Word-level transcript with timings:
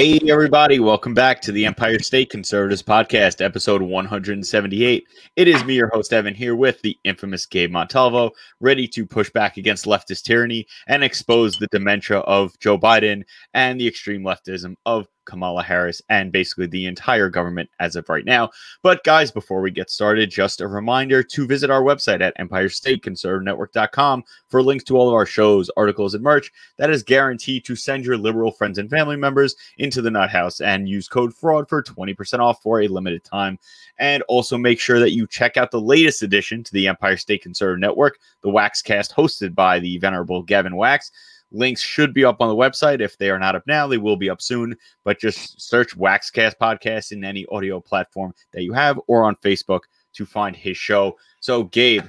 Hey, 0.00 0.18
everybody, 0.30 0.80
welcome 0.80 1.12
back 1.12 1.42
to 1.42 1.52
the 1.52 1.66
Empire 1.66 1.98
State 1.98 2.30
Conservatives 2.30 2.82
Podcast, 2.82 3.44
episode 3.44 3.82
178. 3.82 5.04
It 5.36 5.46
is 5.46 5.62
me, 5.66 5.74
your 5.74 5.90
host, 5.90 6.14
Evan, 6.14 6.34
here 6.34 6.56
with 6.56 6.80
the 6.80 6.96
infamous 7.04 7.44
Gabe 7.44 7.70
Montalvo, 7.70 8.30
ready 8.60 8.88
to 8.88 9.04
push 9.04 9.28
back 9.28 9.58
against 9.58 9.84
leftist 9.84 10.22
tyranny 10.22 10.66
and 10.86 11.04
expose 11.04 11.58
the 11.58 11.66
dementia 11.70 12.20
of 12.20 12.58
Joe 12.60 12.78
Biden 12.78 13.24
and 13.52 13.78
the 13.78 13.86
extreme 13.86 14.22
leftism 14.22 14.76
of 14.86 15.06
Kamala 15.30 15.62
Harris 15.62 16.02
and 16.08 16.32
basically 16.32 16.66
the 16.66 16.86
entire 16.86 17.30
government 17.30 17.70
as 17.78 17.96
of 17.96 18.08
right 18.08 18.24
now. 18.24 18.50
But 18.82 19.04
guys, 19.04 19.30
before 19.30 19.60
we 19.60 19.70
get 19.70 19.88
started, 19.88 20.30
just 20.30 20.60
a 20.60 20.66
reminder 20.66 21.22
to 21.22 21.46
visit 21.46 21.70
our 21.70 21.82
website 21.82 22.20
at 22.20 22.36
empirestateconservative.network.com 22.38 24.24
for 24.48 24.62
links 24.62 24.84
to 24.84 24.96
all 24.96 25.08
of 25.08 25.14
our 25.14 25.26
shows, 25.26 25.70
articles, 25.76 26.14
and 26.14 26.24
merch 26.24 26.50
that 26.76 26.90
is 26.90 27.02
guaranteed 27.02 27.64
to 27.64 27.76
send 27.76 28.04
your 28.04 28.18
liberal 28.18 28.50
friends 28.50 28.78
and 28.78 28.90
family 28.90 29.16
members 29.16 29.54
into 29.78 30.02
the 30.02 30.10
nut 30.10 30.30
house 30.30 30.60
and 30.60 30.88
use 30.88 31.08
code 31.08 31.32
fraud 31.32 31.68
for 31.68 31.82
20% 31.82 32.40
off 32.40 32.60
for 32.62 32.80
a 32.80 32.88
limited 32.88 33.24
time. 33.24 33.58
And 33.98 34.22
also 34.24 34.58
make 34.58 34.80
sure 34.80 34.98
that 34.98 35.12
you 35.12 35.26
check 35.26 35.56
out 35.56 35.70
the 35.70 35.80
latest 35.80 36.22
addition 36.22 36.64
to 36.64 36.72
the 36.72 36.88
Empire 36.88 37.16
State 37.16 37.42
Conservative 37.42 37.80
Network, 37.80 38.18
the 38.42 38.48
Waxcast 38.48 39.12
hosted 39.12 39.54
by 39.54 39.78
the 39.78 39.98
venerable 39.98 40.42
Gavin 40.42 40.76
Wax. 40.76 41.12
Links 41.52 41.80
should 41.80 42.14
be 42.14 42.24
up 42.24 42.40
on 42.40 42.48
the 42.48 42.54
website. 42.54 43.00
If 43.00 43.18
they 43.18 43.30
are 43.30 43.38
not 43.38 43.56
up 43.56 43.66
now, 43.66 43.86
they 43.86 43.98
will 43.98 44.16
be 44.16 44.30
up 44.30 44.40
soon. 44.40 44.76
But 45.04 45.18
just 45.18 45.60
search 45.60 45.96
Waxcast 45.96 46.54
Podcast 46.60 47.12
in 47.12 47.24
any 47.24 47.46
audio 47.46 47.80
platform 47.80 48.34
that 48.52 48.62
you 48.62 48.72
have 48.72 49.00
or 49.06 49.24
on 49.24 49.36
Facebook 49.36 49.80
to 50.14 50.26
find 50.26 50.54
his 50.54 50.76
show. 50.76 51.16
So, 51.40 51.64
Gabe, 51.64 52.04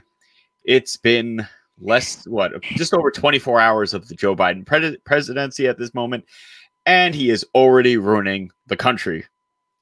it's 0.64 0.98
been 0.98 1.48
less, 1.80 2.28
what, 2.28 2.62
just 2.62 2.94
over 2.94 3.12
24 3.12 3.60
hours 3.60 3.94
of 3.94 4.08
the 4.08 4.16
Joe 4.16 4.36
Biden 4.36 4.66
pre- 4.66 4.98
presidency 4.98 5.68
at 5.68 5.78
this 5.78 5.94
moment, 5.94 6.26
and 6.86 7.16
he 7.16 7.30
is 7.30 7.46
already 7.56 7.98
ruining 7.98 8.52
the 8.68 8.78
country. 8.78 9.26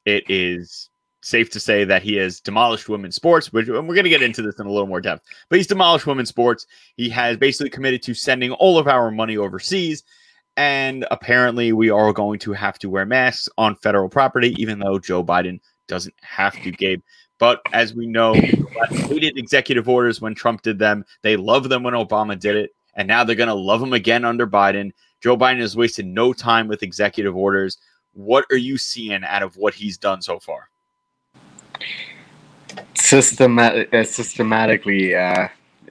It 0.05 0.23
is 0.29 0.89
safe 1.22 1.50
to 1.52 1.59
say 1.59 1.84
that 1.84 2.02
he 2.02 2.16
has 2.16 2.39
demolished 2.39 2.89
women's 2.89 3.16
sports, 3.16 3.52
which 3.52 3.67
and 3.67 3.88
we're 3.88 3.95
going 3.95 4.03
to 4.03 4.09
get 4.09 4.22
into 4.22 4.42
this 4.42 4.59
in 4.59 4.66
a 4.66 4.72
little 4.72 4.88
more 4.88 5.02
depth. 5.02 5.25
But 5.50 5.58
he's 5.58 5.67
demolished 5.67 6.08
women's 6.08 6.30
sports. 6.30 6.66
He 6.95 7.09
has 7.09 7.38
basically 7.38 7.70
committed 7.70 8.02
to 8.03 8.14
sending 8.14 8.52
all 8.53 8.78
of 8.78 8.88
our 8.88 9.12
money 9.12 9.38
overseas. 9.38 10.03
And 10.58 11.06
apparently, 11.12 11.72
we 11.72 11.90
are 11.90 12.12
going 12.12 12.40
to 12.40 12.53
have 12.53 12.80
to 12.80 12.90
wear 12.90 13.06
masks 13.06 13.47
on 13.58 13.75
federal 13.75 14.09
property, 14.09 14.56
even 14.58 14.80
though 14.80 15.00
Joe 15.00 15.23
Biden 15.23 15.59
doesn't 15.88 16.16
have 16.22 16.62
to, 16.64 16.72
Gabe. 16.72 17.02
But 17.38 17.62
as 17.72 17.94
we 17.94 18.06
know, 18.06 18.34
hated 18.34 19.38
executive 19.38 19.88
orders 19.88 20.20
when 20.20 20.36
Trump 20.36 20.62
did 20.62 20.78
them. 20.78 21.06
They 21.22 21.38
loved 21.38 21.70
them 21.70 21.84
when 21.84 21.94
Obama 21.94 22.38
did 22.38 22.58
it. 22.58 22.72
And 22.95 23.08
now 23.08 23.23
they're 23.23 23.36
going 23.36 23.47
to 23.47 23.53
love 23.53 23.80
them 23.80 23.94
again 23.94 24.25
under 24.25 24.45
Biden. 24.45 24.92
Joe 25.22 25.38
Biden 25.38 25.59
has 25.59 25.78
wasted 25.78 26.06
no 26.06 26.34
time 26.34 26.67
with 26.67 26.84
executive 26.84 27.36
orders. 27.36 27.78
What 28.14 28.45
are 28.52 28.58
you 28.58 28.78
seeing 28.78 29.23
out 29.23 29.44
of 29.44 29.56
what 29.56 29.73
he's 29.73 29.97
done 29.97 30.22
so 30.22 30.40
far? 30.40 30.70
Uh, 33.11 34.03
systematically, 34.03 35.16
uh, 35.16 35.47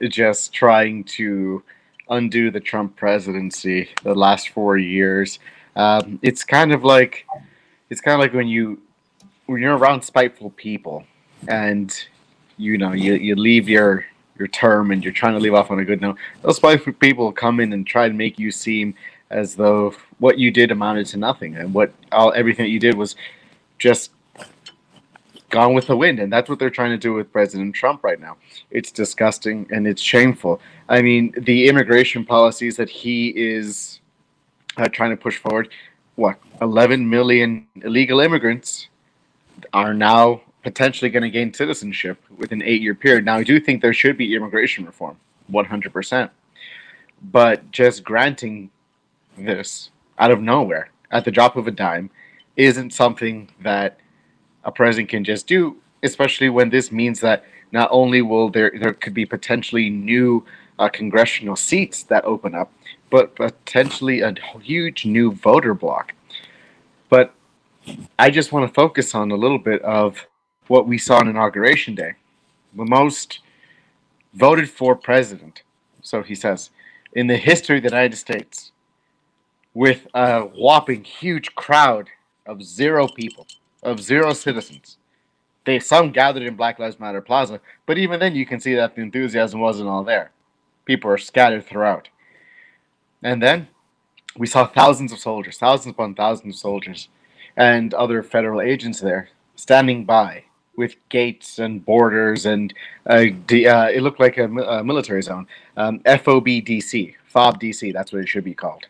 just 0.07 0.53
trying 0.53 1.03
to 1.03 1.61
undo 2.09 2.49
the 2.49 2.59
Trump 2.59 2.95
presidency 2.95 3.89
the 4.03 4.13
last 4.13 4.49
four 4.49 4.77
years. 4.77 5.39
Um, 5.75 6.19
it's 6.21 6.43
kind 6.43 6.71
of 6.71 6.83
like 6.83 7.25
it's 7.89 8.01
kind 8.01 8.15
of 8.15 8.21
like 8.21 8.33
when 8.33 8.47
you 8.47 8.81
when 9.47 9.61
you're 9.61 9.77
around 9.77 10.01
spiteful 10.01 10.51
people 10.51 11.03
and 11.47 12.05
you 12.57 12.77
know 12.77 12.93
you, 12.93 13.15
you 13.15 13.35
leave 13.35 13.67
your 13.67 14.05
your 14.37 14.47
term 14.47 14.91
and 14.91 15.03
you're 15.03 15.13
trying 15.13 15.33
to 15.33 15.39
leave 15.39 15.53
off 15.53 15.71
on 15.71 15.79
a 15.79 15.85
good 15.85 16.01
note 16.01 16.17
those 16.41 16.57
spiteful 16.57 16.93
people 16.93 17.31
come 17.31 17.59
in 17.59 17.73
and 17.73 17.85
try 17.85 18.07
to 18.07 18.13
make 18.13 18.39
you 18.39 18.51
seem 18.51 18.93
as 19.29 19.55
though 19.55 19.93
what 20.19 20.37
you 20.37 20.51
did 20.51 20.71
amounted 20.71 21.05
to 21.05 21.17
nothing 21.17 21.55
and 21.55 21.73
what 21.73 21.91
all 22.11 22.31
everything 22.33 22.65
that 22.65 22.69
you 22.69 22.79
did 22.79 22.95
was 22.95 23.15
just 23.77 24.11
gone 25.49 25.73
with 25.73 25.87
the 25.87 25.95
wind 25.95 26.19
and 26.19 26.31
that's 26.31 26.49
what 26.49 26.59
they're 26.59 26.69
trying 26.69 26.91
to 26.91 26.97
do 26.97 27.13
with 27.13 27.31
president 27.31 27.75
trump 27.75 28.03
right 28.03 28.19
now. 28.19 28.37
It's 28.71 28.91
disgusting 28.91 29.67
and 29.71 29.87
it's 29.87 30.01
shameful. 30.01 30.61
I 30.87 31.01
mean 31.01 31.33
the 31.37 31.67
immigration 31.67 32.25
policies 32.25 32.77
that 32.77 32.89
he 32.89 33.29
is 33.29 33.99
uh, 34.77 34.87
trying 34.87 35.11
to 35.11 35.17
push 35.17 35.37
forward 35.37 35.69
what 36.15 36.39
11 36.61 37.09
million 37.09 37.67
illegal 37.83 38.19
immigrants 38.19 38.89
are 39.73 39.93
now 39.93 40.41
potentially 40.63 41.09
going 41.09 41.23
to 41.23 41.29
gain 41.29 41.53
citizenship 41.53 42.21
within 42.37 42.61
eight 42.61 42.81
year 42.81 42.95
period. 42.95 43.25
Now 43.25 43.35
i 43.35 43.43
do 43.43 43.59
think 43.59 43.81
there 43.81 43.93
should 43.93 44.17
be 44.17 44.35
immigration 44.35 44.85
reform 44.85 45.17
100% 45.51 46.29
but 47.21 47.69
just 47.71 48.03
granting 48.03 48.69
this 49.37 49.89
out 50.17 50.31
of 50.31 50.41
nowhere 50.41 50.89
at 51.11 51.25
the 51.25 51.31
drop 51.31 51.55
of 51.55 51.67
a 51.67 51.71
dime 51.71 52.09
isn't 52.55 52.93
something 52.93 53.49
that 53.61 53.99
a 54.63 54.71
president 54.71 55.09
can 55.09 55.23
just 55.23 55.47
do, 55.47 55.77
especially 56.03 56.49
when 56.49 56.69
this 56.69 56.91
means 56.91 57.19
that 57.21 57.45
not 57.71 57.89
only 57.91 58.21
will 58.21 58.49
there 58.49 58.71
there 58.79 58.93
could 58.93 59.13
be 59.13 59.25
potentially 59.25 59.89
new 59.89 60.45
uh, 60.79 60.89
congressional 60.89 61.55
seats 61.55 62.03
that 62.03 62.25
open 62.25 62.55
up, 62.55 62.71
but 63.09 63.35
potentially 63.35 64.21
a 64.21 64.33
huge 64.61 65.05
new 65.05 65.31
voter 65.31 65.73
block. 65.73 66.13
But 67.09 67.33
I 68.17 68.29
just 68.29 68.51
want 68.51 68.67
to 68.67 68.73
focus 68.73 69.15
on 69.15 69.31
a 69.31 69.35
little 69.35 69.59
bit 69.59 69.81
of 69.81 70.27
what 70.67 70.87
we 70.87 70.97
saw 70.97 71.17
on 71.17 71.27
inauguration 71.27 71.95
day. 71.95 72.13
The 72.75 72.85
most 72.85 73.39
voted 74.33 74.69
for 74.69 74.95
president, 74.95 75.63
so 76.01 76.21
he 76.21 76.35
says, 76.35 76.69
in 77.13 77.27
the 77.27 77.37
history 77.37 77.77
of 77.77 77.83
the 77.83 77.89
United 77.89 78.17
States, 78.17 78.71
with 79.73 80.07
a 80.13 80.41
whopping 80.41 81.03
huge 81.03 81.55
crowd 81.55 82.09
of 82.45 82.63
zero 82.63 83.07
people 83.07 83.47
of 83.83 84.01
zero 84.01 84.33
citizens. 84.33 84.97
They 85.65 85.79
some 85.79 86.11
gathered 86.11 86.43
in 86.43 86.55
Black 86.55 86.79
Lives 86.79 86.99
Matter 86.99 87.21
Plaza, 87.21 87.59
but 87.85 87.97
even 87.97 88.19
then 88.19 88.35
you 88.35 88.45
can 88.45 88.59
see 88.59 88.75
that 88.75 88.95
the 88.95 89.01
enthusiasm 89.01 89.59
wasn't 89.59 89.89
all 89.89 90.03
there. 90.03 90.31
People 90.85 91.11
are 91.11 91.17
scattered 91.17 91.65
throughout. 91.65 92.09
And 93.21 93.43
then 93.43 93.67
we 94.37 94.47
saw 94.47 94.65
thousands 94.65 95.11
of 95.11 95.19
soldiers, 95.19 95.57
thousands 95.57 95.93
upon 95.93 96.15
thousands 96.15 96.55
of 96.55 96.59
soldiers, 96.59 97.09
and 97.57 97.93
other 97.93 98.23
federal 98.23 98.61
agents 98.61 99.01
there 99.01 99.29
standing 99.55 100.05
by 100.05 100.45
with 100.79 100.95
gates 101.09 101.59
and 101.59 101.85
borders, 101.85 102.45
and 102.45 102.73
uh, 103.05 103.25
D, 103.45 103.67
uh, 103.67 103.89
it 103.89 104.01
looked 104.01 104.19
like 104.19 104.37
a, 104.37 104.45
a 104.45 104.83
military 104.83 105.21
zone. 105.21 105.45
Um, 105.75 105.99
FOBDC, 105.99 107.15
FOBDC, 107.35 107.91
that's 107.91 108.13
what 108.13 108.21
it 108.21 108.29
should 108.29 108.45
be 108.45 108.53
called, 108.53 108.85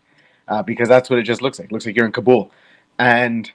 uh, 0.48 0.62
because 0.62 0.88
that's 0.88 1.10
what 1.10 1.18
it 1.18 1.24
just 1.24 1.42
looks 1.42 1.58
like. 1.58 1.70
It 1.70 1.72
looks 1.72 1.88
like 1.88 1.96
you're 1.96 2.06
in 2.06 2.12
Kabul, 2.12 2.52
and 3.00 3.52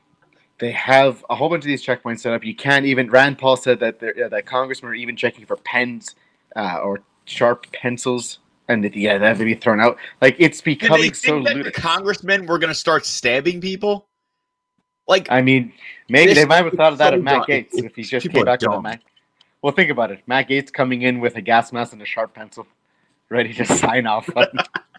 they 0.58 0.70
have 0.72 1.24
a 1.28 1.34
whole 1.34 1.48
bunch 1.48 1.64
of 1.64 1.68
these 1.68 1.84
checkpoints 1.84 2.20
set 2.20 2.32
up. 2.32 2.44
You 2.44 2.54
can't 2.54 2.86
even. 2.86 3.10
Rand 3.10 3.38
Paul 3.38 3.56
said 3.56 3.80
that 3.80 4.02
uh, 4.02 4.28
that 4.28 4.46
congressmen 4.46 4.92
are 4.92 4.94
even 4.94 5.16
checking 5.16 5.46
for 5.46 5.56
pens 5.56 6.14
uh, 6.54 6.80
or 6.82 7.00
sharp 7.24 7.66
pencils, 7.72 8.38
and 8.68 8.84
that, 8.84 8.94
yeah, 8.94 9.18
that 9.18 9.26
have 9.26 9.38
to 9.38 9.44
be 9.44 9.54
thrown 9.54 9.80
out. 9.80 9.98
Like 10.20 10.36
it's 10.38 10.60
becoming 10.60 11.12
so 11.14 11.38
ludicrous. 11.38 11.76
congressmen 11.76 12.46
were 12.46 12.58
going 12.58 12.72
to 12.72 12.78
start 12.78 13.04
stabbing 13.04 13.60
people. 13.60 14.06
Like, 15.06 15.30
I 15.30 15.42
mean, 15.42 15.72
maybe 16.08 16.32
they 16.32 16.46
might 16.46 16.64
have 16.64 16.72
thought 16.72 16.92
of 16.92 16.98
that 16.98 17.10
so 17.10 17.16
of 17.16 17.22
Matt 17.22 17.46
Gaetz 17.46 17.68
if 17.72 17.94
he 17.94 18.02
just 18.02 18.28
came 18.30 18.44
back 18.44 18.60
dumb. 18.60 18.82
Matt. 18.82 19.02
Well, 19.60 19.72
think 19.72 19.90
about 19.90 20.10
it. 20.10 20.22
Matt 20.26 20.48
Gaetz 20.48 20.72
coming 20.72 21.02
in 21.02 21.20
with 21.20 21.36
a 21.36 21.42
gas 21.42 21.72
mask 21.72 21.92
and 21.92 22.00
a 22.00 22.06
sharp 22.06 22.34
pencil, 22.34 22.66
ready 23.28 23.52
to 23.54 23.64
sign 23.78 24.06
off 24.06 24.28
on, 24.34 24.46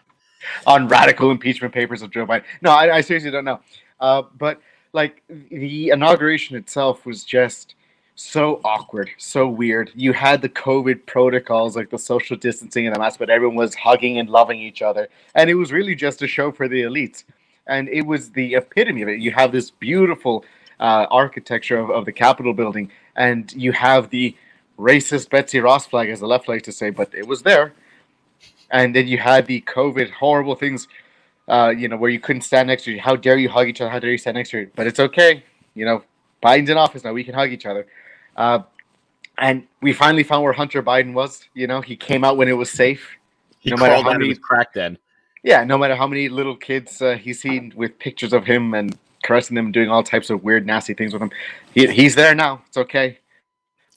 on 0.66 0.88
radical 0.88 1.30
impeachment 1.30 1.74
papers 1.74 2.02
of 2.02 2.10
Joe 2.10 2.26
Biden. 2.26 2.44
No, 2.62 2.70
I, 2.70 2.96
I 2.96 3.00
seriously 3.00 3.32
don't 3.32 3.44
know. 3.44 3.60
Uh, 3.98 4.22
but 4.38 4.60
like 4.96 5.22
the 5.28 5.90
inauguration 5.90 6.56
itself 6.56 7.06
was 7.06 7.22
just 7.22 7.74
so 8.16 8.62
awkward, 8.64 9.10
so 9.18 9.46
weird. 9.46 9.92
You 9.94 10.14
had 10.14 10.40
the 10.40 10.48
COVID 10.48 11.04
protocols, 11.04 11.76
like 11.76 11.90
the 11.90 11.98
social 11.98 12.36
distancing 12.36 12.86
and 12.86 12.96
the 12.96 12.98
mask, 12.98 13.18
but 13.18 13.28
everyone 13.28 13.56
was 13.56 13.74
hugging 13.74 14.18
and 14.18 14.28
loving 14.30 14.58
each 14.58 14.80
other. 14.80 15.08
And 15.34 15.50
it 15.50 15.54
was 15.54 15.70
really 15.70 15.94
just 15.94 16.22
a 16.22 16.26
show 16.26 16.50
for 16.50 16.66
the 16.66 16.80
elites. 16.82 17.24
And 17.66 17.88
it 17.90 18.06
was 18.06 18.30
the 18.30 18.54
epitome 18.54 19.02
of 19.02 19.08
it. 19.08 19.20
You 19.20 19.32
have 19.32 19.52
this 19.52 19.70
beautiful 19.70 20.44
uh, 20.80 21.06
architecture 21.10 21.78
of, 21.78 21.90
of 21.90 22.06
the 22.06 22.12
Capitol 22.12 22.54
building, 22.54 22.90
and 23.16 23.52
you 23.52 23.72
have 23.72 24.08
the 24.08 24.34
racist 24.78 25.28
Betsy 25.28 25.60
Ross 25.60 25.86
flag, 25.86 26.08
as 26.08 26.20
the 26.20 26.26
left 26.26 26.48
likes 26.48 26.64
to 26.64 26.72
say, 26.72 26.88
but 26.90 27.14
it 27.14 27.26
was 27.26 27.42
there. 27.42 27.74
And 28.70 28.94
then 28.96 29.06
you 29.06 29.18
had 29.18 29.46
the 29.46 29.60
COVID 29.60 30.10
horrible 30.10 30.54
things 30.54 30.88
uh, 31.48 31.72
you 31.76 31.88
know, 31.88 31.96
where 31.96 32.10
you 32.10 32.20
couldn't 32.20 32.42
stand 32.42 32.68
next 32.68 32.84
to 32.84 32.92
you. 32.92 33.00
How 33.00 33.16
dare 33.16 33.36
you 33.36 33.48
hug 33.48 33.68
each 33.68 33.80
other? 33.80 33.90
How 33.90 33.98
dare 33.98 34.10
you 34.10 34.18
stand 34.18 34.36
next 34.36 34.50
to 34.50 34.58
you? 34.58 34.70
But 34.74 34.86
it's 34.86 35.00
okay. 35.00 35.44
You 35.74 35.84
know, 35.84 36.02
Biden's 36.42 36.70
in 36.70 36.76
office 36.76 37.04
now. 37.04 37.12
We 37.12 37.24
can 37.24 37.34
hug 37.34 37.50
each 37.50 37.66
other. 37.66 37.86
Uh, 38.36 38.60
and 39.38 39.66
we 39.82 39.92
finally 39.92 40.22
found 40.22 40.42
where 40.42 40.52
Hunter 40.52 40.82
Biden 40.82 41.12
was. 41.12 41.44
You 41.54 41.66
know, 41.66 41.80
he 41.80 41.96
came 41.96 42.24
out 42.24 42.36
when 42.36 42.48
it 42.48 42.54
was 42.54 42.70
safe. 42.70 43.08
He 43.58 43.70
no 43.70 43.76
matter 43.76 44.02
how 44.02 44.12
many 44.12 44.34
crack 44.34 44.72
then. 44.72 44.98
Yeah, 45.42 45.62
no 45.64 45.78
matter 45.78 45.94
how 45.94 46.06
many 46.06 46.28
little 46.28 46.56
kids 46.56 47.00
uh, 47.00 47.16
he's 47.16 47.40
seen 47.40 47.72
with 47.76 47.98
pictures 47.98 48.32
of 48.32 48.44
him 48.44 48.74
and 48.74 48.98
caressing 49.22 49.54
them, 49.54 49.70
doing 49.70 49.90
all 49.90 50.02
types 50.02 50.30
of 50.30 50.42
weird, 50.42 50.66
nasty 50.66 50.94
things 50.94 51.12
with 51.12 51.22
him, 51.22 51.30
he, 51.72 51.86
he's 51.86 52.14
there 52.14 52.34
now. 52.34 52.62
It's 52.66 52.76
okay. 52.76 53.18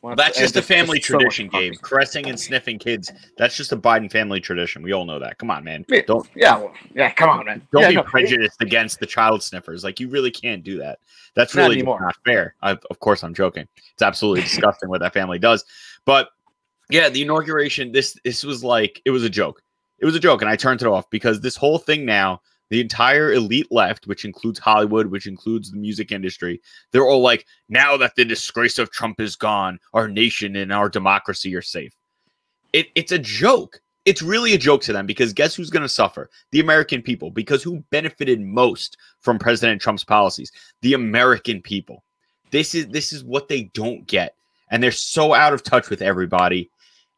Well, 0.01 0.15
that's 0.15 0.39
just 0.39 0.55
a 0.55 0.61
family 0.61 0.99
tradition, 0.99 1.49
Gabe. 1.49 1.73
Caressing 1.81 2.29
and 2.29 2.39
sniffing 2.39 2.79
kids. 2.79 3.11
That's 3.37 3.57
just 3.57 3.73
a 3.73 3.77
Biden 3.77 4.09
family 4.09 4.39
tradition. 4.39 4.81
We 4.81 4.93
all 4.93 5.03
know 5.03 5.19
that. 5.19 5.37
Come 5.37 5.51
on, 5.51 5.65
man. 5.65 5.85
Don't. 6.07 6.27
Yeah. 6.35 6.57
Well, 6.57 6.73
yeah. 6.95 7.11
Come 7.11 7.29
on, 7.29 7.45
man. 7.45 7.61
Don't 7.73 7.81
yeah, 7.81 7.89
be 7.89 7.95
no, 7.95 8.03
prejudiced 8.03 8.61
against 8.61 9.01
the 9.01 9.05
child 9.05 9.43
sniffers. 9.43 9.83
Like 9.83 9.99
you 9.99 10.07
really 10.07 10.31
can't 10.31 10.63
do 10.63 10.77
that. 10.77 10.99
That's 11.35 11.53
really 11.53 11.81
not, 11.81 11.99
not 11.99 12.15
fair. 12.25 12.55
I, 12.61 12.77
of 12.89 12.99
course, 12.99 13.23
I'm 13.23 13.33
joking. 13.33 13.67
It's 13.93 14.01
absolutely 14.01 14.43
disgusting 14.43 14.87
what 14.87 15.01
that 15.01 15.13
family 15.13 15.37
does. 15.37 15.65
But 16.05 16.29
yeah, 16.89 17.09
the 17.09 17.21
inauguration. 17.21 17.91
This 17.91 18.17
this 18.23 18.45
was 18.45 18.63
like 18.63 19.01
it 19.03 19.11
was 19.11 19.23
a 19.23 19.29
joke. 19.29 19.61
It 19.99 20.05
was 20.05 20.15
a 20.15 20.19
joke, 20.19 20.41
and 20.41 20.49
I 20.49 20.55
turned 20.55 20.81
it 20.81 20.87
off 20.87 21.09
because 21.09 21.41
this 21.41 21.57
whole 21.57 21.77
thing 21.77 22.05
now 22.05 22.41
the 22.69 22.81
entire 22.81 23.33
elite 23.33 23.71
left, 23.71 24.07
which 24.07 24.25
includes 24.25 24.59
Hollywood, 24.59 25.07
which 25.07 25.27
includes 25.27 25.71
the 25.71 25.77
music 25.77 26.11
industry, 26.11 26.61
they're 26.91 27.07
all 27.07 27.21
like, 27.21 27.45
now 27.67 27.97
that 27.97 28.15
the 28.15 28.25
disgrace 28.25 28.77
of 28.77 28.91
Trump 28.91 29.19
is 29.19 29.35
gone, 29.35 29.79
our 29.93 30.07
nation 30.07 30.55
and 30.55 30.71
our 30.71 30.89
democracy 30.89 31.55
are 31.55 31.61
safe. 31.61 31.93
It, 32.73 32.87
it's 32.95 33.11
a 33.11 33.19
joke. 33.19 33.81
It's 34.05 34.21
really 34.21 34.53
a 34.53 34.57
joke 34.57 34.81
to 34.83 34.93
them 34.93 35.05
because 35.05 35.33
guess 35.33 35.55
who's 35.55 35.69
going 35.69 35.83
to 35.83 35.89
suffer? 35.89 36.29
The 36.51 36.59
American 36.59 37.01
people. 37.01 37.31
Because 37.31 37.61
who 37.63 37.83
benefited 37.91 38.39
most 38.39 38.97
from 39.19 39.39
President 39.39 39.81
Trump's 39.81 40.03
policies? 40.03 40.51
The 40.81 40.93
American 40.93 41.61
people. 41.61 42.03
This 42.51 42.73
is 42.73 42.87
this 42.87 43.13
is 43.13 43.23
what 43.23 43.47
they 43.47 43.63
don't 43.73 44.07
get, 44.07 44.35
and 44.71 44.81
they're 44.81 44.91
so 44.91 45.33
out 45.33 45.53
of 45.53 45.61
touch 45.61 45.89
with 45.89 46.01
everybody, 46.01 46.71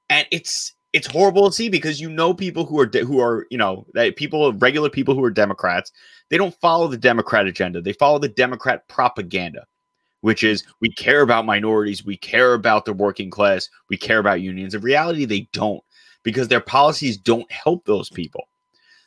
and 0.10 0.28
it's 0.30 0.74
it's 0.94 1.08
horrible 1.08 1.50
to 1.50 1.56
see 1.56 1.70
because 1.70 2.02
you 2.02 2.10
know 2.10 2.34
people 2.34 2.66
who 2.66 2.80
are 2.80 2.86
de- 2.86 3.06
who 3.06 3.20
are 3.20 3.48
you 3.50 3.58
know 3.58 3.86
that 3.94 4.16
people 4.16 4.54
regular 4.54 4.90
people 4.90 5.16
who 5.16 5.24
are 5.24 5.32
Democrats 5.32 5.92
they 6.30 6.38
don't 6.38 6.56
follow 6.62 6.88
the 6.88 6.98
Democrat 6.98 7.46
agenda. 7.46 7.82
They 7.82 7.94
follow 7.94 8.20
the 8.20 8.30
Democrat 8.30 8.88
propaganda 8.88 9.66
which 10.22 10.44
is 10.44 10.64
we 10.82 10.90
care 10.90 11.22
about 11.22 11.46
minorities 11.46 12.06
we 12.06 12.18
care 12.18 12.54
about 12.54 12.86
the 12.86 12.94
working 12.94 13.30
class 13.30 13.70
we 13.90 13.98
care 13.98 14.20
about 14.20 14.42
unions. 14.42 14.76
In 14.76 14.82
reality 14.82 15.26
they 15.26 15.48
don't 15.54 15.84
because 16.24 16.48
their 16.48 16.62
policies 16.62 17.18
don't 17.18 17.52
help 17.52 17.86
those 17.86 18.10
people. 18.10 18.48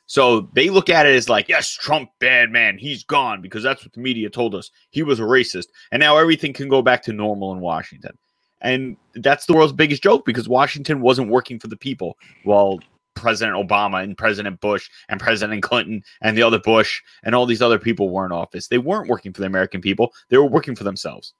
So 0.06 0.50
they 0.52 0.68
look 0.68 0.90
at 0.90 1.06
it 1.06 1.14
as 1.14 1.28
like 1.28 1.48
yes 1.48 1.70
Trump 1.70 2.10
bad 2.18 2.50
man 2.50 2.78
he's 2.78 3.04
gone 3.04 3.42
because 3.42 3.62
that's 3.62 3.84
what 3.84 3.92
the 3.92 4.00
media 4.00 4.30
told 4.30 4.54
us. 4.54 4.70
He 4.90 5.02
was 5.02 5.20
a 5.20 5.24
racist. 5.24 5.68
And 5.92 6.00
now 6.00 6.16
everything 6.16 6.52
can 6.52 6.68
go 6.68 6.82
back 6.82 7.02
to 7.04 7.12
normal 7.12 7.52
in 7.52 7.60
Washington 7.60 8.16
and 8.64 8.96
that's 9.14 9.46
the 9.46 9.52
world's 9.52 9.72
biggest 9.72 10.02
joke 10.02 10.24
because 10.24 10.48
Washington 10.48 11.00
wasn't 11.00 11.30
working 11.30 11.60
for 11.60 11.68
the 11.68 11.76
people 11.76 12.16
while 12.42 12.80
President 13.14 13.56
Obama 13.56 14.02
and 14.02 14.18
President 14.18 14.60
Bush 14.60 14.90
and 15.08 15.20
President 15.20 15.62
Clinton 15.62 16.02
and 16.22 16.36
the 16.36 16.42
other 16.42 16.58
Bush 16.58 17.00
and 17.22 17.34
all 17.34 17.46
these 17.46 17.62
other 17.62 17.78
people 17.78 18.10
were 18.10 18.26
in 18.26 18.32
office. 18.32 18.66
They 18.66 18.78
weren't 18.78 19.08
working 19.08 19.32
for 19.32 19.40
the 19.40 19.46
American 19.46 19.80
people, 19.80 20.12
they 20.30 20.38
were 20.38 20.46
working 20.46 20.74
for 20.74 20.82
themselves. 20.82 21.34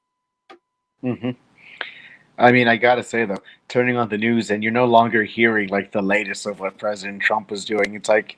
Mm-hmm. 1.03 1.31
I 2.37 2.53
mean, 2.53 2.69
I 2.69 2.77
gotta 2.77 3.03
say 3.03 3.25
though, 3.25 3.43
turning 3.69 3.97
on 3.97 4.09
the 4.09 4.19
news 4.19 4.51
and 4.51 4.63
you're 4.63 4.73
no 4.73 4.85
longer 4.85 5.25
hearing 5.25 5.71
like 5.71 5.93
the 5.93 6.03
latest 6.03 6.47
of 6.47 6.61
what 6.61 6.79
President 6.79 7.23
Trump 7.23 7.51
was 7.51 7.65
doing. 7.65 7.95
It's 7.95 8.09
like 8.09 8.37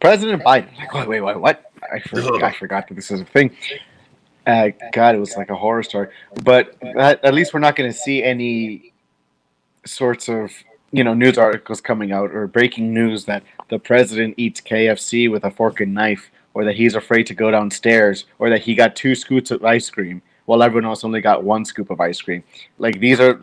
President 0.00 0.42
Biden. 0.42 0.76
Like, 0.76 0.92
wait, 0.92 1.08
wait, 1.08 1.20
wait, 1.20 1.40
what? 1.40 1.70
I 1.92 2.00
forgot, 2.00 2.42
I 2.42 2.52
forgot 2.52 2.88
that 2.88 2.94
this 2.94 3.10
is 3.10 3.20
a 3.20 3.24
thing. 3.24 3.56
Uh, 4.46 4.68
God, 4.92 5.14
it 5.14 5.18
was 5.18 5.36
like 5.36 5.50
a 5.50 5.56
horror 5.56 5.82
story. 5.82 6.08
But 6.42 6.76
at, 6.82 7.24
at 7.24 7.34
least 7.34 7.54
we're 7.54 7.60
not 7.60 7.76
going 7.76 7.90
to 7.90 7.96
see 7.96 8.22
any 8.22 8.92
sorts 9.86 10.28
of 10.28 10.50
you 10.92 11.04
know 11.04 11.14
news 11.14 11.38
articles 11.38 11.80
coming 11.80 12.12
out 12.12 12.30
or 12.30 12.46
breaking 12.46 12.92
news 12.92 13.24
that 13.26 13.42
the 13.68 13.78
president 13.78 14.34
eats 14.36 14.60
KFC 14.60 15.30
with 15.30 15.44
a 15.44 15.50
fork 15.50 15.80
and 15.80 15.94
knife, 15.94 16.30
or 16.52 16.64
that 16.64 16.76
he's 16.76 16.94
afraid 16.94 17.26
to 17.26 17.34
go 17.34 17.50
downstairs, 17.50 18.26
or 18.38 18.50
that 18.50 18.62
he 18.62 18.74
got 18.74 18.96
two 18.96 19.14
scoops 19.14 19.50
of 19.50 19.64
ice 19.64 19.90
cream 19.90 20.22
while 20.46 20.62
everyone 20.62 20.84
else 20.84 21.04
only 21.04 21.22
got 21.22 21.42
one 21.42 21.64
scoop 21.64 21.90
of 21.90 22.00
ice 22.00 22.20
cream. 22.20 22.44
Like 22.78 23.00
these 23.00 23.18
are 23.18 23.40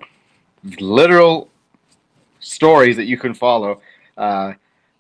literal 0.80 1.50
stories 2.40 2.96
that 2.98 3.06
you 3.06 3.18
can 3.18 3.34
follow. 3.34 3.82
Uh, 4.18 4.54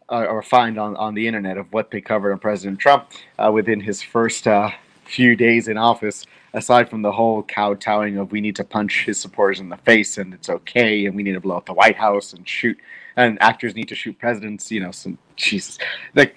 or 0.09 0.41
find 0.41 0.77
on, 0.77 0.93
on 0.97 1.13
the 1.13 1.25
internet 1.25 1.57
of 1.57 1.71
what 1.71 1.89
they 1.89 2.01
covered 2.01 2.33
on 2.33 2.39
President 2.39 2.77
Trump 2.77 3.07
uh, 3.39 3.49
within 3.49 3.79
his 3.79 4.01
first 4.01 4.45
uh, 4.45 4.69
few 5.11 5.35
days 5.35 5.67
in 5.67 5.77
office, 5.77 6.25
aside 6.53 6.89
from 6.89 7.01
the 7.01 7.11
whole 7.11 7.43
kowtowing 7.43 8.17
of 8.17 8.31
we 8.31 8.41
need 8.41 8.55
to 8.55 8.63
punch 8.63 9.05
his 9.05 9.19
supporters 9.19 9.59
in 9.59 9.69
the 9.69 9.77
face 9.77 10.17
and 10.17 10.33
it's 10.33 10.49
okay 10.49 11.05
and 11.05 11.15
we 11.15 11.23
need 11.23 11.33
to 11.33 11.39
blow 11.39 11.57
up 11.57 11.65
the 11.65 11.73
White 11.73 11.97
House 11.97 12.33
and 12.33 12.47
shoot 12.47 12.77
and 13.17 13.37
actors 13.41 13.75
need 13.75 13.87
to 13.89 13.95
shoot 13.95 14.17
presidents, 14.17 14.71
you 14.71 14.79
know, 14.79 14.91
some 14.91 15.17
Jesus. 15.35 15.77
Like 16.15 16.35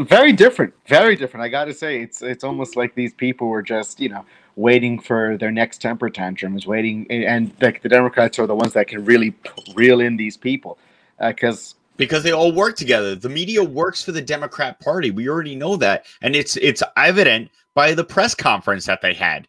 very 0.00 0.32
different, 0.32 0.72
very 0.86 1.16
different. 1.16 1.44
I 1.44 1.48
got 1.48 1.64
to 1.64 1.74
say 1.74 2.00
it's 2.00 2.22
it's 2.22 2.44
almost 2.44 2.76
like 2.76 2.94
these 2.94 3.14
people 3.14 3.48
were 3.48 3.62
just, 3.62 4.00
you 4.00 4.08
know, 4.08 4.24
waiting 4.56 5.00
for 5.00 5.36
their 5.38 5.50
next 5.50 5.78
temper 5.78 6.10
tantrums, 6.10 6.66
waiting 6.66 7.06
and 7.10 7.52
like 7.60 7.82
the 7.82 7.88
Democrats 7.88 8.38
are 8.38 8.46
the 8.46 8.54
ones 8.54 8.72
that 8.74 8.86
can 8.86 9.04
really 9.04 9.34
reel 9.74 10.00
in 10.00 10.16
these 10.16 10.36
people 10.36 10.78
because 11.18 11.74
uh, 11.74 11.76
because 11.96 12.22
they 12.22 12.32
all 12.32 12.52
work 12.52 12.76
together. 12.76 13.14
The 13.14 13.28
media 13.28 13.62
works 13.62 14.02
for 14.02 14.12
the 14.12 14.22
Democrat 14.22 14.80
Party. 14.80 15.10
We 15.10 15.28
already 15.28 15.54
know 15.54 15.76
that, 15.76 16.06
and 16.22 16.34
it's 16.34 16.56
it's 16.56 16.82
evident 16.96 17.50
by 17.74 17.94
the 17.94 18.04
press 18.04 18.34
conference 18.34 18.86
that 18.86 19.02
they 19.02 19.14
had. 19.14 19.48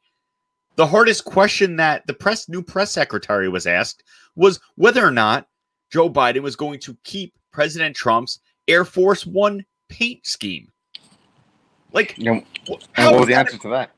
The 0.75 0.88
hardest 0.88 1.25
question 1.25 1.75
that 1.77 2.07
the 2.07 2.13
press 2.13 2.47
new 2.47 2.63
press 2.63 2.91
secretary 2.91 3.50
was 3.50 3.68
asked 3.68 4.03
was 4.35 4.59
whether 4.75 5.06
or 5.06 5.12
not 5.12 5.47
Joe 5.91 6.09
Biden 6.09 6.41
was 6.41 6.56
going 6.56 6.79
to 6.79 6.97
keep 7.03 7.33
President 7.51 7.95
Trump's 7.95 8.39
Air 8.68 8.85
Force 8.85 9.25
One 9.25 9.65
paint 9.89 10.25
scheme. 10.25 10.71
Like, 11.94 12.18
you 12.18 12.25
know, 12.25 12.44
what 12.68 13.19
was 13.19 13.27
the 13.27 13.35
answer 13.35 13.57
to 13.57 13.69
that? 13.69 13.91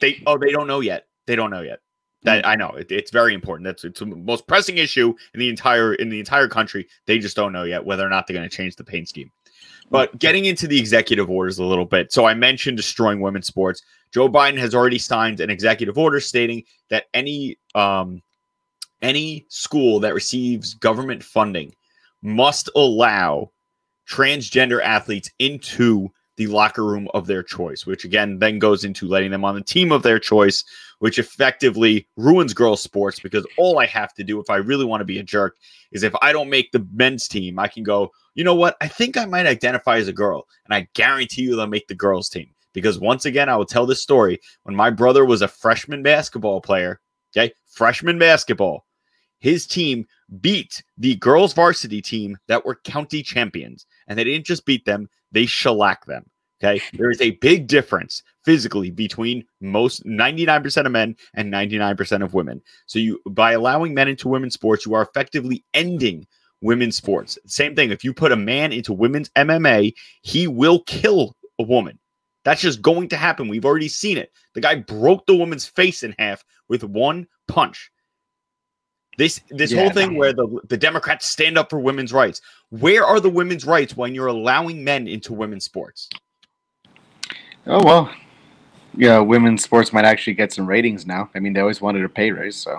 They 0.00 0.22
oh 0.26 0.38
they 0.38 0.52
don't 0.52 0.68
know 0.68 0.80
yet. 0.80 1.06
They 1.26 1.36
don't 1.36 1.50
know 1.50 1.62
yet. 1.62 1.80
That 2.22 2.44
hmm. 2.44 2.50
I 2.50 2.56
know 2.56 2.70
it, 2.70 2.90
it's 2.90 3.10
very 3.10 3.34
important. 3.34 3.66
That's 3.66 3.84
it's 3.84 4.00
the 4.00 4.06
most 4.06 4.46
pressing 4.46 4.78
issue 4.78 5.14
in 5.34 5.40
the 5.40 5.48
entire 5.48 5.94
in 5.94 6.08
the 6.08 6.20
entire 6.20 6.48
country. 6.48 6.88
They 7.06 7.18
just 7.18 7.36
don't 7.36 7.52
know 7.52 7.64
yet 7.64 7.84
whether 7.84 8.06
or 8.06 8.08
not 8.08 8.26
they're 8.26 8.36
going 8.36 8.48
to 8.48 8.56
change 8.56 8.76
the 8.76 8.84
paint 8.84 9.08
scheme. 9.08 9.30
But 9.94 10.18
getting 10.18 10.46
into 10.46 10.66
the 10.66 10.76
executive 10.76 11.30
orders 11.30 11.60
a 11.60 11.64
little 11.64 11.84
bit. 11.84 12.12
So 12.12 12.26
I 12.26 12.34
mentioned 12.34 12.76
destroying 12.76 13.20
women's 13.20 13.46
sports. 13.46 13.80
Joe 14.12 14.28
Biden 14.28 14.58
has 14.58 14.74
already 14.74 14.98
signed 14.98 15.38
an 15.38 15.50
executive 15.50 15.96
order 15.96 16.18
stating 16.18 16.64
that 16.90 17.04
any 17.14 17.56
um, 17.76 18.20
any 19.02 19.46
school 19.50 20.00
that 20.00 20.12
receives 20.12 20.74
government 20.74 21.22
funding 21.22 21.72
must 22.22 22.68
allow 22.74 23.52
transgender 24.10 24.82
athletes 24.82 25.30
into 25.38 26.10
the 26.36 26.46
locker 26.48 26.84
room 26.84 27.08
of 27.14 27.26
their 27.26 27.42
choice, 27.42 27.86
which 27.86 28.04
again 28.04 28.38
then 28.38 28.58
goes 28.58 28.84
into 28.84 29.06
letting 29.06 29.30
them 29.30 29.44
on 29.44 29.54
the 29.54 29.62
team 29.62 29.92
of 29.92 30.02
their 30.02 30.18
choice, 30.18 30.64
which 30.98 31.18
effectively 31.18 32.06
ruins 32.16 32.54
girls' 32.54 32.82
sports 32.82 33.20
because 33.20 33.46
all 33.56 33.78
I 33.78 33.86
have 33.86 34.14
to 34.14 34.24
do 34.24 34.40
if 34.40 34.50
I 34.50 34.56
really 34.56 34.84
want 34.84 35.00
to 35.00 35.06
be 35.06 35.18
a 35.18 35.22
jerk 35.22 35.56
is 35.92 36.02
if 36.02 36.14
I 36.22 36.32
don't 36.32 36.50
make 36.50 36.72
the 36.72 36.86
men's 36.92 37.28
team, 37.28 37.58
I 37.58 37.68
can 37.68 37.84
go, 37.84 38.10
you 38.34 38.44
know 38.44 38.54
what? 38.54 38.76
I 38.80 38.88
think 38.88 39.16
I 39.16 39.26
might 39.26 39.46
identify 39.46 39.96
as 39.96 40.08
a 40.08 40.12
girl, 40.12 40.46
and 40.64 40.74
I 40.74 40.88
guarantee 40.94 41.42
you 41.42 41.56
they'll 41.56 41.66
make 41.66 41.88
the 41.88 41.94
girls' 41.94 42.28
team. 42.28 42.50
Because 42.72 42.98
once 42.98 43.24
again, 43.24 43.48
I 43.48 43.56
will 43.56 43.66
tell 43.66 43.86
this 43.86 44.02
story. 44.02 44.40
When 44.64 44.74
my 44.74 44.90
brother 44.90 45.24
was 45.24 45.42
a 45.42 45.48
freshman 45.48 46.02
basketball 46.02 46.60
player, 46.60 47.00
okay, 47.36 47.52
freshman 47.66 48.18
basketball, 48.18 48.84
his 49.44 49.66
team 49.66 50.06
beat 50.40 50.82
the 50.96 51.16
girls' 51.16 51.52
varsity 51.52 52.00
team 52.00 52.38
that 52.48 52.64
were 52.64 52.76
county 52.76 53.22
champions. 53.22 53.84
And 54.08 54.18
they 54.18 54.24
didn't 54.24 54.46
just 54.46 54.64
beat 54.64 54.86
them, 54.86 55.06
they 55.32 55.44
shellacked 55.44 56.06
them. 56.06 56.24
Okay. 56.62 56.80
There 56.94 57.10
is 57.10 57.20
a 57.20 57.32
big 57.32 57.66
difference 57.66 58.22
physically 58.42 58.90
between 58.90 59.44
most 59.60 60.02
99% 60.06 60.86
of 60.86 60.92
men 60.92 61.14
and 61.34 61.52
99% 61.52 62.24
of 62.24 62.32
women. 62.32 62.62
So 62.86 62.98
you 62.98 63.20
by 63.28 63.52
allowing 63.52 63.92
men 63.92 64.08
into 64.08 64.28
women's 64.28 64.54
sports, 64.54 64.86
you 64.86 64.94
are 64.94 65.02
effectively 65.02 65.62
ending 65.74 66.26
women's 66.62 66.96
sports. 66.96 67.38
Same 67.44 67.76
thing. 67.76 67.90
If 67.90 68.02
you 68.02 68.14
put 68.14 68.32
a 68.32 68.36
man 68.36 68.72
into 68.72 68.94
women's 68.94 69.28
MMA, 69.30 69.92
he 70.22 70.46
will 70.46 70.84
kill 70.84 71.36
a 71.58 71.64
woman. 71.64 71.98
That's 72.46 72.62
just 72.62 72.80
going 72.80 73.10
to 73.10 73.16
happen. 73.18 73.48
We've 73.48 73.66
already 73.66 73.88
seen 73.88 74.16
it. 74.16 74.32
The 74.54 74.62
guy 74.62 74.76
broke 74.76 75.26
the 75.26 75.36
woman's 75.36 75.66
face 75.66 76.02
in 76.02 76.14
half 76.18 76.42
with 76.70 76.82
one 76.82 77.26
punch. 77.46 77.90
This 79.16 79.40
this 79.50 79.72
yeah, 79.72 79.80
whole 79.80 79.90
thing 79.90 80.16
where 80.16 80.32
the 80.32 80.60
the 80.68 80.76
Democrats 80.76 81.26
stand 81.26 81.56
up 81.56 81.70
for 81.70 81.78
women's 81.78 82.12
rights. 82.12 82.40
Where 82.70 83.04
are 83.04 83.20
the 83.20 83.30
women's 83.30 83.64
rights 83.64 83.96
when 83.96 84.14
you're 84.14 84.26
allowing 84.26 84.82
men 84.82 85.06
into 85.06 85.32
women's 85.32 85.64
sports? 85.64 86.08
Oh 87.66 87.82
well, 87.84 88.12
yeah, 88.96 89.18
women's 89.20 89.62
sports 89.62 89.92
might 89.92 90.04
actually 90.04 90.34
get 90.34 90.52
some 90.52 90.66
ratings 90.66 91.06
now. 91.06 91.30
I 91.34 91.40
mean, 91.40 91.52
they 91.52 91.60
always 91.60 91.80
wanted 91.80 92.04
a 92.04 92.08
pay 92.08 92.30
raise, 92.30 92.56
so 92.56 92.78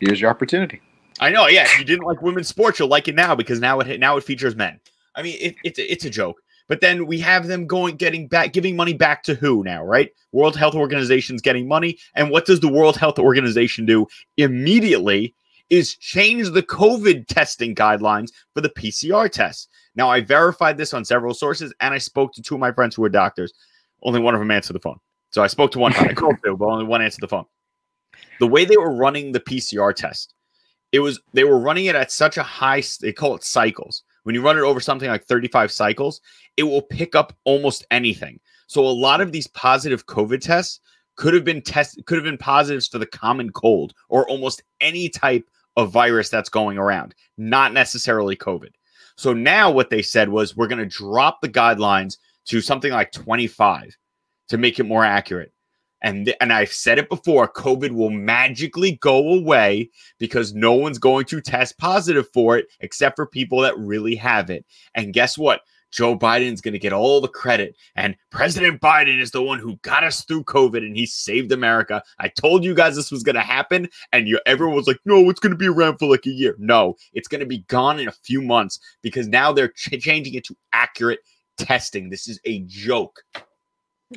here's 0.00 0.20
your 0.20 0.30
opportunity. 0.30 0.80
I 1.20 1.30
know. 1.30 1.46
Yeah, 1.46 1.64
if 1.64 1.78
you 1.78 1.84
didn't 1.84 2.06
like 2.06 2.22
women's 2.22 2.48
sports, 2.48 2.78
you'll 2.78 2.88
like 2.88 3.08
it 3.08 3.14
now 3.14 3.34
because 3.34 3.60
now 3.60 3.80
it 3.80 4.00
now 4.00 4.16
it 4.16 4.24
features 4.24 4.56
men. 4.56 4.80
I 5.14 5.22
mean, 5.22 5.36
it, 5.40 5.56
it's 5.64 5.78
it's 5.78 6.04
a 6.04 6.10
joke. 6.10 6.40
But 6.66 6.80
then 6.80 7.06
we 7.06 7.18
have 7.20 7.46
them 7.46 7.66
going, 7.66 7.96
getting 7.96 8.26
back, 8.26 8.54
giving 8.54 8.74
money 8.74 8.94
back 8.94 9.22
to 9.24 9.34
who 9.34 9.62
now, 9.64 9.84
right? 9.84 10.10
World 10.32 10.56
Health 10.56 10.74
Organization's 10.74 11.42
getting 11.42 11.68
money, 11.68 11.98
and 12.14 12.30
what 12.30 12.46
does 12.46 12.60
the 12.60 12.72
World 12.72 12.96
Health 12.96 13.18
Organization 13.18 13.84
do 13.84 14.06
immediately? 14.36 15.34
Is 15.74 15.96
change 15.96 16.50
the 16.50 16.62
COVID 16.62 17.26
testing 17.26 17.74
guidelines 17.74 18.30
for 18.54 18.60
the 18.60 18.68
PCR 18.68 19.28
tests. 19.28 19.66
Now, 19.96 20.08
I 20.08 20.20
verified 20.20 20.76
this 20.76 20.94
on 20.94 21.04
several 21.04 21.34
sources, 21.34 21.74
and 21.80 21.92
I 21.92 21.98
spoke 21.98 22.32
to 22.34 22.42
two 22.42 22.54
of 22.54 22.60
my 22.60 22.70
friends 22.70 22.94
who 22.94 23.02
are 23.02 23.08
doctors. 23.08 23.52
Only 24.04 24.20
one 24.20 24.34
of 24.34 24.40
them 24.40 24.52
answered 24.52 24.74
the 24.74 24.78
phone. 24.78 25.00
So 25.30 25.42
I 25.42 25.48
spoke 25.48 25.72
to 25.72 25.80
one. 25.80 25.92
I 25.96 26.12
called 26.14 26.36
two, 26.44 26.56
but 26.56 26.66
only 26.66 26.84
one 26.84 27.02
answered 27.02 27.22
the 27.22 27.28
phone. 27.28 27.46
The 28.38 28.46
way 28.46 28.64
they 28.64 28.76
were 28.76 28.94
running 28.94 29.32
the 29.32 29.40
PCR 29.40 29.92
test, 29.92 30.34
it 30.92 31.00
was 31.00 31.18
they 31.32 31.42
were 31.42 31.58
running 31.58 31.86
it 31.86 31.96
at 31.96 32.12
such 32.12 32.36
a 32.36 32.44
high. 32.44 32.84
They 33.00 33.12
call 33.12 33.34
it 33.34 33.42
cycles. 33.42 34.04
When 34.22 34.36
you 34.36 34.42
run 34.42 34.56
it 34.56 34.62
over 34.62 34.78
something 34.78 35.08
like 35.08 35.24
35 35.24 35.72
cycles, 35.72 36.20
it 36.56 36.62
will 36.62 36.82
pick 36.82 37.16
up 37.16 37.36
almost 37.42 37.84
anything. 37.90 38.38
So 38.68 38.86
a 38.86 39.00
lot 39.08 39.20
of 39.20 39.32
these 39.32 39.48
positive 39.48 40.06
COVID 40.06 40.40
tests 40.40 40.78
could 41.16 41.34
have 41.34 41.44
been 41.44 41.62
tested, 41.62 42.06
could 42.06 42.16
have 42.16 42.24
been 42.24 42.38
positives 42.38 42.86
for 42.86 43.00
the 43.00 43.06
common 43.06 43.50
cold 43.50 43.92
or 44.08 44.28
almost 44.28 44.62
any 44.80 45.08
type 45.08 45.44
of 45.76 45.90
virus 45.90 46.28
that's 46.28 46.48
going 46.48 46.78
around, 46.78 47.14
not 47.36 47.72
necessarily 47.72 48.36
COVID. 48.36 48.70
So 49.16 49.32
now 49.32 49.70
what 49.70 49.90
they 49.90 50.02
said 50.02 50.28
was 50.28 50.56
we're 50.56 50.68
going 50.68 50.78
to 50.78 50.86
drop 50.86 51.40
the 51.40 51.48
guidelines 51.48 52.16
to 52.46 52.60
something 52.60 52.92
like 52.92 53.12
25 53.12 53.96
to 54.48 54.58
make 54.58 54.78
it 54.78 54.84
more 54.84 55.04
accurate. 55.04 55.52
And, 56.02 56.26
th- 56.26 56.36
and 56.40 56.52
I've 56.52 56.72
said 56.72 56.98
it 56.98 57.08
before, 57.08 57.50
COVID 57.50 57.92
will 57.92 58.10
magically 58.10 58.98
go 59.00 59.32
away 59.32 59.90
because 60.18 60.52
no 60.52 60.74
one's 60.74 60.98
going 60.98 61.24
to 61.26 61.40
test 61.40 61.78
positive 61.78 62.28
for 62.34 62.58
it 62.58 62.66
except 62.80 63.16
for 63.16 63.26
people 63.26 63.60
that 63.60 63.78
really 63.78 64.14
have 64.16 64.50
it. 64.50 64.66
And 64.94 65.14
guess 65.14 65.38
what? 65.38 65.62
Joe 65.94 66.18
Biden's 66.18 66.60
going 66.60 66.72
to 66.72 66.78
get 66.80 66.92
all 66.92 67.20
the 67.20 67.28
credit. 67.28 67.76
And 67.94 68.16
President 68.30 68.80
Biden 68.80 69.20
is 69.20 69.30
the 69.30 69.42
one 69.42 69.60
who 69.60 69.76
got 69.82 70.02
us 70.02 70.24
through 70.24 70.42
COVID 70.42 70.78
and 70.78 70.96
he 70.96 71.06
saved 71.06 71.52
America. 71.52 72.02
I 72.18 72.28
told 72.28 72.64
you 72.64 72.74
guys 72.74 72.96
this 72.96 73.12
was 73.12 73.22
going 73.22 73.36
to 73.36 73.42
happen. 73.42 73.88
And 74.12 74.26
you, 74.26 74.40
everyone 74.44 74.74
was 74.74 74.88
like, 74.88 74.98
no, 75.04 75.30
it's 75.30 75.38
going 75.38 75.52
to 75.52 75.56
be 75.56 75.68
around 75.68 75.98
for 75.98 76.10
like 76.10 76.26
a 76.26 76.30
year. 76.30 76.56
No, 76.58 76.96
it's 77.12 77.28
going 77.28 77.40
to 77.40 77.46
be 77.46 77.58
gone 77.68 78.00
in 78.00 78.08
a 78.08 78.12
few 78.12 78.42
months 78.42 78.80
because 79.02 79.28
now 79.28 79.52
they're 79.52 79.68
ch- 79.68 80.00
changing 80.00 80.34
it 80.34 80.44
to 80.46 80.56
accurate 80.72 81.20
testing. 81.58 82.10
This 82.10 82.26
is 82.26 82.40
a 82.44 82.60
joke. 82.66 83.22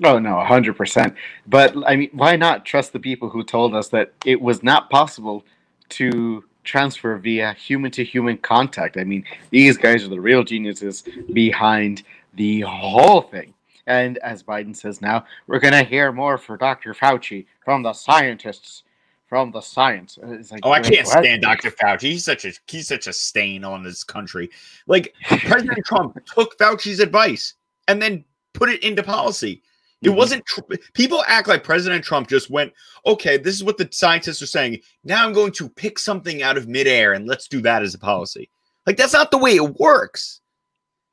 Oh 0.03 0.17
no, 0.17 0.43
hundred 0.43 0.75
percent. 0.75 1.15
But 1.45 1.75
I 1.85 1.95
mean, 1.95 2.09
why 2.11 2.35
not 2.35 2.65
trust 2.65 2.91
the 2.91 2.99
people 2.99 3.29
who 3.29 3.43
told 3.43 3.75
us 3.75 3.89
that 3.89 4.13
it 4.25 4.41
was 4.41 4.63
not 4.63 4.89
possible 4.89 5.45
to 5.89 6.43
transfer 6.67 7.17
via 7.17 7.53
human 7.53 7.89
to 7.91 8.03
human 8.03 8.37
contact? 8.37 8.97
I 8.97 9.03
mean, 9.03 9.23
these 9.49 9.77
guys 9.77 10.03
are 10.03 10.09
the 10.09 10.21
real 10.21 10.43
geniuses 10.43 11.03
behind 11.33 12.03
the 12.35 12.61
whole 12.61 13.21
thing. 13.21 13.53
And 13.87 14.17
as 14.19 14.43
Biden 14.43 14.75
says 14.75 15.01
now, 15.01 15.25
we're 15.47 15.59
going 15.59 15.73
to 15.73 15.83
hear 15.83 16.11
more 16.11 16.37
for 16.37 16.57
Dr. 16.57 16.93
Fauci 16.93 17.45
from 17.63 17.83
the 17.83 17.93
scientists, 17.93 18.83
from 19.27 19.51
the 19.51 19.61
science. 19.61 20.19
Uh, 20.21 20.37
like, 20.51 20.59
oh, 20.63 20.71
I 20.71 20.81
can't 20.81 21.07
what? 21.07 21.23
stand 21.23 21.41
Dr. 21.41 21.71
Fauci. 21.71 22.01
He's 22.01 22.25
such 22.25 22.43
a 22.45 22.51
he's 22.67 22.87
such 22.87 23.07
a 23.07 23.13
stain 23.13 23.63
on 23.63 23.83
this 23.83 24.03
country. 24.03 24.49
Like 24.87 25.13
President 25.23 25.79
Trump 25.85 26.19
took 26.25 26.57
Fauci's 26.57 26.99
advice 26.99 27.53
and 27.87 28.01
then 28.01 28.25
put 28.53 28.69
it 28.69 28.83
into 28.83 29.03
policy. 29.03 29.63
It 30.01 30.09
mm-hmm. 30.09 30.17
wasn't 30.17 30.45
tr- 30.45 30.61
people 30.93 31.23
act 31.27 31.47
like 31.47 31.63
President 31.63 32.03
Trump 32.03 32.27
just 32.27 32.49
went, 32.49 32.71
okay, 33.05 33.37
this 33.37 33.55
is 33.55 33.63
what 33.63 33.77
the 33.77 33.87
scientists 33.91 34.41
are 34.41 34.47
saying. 34.47 34.79
Now 35.03 35.25
I'm 35.25 35.33
going 35.33 35.51
to 35.53 35.69
pick 35.69 35.97
something 35.97 36.43
out 36.43 36.57
of 36.57 36.67
midair 36.67 37.13
and 37.13 37.25
let's 37.25 37.47
do 37.47 37.61
that 37.61 37.81
as 37.81 37.95
a 37.95 37.99
policy. 37.99 38.49
Like 38.85 38.97
that's 38.97 39.13
not 39.13 39.31
the 39.31 39.37
way 39.37 39.55
it 39.55 39.79
works. 39.79 40.41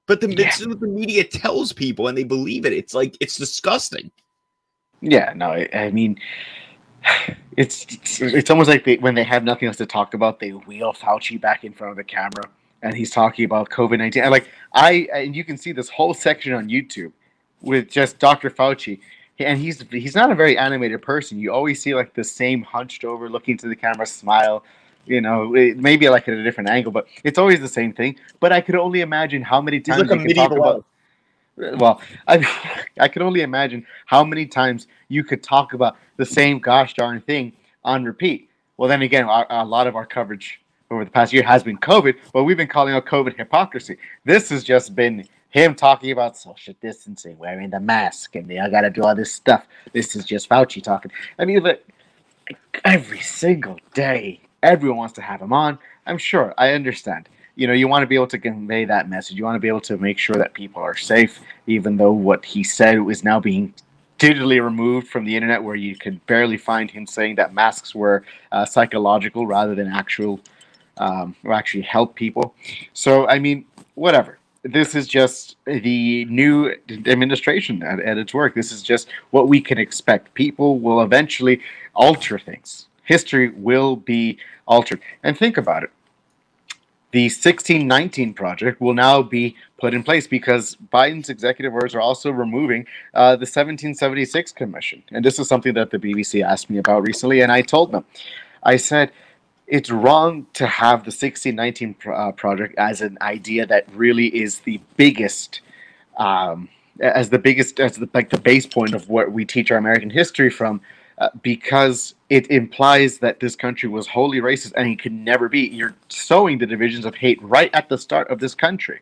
But 0.07 0.21
the, 0.21 0.31
yeah. 0.31 0.51
the 0.59 0.87
media 0.87 1.25
tells 1.25 1.73
people 1.73 2.09
and 2.09 2.19
they 2.19 2.25
believe 2.25 2.67
it. 2.67 2.75
It's 2.75 2.93
like 2.93 3.17
it's 3.21 3.39
disgusting. 3.39 4.11
Yeah, 5.01 5.33
no, 5.35 5.51
I, 5.51 5.69
I 5.73 5.91
mean, 5.91 6.21
it's, 7.57 7.87
it's 7.91 8.21
it's 8.21 8.51
almost 8.51 8.69
like 8.69 8.85
they, 8.85 8.97
when 8.97 9.15
they 9.15 9.25
have 9.25 9.45
nothing 9.45 9.67
else 9.67 9.79
to 9.79 9.87
talk 9.87 10.13
about, 10.13 10.41
they 10.41 10.51
wheel 10.51 10.93
Fauci 10.93 11.41
back 11.41 11.65
in 11.65 11.73
front 11.73 11.91
of 11.91 11.97
the 11.97 12.05
camera 12.05 12.45
and 12.83 12.95
he's 12.95 13.11
talking 13.11 13.47
about 13.47 13.71
COVID 13.71 13.97
nineteen. 13.97 14.23
And 14.23 14.31
Like 14.31 14.49
I, 14.75 15.09
and 15.13 15.35
you 15.35 15.43
can 15.43 15.57
see 15.57 15.73
this 15.73 15.89
whole 15.89 16.13
section 16.13 16.53
on 16.53 16.69
YouTube 16.69 17.13
with 17.61 17.91
just 17.91 18.19
Dr. 18.19 18.51
Fauci, 18.51 19.01
and 19.39 19.59
he's 19.59 19.85
he's 19.91 20.15
not 20.15 20.31
a 20.31 20.35
very 20.35 20.57
animated 20.57 21.03
person. 21.03 21.39
You 21.39 21.53
always 21.53 21.81
see 21.81 21.95
like 21.95 22.15
the 22.15 22.25
same 22.25 22.63
hunched 22.63 23.05
over, 23.05 23.29
looking 23.29 23.57
to 23.59 23.69
the 23.69 23.77
camera, 23.77 24.07
smile. 24.07 24.65
You 25.07 25.21
know, 25.21 25.55
it, 25.55 25.77
maybe 25.77 26.09
like 26.09 26.29
at 26.29 26.35
a 26.35 26.43
different 26.43 26.71
angle, 26.71 26.91
but 26.93 27.07
it's 27.25 27.39
always 27.39 27.61
the 27.61 27.69
same 27.69 27.93
thing. 27.93 28.17
But 28.41 28.53
I 28.53 28.61
could 28.61 28.75
only 28.75 29.01
imagine 29.01 29.43
how 29.43 29.61
many 29.61 29.81
times 29.81 30.09
like 30.09 30.21
you 30.21 30.27
could 30.27 30.37
talk 30.37 30.53
about. 30.53 30.85
Well, 31.57 32.01
I 32.29 32.47
I 32.99 33.09
could 33.09 33.23
only 33.23 33.43
imagine 33.43 33.87
how 34.07 34.25
many 34.25 34.47
times 34.47 34.87
you 35.09 35.25
could 35.25 35.43
talk 35.43 35.75
about 35.75 35.97
the 36.17 36.27
same 36.27 36.59
gosh 36.59 36.95
darn 36.95 37.21
thing 37.21 37.53
on 37.85 38.05
repeat. 38.05 38.49
Well, 38.77 38.89
then 38.89 39.03
again, 39.03 39.25
a, 39.25 39.47
a 39.51 39.65
lot 39.65 39.87
of 39.87 39.95
our 39.95 40.07
coverage 40.07 40.61
over 40.91 41.05
the 41.05 41.11
past 41.11 41.33
year 41.33 41.43
has 41.43 41.63
been 41.63 41.79
COVID, 41.79 42.17
but 42.33 42.45
we've 42.45 42.57
been 42.57 42.69
calling 42.69 42.95
out 42.95 43.07
COVID 43.07 43.37
hypocrisy. 43.37 43.97
This 44.25 44.49
has 44.51 44.65
just 44.65 44.95
been 44.95 45.27
him 45.55 45.77
talking 45.77 46.11
about 46.11 46.37
social 46.37 46.75
distancing, 46.83 47.39
wearing 47.39 47.71
the 47.71 47.79
mask, 47.79 48.35
and 48.35 48.49
they 48.49 48.59
all 48.59 48.69
got 48.69 48.81
to 48.81 48.91
do 48.91 49.05
all 49.05 49.15
this 49.15 49.33
stuff. 49.33 49.69
This 49.93 50.17
is 50.17 50.25
just 50.25 50.49
Fauci 50.49 50.83
talking. 50.83 51.13
I 51.39 51.45
mean, 51.45 51.63
but 51.63 51.85
every 52.85 53.21
single 53.21 53.79
day, 53.95 54.41
everyone 54.65 54.99
wants 54.99 55.15
to 55.15 55.23
have 55.23 55.41
him 55.41 55.53
on. 55.53 55.79
I'm 56.07 56.19
sure. 56.19 56.55
I 56.59 56.73
understand. 56.73 57.29
You 57.55 57.69
know, 57.69 57.73
you 57.73 57.87
want 57.87 58.03
to 58.03 58.09
be 58.09 58.17
able 58.17 58.27
to 58.27 58.39
convey 58.39 58.85
that 58.87 59.09
message. 59.09 59.37
You 59.37 59.45
want 59.45 59.55
to 59.55 59.61
be 59.61 59.69
able 59.69 59.81
to 59.83 59.97
make 59.97 60.19
sure 60.19 60.35
that 60.35 60.55
people 60.55 60.83
are 60.83 60.97
safe, 60.97 61.41
even 61.69 61.97
though 61.97 62.13
what 62.13 62.45
he 62.45 62.65
said 62.65 62.99
is 63.09 63.23
now 63.23 63.39
being 63.39 63.73
digitally 64.19 64.61
removed 64.61 65.07
from 65.07 65.25
the 65.25 65.37
internet, 65.37 65.63
where 65.63 65.77
you 65.77 65.95
could 65.95 66.25
barely 66.27 66.57
find 66.57 66.91
him 66.91 67.07
saying 67.07 67.37
that 67.37 67.55
masks 67.55 67.95
were 67.95 68.25
uh, 68.51 68.65
psychological 68.65 69.47
rather 69.47 69.77
than 69.77 69.87
actual, 69.87 70.41
um, 70.97 71.37
or 71.45 71.53
actually 71.53 71.83
help 71.83 72.17
people. 72.17 72.57
So, 72.93 73.29
I 73.29 73.39
mean, 73.39 73.67
whatever 73.95 74.41
this 74.65 74.95
is 74.95 75.07
just 75.07 75.57
the 75.67 76.25
new 76.25 76.75
administration 77.07 77.83
at, 77.83 78.01
at 78.01 78.17
its 78.17 78.33
work. 78.33 78.55
This 78.55 78.73
is 78.73 78.83
just 78.83 79.09
what 79.31 79.49
we 79.49 79.61
can 79.61 79.79
expect. 79.79 80.33
People 80.35 80.79
will 80.79 81.03
eventually 81.03 81.61
alter 81.95 82.39
things. 82.39 82.87
History 83.05 83.51
will 83.51 83.97
be 83.97 84.39
altered. 84.67 85.01
And 85.23 85.39
think 85.39 85.59
about 85.59 85.83
it. 85.85 85.91
The 87.13 87.25
1619 87.25 88.35
project 88.35 88.81
will 88.81 88.95
now 88.95 89.23
be 89.23 89.55
put 89.79 89.95
in 89.95 90.03
place 90.03 90.27
because 90.27 90.77
Biden's 90.93 91.29
executive 91.29 91.73
orders 91.73 91.95
are 91.95 92.01
also 92.01 92.31
removing 92.31 92.87
uh, 93.13 93.37
the 93.37 93.47
1776 93.47 94.51
commission. 94.53 95.05
And 95.13 95.25
this 95.25 95.39
is 95.39 95.47
something 95.47 95.75
that 95.75 95.91
the 95.91 95.99
BBC 95.99 96.43
asked 96.43 96.71
me 96.71 96.79
about 96.79 97.07
recently, 97.07 97.41
and 97.43 97.53
I 97.53 97.61
told 97.63 97.93
them. 97.93 98.05
I 98.65 98.79
said, 98.79 99.13
it's 99.67 99.91
wrong 99.91 100.47
to 100.55 100.67
have 100.67 101.01
the 101.01 101.11
1619 101.11 101.97
uh, 102.13 102.33
project 102.33 102.75
as 102.77 103.01
an 103.01 103.17
idea 103.21 103.67
that 103.67 103.87
really 103.95 104.27
is 104.27 104.61
the 104.61 104.81
biggest 104.97 105.61
um, 106.19 106.69
as 107.01 107.31
the 107.31 107.39
biggest 107.39 107.81
as 107.81 107.97
the, 107.97 108.09
like 108.15 108.31
the 108.31 108.41
base 108.41 108.67
point 108.67 108.95
of 108.95 109.09
what 109.09 109.33
we 109.33 109.45
teach 109.45 109.71
our 109.71 109.79
american 109.79 110.11
history 110.11 110.51
from 110.51 110.81
uh, 111.19 111.29
because 111.43 112.15
it 112.29 112.51
implies 112.51 113.19
that 113.19 113.39
this 113.39 113.55
country 113.55 113.89
was 113.89 114.07
wholly 114.07 114.41
racist 114.41 114.73
and 114.77 114.89
it 114.89 115.01
could 115.01 115.13
never 115.13 115.49
be. 115.49 115.61
You're 115.61 115.95
sowing 116.09 116.59
the 116.59 116.67
divisions 116.67 117.05
of 117.05 117.15
hate 117.15 117.41
right 117.41 117.71
at 117.73 117.89
the 117.89 117.97
start 117.97 118.29
of 118.31 118.41
this 118.41 118.55
country. 118.55 119.01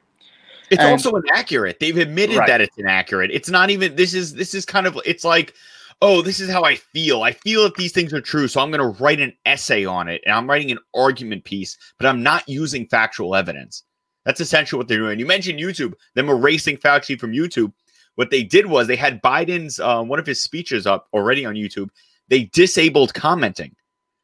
It's 0.70 0.80
and, 0.80 0.90
also 0.90 1.12
inaccurate. 1.16 1.80
They've 1.80 1.96
admitted 1.96 2.36
right. 2.36 2.46
that 2.48 2.60
it's 2.60 2.76
inaccurate. 2.76 3.30
It's 3.30 3.48
not 3.48 3.70
even 3.70 3.96
this 3.96 4.12
is 4.12 4.34
this 4.34 4.54
is 4.54 4.66
kind 4.66 4.86
of 4.86 4.98
it's 5.06 5.24
like 5.24 5.54
oh, 6.02 6.20
this 6.20 6.40
is 6.40 6.50
how 6.50 6.64
I 6.64 6.74
feel. 6.74 7.22
I 7.22 7.30
feel 7.32 7.62
that 7.62 7.76
these 7.76 7.92
things 7.92 8.12
are 8.12 8.20
true. 8.20 8.48
So 8.48 8.60
I'm 8.60 8.72
going 8.72 8.80
to 8.80 9.02
write 9.02 9.20
an 9.20 9.32
essay 9.46 9.84
on 9.84 10.08
it 10.08 10.20
and 10.26 10.34
I'm 10.34 10.50
writing 10.50 10.72
an 10.72 10.80
argument 10.94 11.44
piece, 11.44 11.78
but 11.96 12.06
I'm 12.06 12.22
not 12.22 12.46
using 12.48 12.86
factual 12.88 13.36
evidence. 13.36 13.84
That's 14.24 14.40
essentially 14.40 14.78
what 14.78 14.88
they're 14.88 14.98
doing. 14.98 15.20
You 15.20 15.26
mentioned 15.26 15.60
YouTube, 15.60 15.94
them 16.14 16.28
erasing 16.28 16.76
Fauci 16.76 17.18
from 17.18 17.32
YouTube. 17.32 17.72
What 18.16 18.30
they 18.30 18.42
did 18.42 18.66
was 18.66 18.86
they 18.86 18.96
had 18.96 19.22
Biden's, 19.22 19.80
uh, 19.80 20.02
one 20.02 20.18
of 20.18 20.26
his 20.26 20.42
speeches 20.42 20.86
up 20.86 21.06
already 21.14 21.46
on 21.46 21.54
YouTube. 21.54 21.88
They 22.28 22.44
disabled 22.44 23.14
commenting. 23.14 23.74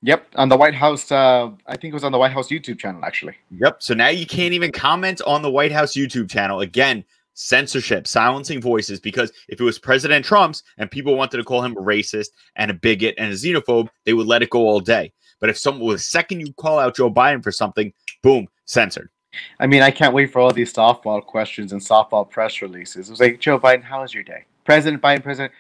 Yep, 0.02 0.28
on 0.36 0.48
the 0.48 0.56
White 0.56 0.74
House. 0.74 1.10
Uh, 1.10 1.50
I 1.66 1.76
think 1.76 1.90
it 1.90 1.94
was 1.94 2.04
on 2.04 2.12
the 2.12 2.18
White 2.18 2.30
House 2.30 2.48
YouTube 2.48 2.78
channel, 2.78 3.04
actually. 3.04 3.34
Yep. 3.50 3.82
So 3.82 3.94
now 3.94 4.08
you 4.08 4.26
can't 4.26 4.54
even 4.54 4.70
comment 4.70 5.20
on 5.26 5.42
the 5.42 5.50
White 5.50 5.72
House 5.72 5.94
YouTube 5.94 6.30
channel. 6.30 6.60
Again, 6.60 7.04
censorship, 7.38 8.06
silencing 8.06 8.60
voices. 8.60 9.00
Because 9.00 9.32
if 9.48 9.60
it 9.60 9.64
was 9.64 9.78
President 9.78 10.24
Trump's 10.24 10.62
and 10.76 10.90
people 10.90 11.16
wanted 11.16 11.36
to 11.36 11.44
call 11.44 11.62
him 11.62 11.76
a 11.76 11.80
racist 11.80 12.28
and 12.56 12.70
a 12.70 12.74
bigot 12.74 13.14
and 13.16 13.32
a 13.32 13.34
xenophobe, 13.34 13.88
they 14.04 14.12
would 14.12 14.26
let 14.26 14.42
it 14.42 14.50
go 14.50 14.60
all 14.60 14.80
day. 14.80 15.12
But 15.40 15.48
if 15.48 15.56
someone, 15.56 15.92
the 15.92 15.98
second 15.98 16.40
you 16.40 16.52
call 16.54 16.78
out 16.78 16.96
Joe 16.96 17.10
Biden 17.10 17.42
for 17.42 17.52
something, 17.52 17.92
boom, 18.22 18.48
censored. 18.66 19.08
I 19.60 19.66
mean, 19.66 19.82
I 19.82 19.90
can't 19.90 20.14
wait 20.14 20.32
for 20.32 20.40
all 20.40 20.52
these 20.52 20.72
softball 20.72 21.24
questions 21.24 21.72
and 21.72 21.80
softball 21.80 22.28
press 22.28 22.60
releases. 22.60 23.08
It 23.08 23.12
was 23.12 23.20
like, 23.20 23.40
Joe 23.40 23.58
Biden, 23.58 23.84
how 23.84 24.02
was 24.02 24.12
your 24.12 24.24
day? 24.24 24.44
President 24.64 25.00
Biden, 25.00 25.22
President, 25.22 25.52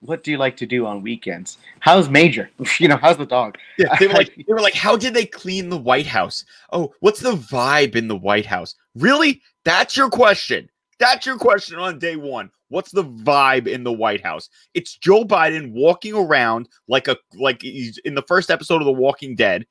what 0.00 0.22
do 0.22 0.30
you 0.30 0.36
like 0.36 0.56
to 0.58 0.66
do 0.66 0.86
on 0.86 1.02
weekends? 1.02 1.58
How's 1.80 2.08
Major? 2.08 2.50
you 2.78 2.86
know, 2.86 2.96
how's 2.96 3.16
the 3.16 3.26
dog? 3.26 3.58
Yeah, 3.76 3.96
they 3.98 4.06
were 4.06 4.14
like, 4.14 4.34
they 4.46 4.52
were 4.52 4.60
like, 4.60 4.74
how 4.74 4.96
did 4.96 5.14
they 5.14 5.26
clean 5.26 5.68
the 5.68 5.76
White 5.76 6.06
House? 6.06 6.44
Oh, 6.72 6.94
what's 7.00 7.20
the 7.20 7.32
vibe 7.32 7.96
in 7.96 8.06
the 8.06 8.16
White 8.16 8.46
House? 8.46 8.76
Really? 8.94 9.42
That's 9.64 9.96
your 9.96 10.10
question. 10.10 10.68
That's 10.98 11.26
your 11.26 11.38
question 11.38 11.78
on 11.78 11.98
day 11.98 12.16
one. 12.16 12.50
What's 12.68 12.90
the 12.90 13.04
vibe 13.04 13.66
in 13.66 13.84
the 13.84 13.92
White 13.92 14.22
House? 14.22 14.50
It's 14.74 14.96
Joe 14.96 15.24
Biden 15.24 15.72
walking 15.72 16.14
around 16.14 16.68
like 16.88 17.08
a 17.08 17.16
like 17.34 17.62
he's 17.62 17.98
in 17.98 18.14
the 18.14 18.22
first 18.22 18.50
episode 18.50 18.82
of 18.82 18.86
The 18.86 18.92
Walking 18.92 19.34
Dead, 19.36 19.64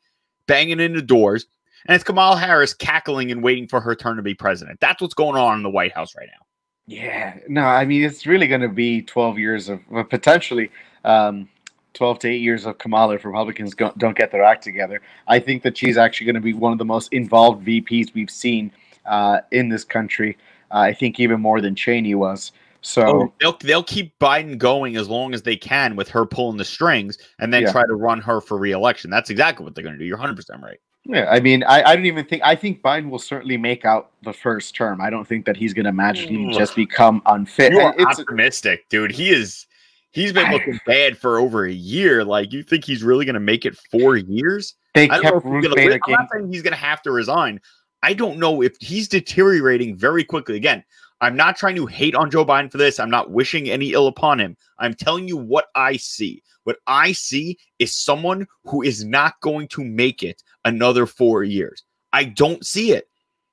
banging 0.47 0.79
into 0.79 1.01
doors, 1.01 1.45
and 1.85 1.95
it's 1.95 2.03
Kamala 2.03 2.37
Harris 2.37 2.73
cackling 2.73 3.31
and 3.31 3.43
waiting 3.43 3.67
for 3.67 3.81
her 3.81 3.93
turn 3.93 4.15
to 4.15 4.23
be 4.23 4.33
president. 4.33 4.79
That's 4.79 5.01
what's 5.01 5.13
going 5.13 5.37
on 5.37 5.57
in 5.57 5.63
the 5.63 5.69
White 5.69 5.91
House 5.91 6.15
right 6.15 6.27
now. 6.27 6.45
Yeah, 6.87 7.37
no, 7.49 7.63
I 7.63 7.85
mean 7.85 8.03
it's 8.03 8.25
really 8.25 8.47
going 8.47 8.61
to 8.61 8.69
be 8.69 9.01
twelve 9.01 9.37
years 9.37 9.69
of 9.69 9.81
potentially 10.09 10.71
um, 11.03 11.49
12 11.93 12.19
to 12.19 12.29
8 12.29 12.41
years 12.41 12.65
of 12.65 12.77
Kamala 12.77 13.15
if 13.15 13.25
Republicans 13.25 13.73
go, 13.73 13.91
don't 13.97 14.15
get 14.15 14.31
their 14.31 14.43
act 14.43 14.63
together. 14.63 15.01
I 15.27 15.39
think 15.39 15.63
that 15.63 15.75
she's 15.75 15.97
actually 15.97 16.25
going 16.25 16.35
to 16.35 16.41
be 16.41 16.53
one 16.53 16.71
of 16.71 16.77
the 16.77 16.85
most 16.85 17.11
involved 17.11 17.65
VPs 17.65 18.13
we've 18.13 18.29
seen 18.29 18.71
uh, 19.07 19.39
in 19.51 19.69
this 19.69 19.83
country. 19.83 20.37
Uh, 20.71 20.79
I 20.79 20.93
think 20.93 21.19
even 21.19 21.41
more 21.41 21.61
than 21.61 21.75
Cheney 21.75 22.15
was. 22.15 22.51
So 22.81 23.05
oh, 23.05 23.33
they'll 23.39 23.57
they'll 23.61 23.83
keep 23.83 24.17
Biden 24.19 24.57
going 24.57 24.95
as 24.95 25.09
long 25.09 25.33
as 25.33 25.41
they 25.41 25.57
can 25.57 25.95
with 25.95 26.09
her 26.09 26.25
pulling 26.25 26.57
the 26.57 26.65
strings, 26.65 27.17
and 27.39 27.53
then 27.53 27.63
yeah. 27.63 27.71
try 27.71 27.85
to 27.85 27.95
run 27.95 28.21
her 28.21 28.39
for 28.39 28.57
reelection. 28.57 29.09
That's 29.09 29.29
exactly 29.29 29.63
what 29.63 29.75
they're 29.75 29.83
going 29.83 29.95
to 29.95 29.99
do. 29.99 30.05
You're 30.05 30.17
100 30.17 30.35
percent 30.35 30.61
right. 30.61 30.79
Yeah, 31.03 31.29
I 31.29 31.39
mean, 31.39 31.63
I, 31.63 31.83
I 31.83 31.95
don't 31.95 32.05
even 32.05 32.25
think 32.25 32.43
I 32.43 32.55
think 32.55 32.81
Biden 32.81 33.09
will 33.09 33.19
certainly 33.19 33.57
make 33.57 33.85
out 33.85 34.11
the 34.23 34.33
first 34.33 34.75
term. 34.75 34.99
I 35.01 35.09
don't 35.09 35.25
think 35.27 35.45
that 35.45 35.55
he's 35.55 35.73
going 35.73 35.85
to 35.85 35.93
magically 35.93 36.53
just 36.53 36.75
become 36.75 37.21
unfit. 37.25 37.71
You 37.71 37.79
are 37.79 37.95
optimistic, 38.01 38.87
dude. 38.89 39.11
He 39.11 39.29
is. 39.29 39.65
He's 40.11 40.33
been 40.33 40.51
looking 40.51 40.79
bad 40.85 41.17
for 41.17 41.37
over 41.37 41.65
a 41.65 41.71
year. 41.71 42.25
Like, 42.25 42.51
you 42.51 42.63
think 42.63 42.83
he's 42.83 43.03
really 43.03 43.23
going 43.23 43.35
to 43.35 43.39
make 43.39 43.65
it 43.65 43.77
four 43.91 44.17
years? 44.17 44.73
They 44.95 45.07
kept 45.07 45.45
I'm 45.45 45.61
not 45.61 46.27
saying 46.33 46.51
he's 46.51 46.63
going 46.63 46.73
to 46.73 46.79
have 46.79 47.03
to 47.03 47.11
resign. 47.11 47.61
I 48.03 48.13
don't 48.13 48.37
know 48.37 48.61
if 48.61 48.75
he's 48.79 49.07
deteriorating 49.07 49.95
very 49.95 50.23
quickly. 50.23 50.55
Again, 50.55 50.83
I'm 51.21 51.35
not 51.35 51.57
trying 51.57 51.75
to 51.77 51.85
hate 51.85 52.15
on 52.15 52.29
Joe 52.29 52.45
Biden 52.45 52.71
for 52.71 52.77
this. 52.77 52.99
I'm 52.99 53.09
not 53.09 53.31
wishing 53.31 53.69
any 53.69 53.93
ill 53.93 54.07
upon 54.07 54.39
him. 54.39 54.55
I'm 54.77 54.93
telling 54.93 55.27
you 55.27 55.37
what 55.37 55.65
I 55.75 55.97
see. 55.97 56.43
What 56.63 56.77
I 56.85 57.11
see 57.11 57.57
is 57.79 57.93
someone 57.93 58.47
who 58.65 58.81
is 58.83 59.03
not 59.03 59.39
going 59.41 59.67
to 59.69 59.83
make 59.83 60.21
it 60.21 60.43
another 60.65 61.05
four 61.05 61.43
years. 61.43 61.83
I 62.13 62.25
don't 62.25 62.65
see 62.65 62.91
it. 62.91 63.07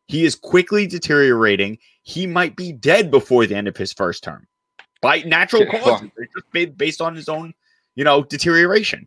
He 0.09 0.25
is 0.25 0.35
quickly 0.35 0.87
deteriorating. 0.87 1.79
He 2.03 2.27
might 2.27 2.57
be 2.57 2.73
dead 2.73 3.11
before 3.11 3.47
the 3.47 3.55
end 3.55 3.69
of 3.69 3.77
his 3.77 3.93
first 3.93 4.23
term 4.23 4.47
by 5.01 5.23
natural 5.23 5.65
causes, 5.67 6.11
just 6.35 6.77
based 6.77 7.01
on 7.01 7.15
his 7.15 7.29
own, 7.29 7.55
you 7.95 8.05
know, 8.05 8.25
deterioration. 8.25 9.07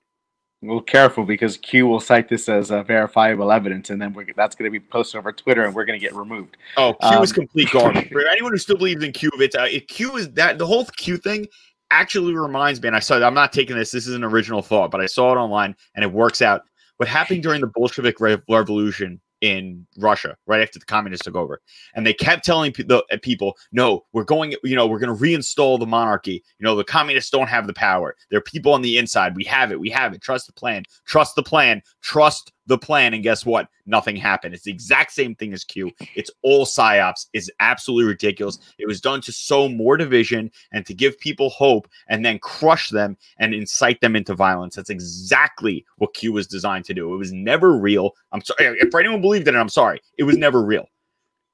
Well, 0.68 0.82
careful 0.82 1.24
because 1.24 1.56
Q 1.56 1.88
will 1.88 2.02
cite 2.02 2.28
this 2.28 2.50
as 2.50 2.72
uh, 2.72 2.84
verifiable 2.84 3.54
evidence, 3.54 3.90
and 3.90 4.02
then 4.02 4.14
that's 4.36 4.54
going 4.54 4.70
to 4.70 4.80
be 4.80 4.82
posted 4.82 5.18
over 5.18 5.32
Twitter, 5.32 5.64
and 5.64 5.74
we're 5.74 5.86
going 5.86 5.98
to 5.98 6.06
get 6.06 6.14
removed. 6.14 6.58
Oh, 6.76 6.94
Q 6.94 7.10
um, 7.10 7.24
is 7.24 7.32
complete 7.32 7.70
garbage. 7.72 8.12
For 8.12 8.28
anyone 8.28 8.52
who 8.52 8.58
still 8.58 8.76
believes 8.76 9.02
in 9.02 9.14
Q, 9.14 9.32
it's 9.36 9.56
uh, 9.56 9.70
Q 9.88 10.18
is 10.18 10.30
that 10.32 10.58
the 10.58 10.66
whole 10.66 10.84
Q 10.84 11.16
thing 11.16 11.48
actually 11.90 12.36
reminds 12.36 12.82
me, 12.82 12.88
and 12.88 12.98
I 12.98 13.00
saw 13.00 13.16
I'm 13.16 13.34
not 13.34 13.54
taking 13.54 13.78
this. 13.78 13.92
This 13.92 14.08
is 14.08 14.14
an 14.14 14.26
original 14.26 14.62
thought, 14.62 14.92
but 14.92 15.00
I 15.00 15.06
saw 15.06 15.32
it 15.32 15.38
online, 15.38 15.74
and 15.96 16.04
it 16.04 16.12
works 16.12 16.42
out. 16.42 16.64
What 16.98 17.08
happened 17.08 17.44
during 17.44 17.62
the 17.62 17.68
Bolshevik 17.68 18.20
Revolution 18.20 19.22
in 19.42 19.86
Russia 19.98 20.36
right 20.48 20.62
after 20.62 20.80
the 20.80 20.86
communists 20.86 21.26
took 21.26 21.36
over. 21.36 21.62
And 21.96 22.06
they 22.06 22.14
kept 22.14 22.46
telling 22.46 22.74
pe- 22.74 22.84
the, 22.84 23.04
uh, 23.12 23.18
people, 23.22 23.56
no, 23.72 24.06
we're 24.14 24.24
going, 24.24 24.56
you 24.64 24.76
know, 24.76 24.88
we're 24.88 25.00
going 25.00 25.16
to 25.16 25.24
reinstall 25.24 25.80
the 25.80 25.86
monarchy. 25.86 26.44
You 26.60 26.66
know, 26.66 26.76
the 26.76 26.84
communists 26.84 27.30
don't 27.30 27.50
have 27.50 27.68
the 27.68 27.74
power. 27.74 28.16
There 28.30 28.38
are 28.38 28.42
people 28.42 28.74
on 28.74 28.82
the 28.82 28.98
inside. 28.98 29.36
We 29.36 29.44
have 29.46 29.72
it. 29.72 29.80
We 29.80 29.90
have 29.90 30.14
it. 30.14 30.22
Trust 30.22 30.48
the 30.48 30.54
plan. 30.54 30.84
Trust 31.06 31.36
the 31.36 31.44
plan. 31.44 31.82
Trust 32.02 32.52
the 32.68 32.78
plan. 32.78 33.14
And 33.14 33.24
guess 33.24 33.46
what? 33.46 33.68
Nothing 33.86 34.16
happened. 34.16 34.54
It's 34.54 34.64
the 34.64 34.72
exact 34.72 35.14
same 35.14 35.36
thing 35.36 35.54
as 35.54 35.64
Q. 35.64 35.92
It's 36.16 36.30
all 36.44 36.66
psyops. 36.66 37.28
It's 37.34 37.50
absolutely 37.60 38.06
ridiculous. 38.06 38.60
It 38.78 38.88
was 38.88 39.02
done 39.02 39.22
to 39.22 39.32
sow 39.32 39.70
more 39.70 39.98
division 39.98 40.52
and 40.72 40.86
to 40.86 40.94
give 40.94 41.20
people 41.20 41.50
hope 41.50 41.88
and 42.10 42.24
then 42.24 42.40
crush 42.40 42.90
them 42.90 43.18
and 43.40 43.54
incite 43.54 44.02
them 44.02 44.16
into 44.16 44.36
violence. 44.36 44.76
That's 44.76 44.90
exactly 44.90 45.86
what 45.98 46.14
Q 46.14 46.34
was 46.34 46.48
designed 46.48 46.86
to 46.86 46.94
do. 46.94 47.14
It 47.14 47.18
was 47.18 47.34
never 47.34 47.78
real. 47.78 48.12
I'm 48.32 48.42
sorry. 48.42 48.78
If 48.80 48.94
anyone 48.94 49.22
believed 49.22 49.48
in 49.48 49.56
it, 49.56 49.60
I'm 49.60 49.70
sorry. 49.70 50.02
It 50.18 50.24
was 50.24 50.38
never 50.38 50.64
real 50.64 50.88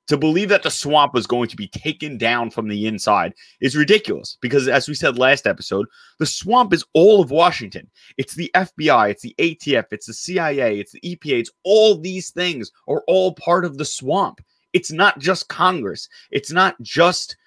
to 0.07 0.17
believe 0.17 0.49
that 0.49 0.63
the 0.63 0.71
swamp 0.71 1.13
was 1.13 1.27
going 1.27 1.47
to 1.47 1.55
be 1.55 1.67
taken 1.67 2.17
down 2.17 2.49
from 2.49 2.67
the 2.67 2.87
inside 2.87 3.33
is 3.61 3.77
ridiculous 3.77 4.37
because 4.41 4.67
as 4.67 4.87
we 4.87 4.93
said 4.93 5.17
last 5.17 5.47
episode 5.47 5.87
the 6.19 6.25
swamp 6.25 6.73
is 6.73 6.85
all 6.93 7.21
of 7.21 7.31
washington. 7.31 7.89
It's 8.17 8.35
the 8.35 8.51
fbi 8.55 9.11
it's 9.11 9.21
the 9.21 9.35
atf 9.39 9.85
it's 9.91 10.07
the 10.07 10.13
cia 10.13 10.79
it's 10.79 10.91
the 10.91 11.01
epa 11.01 11.39
it's 11.39 11.51
all 11.63 11.97
these 11.97 12.31
things 12.31 12.71
are 12.87 13.03
all 13.07 13.33
part 13.33 13.65
of 13.65 13.77
the 13.77 13.85
swamp. 13.85 14.41
It's 14.73 14.91
not 14.91 15.19
just 15.19 15.49
congress. 15.49 16.09
It's 16.31 16.51
not 16.51 16.79
just 16.81 17.37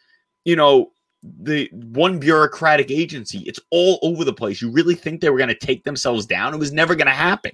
you 0.44 0.56
know 0.56 0.92
the 1.22 1.68
one 1.72 2.18
bureaucratic 2.18 2.90
agency. 2.90 3.38
It's 3.40 3.58
all 3.70 3.98
over 4.02 4.24
the 4.24 4.32
place. 4.32 4.62
You 4.62 4.70
really 4.70 4.94
think 4.94 5.20
they 5.20 5.30
were 5.30 5.38
going 5.38 5.48
to 5.48 5.54
take 5.54 5.82
themselves 5.82 6.24
down? 6.24 6.54
It 6.54 6.58
was 6.58 6.72
never 6.72 6.94
going 6.94 7.08
to 7.08 7.12
happen. 7.12 7.52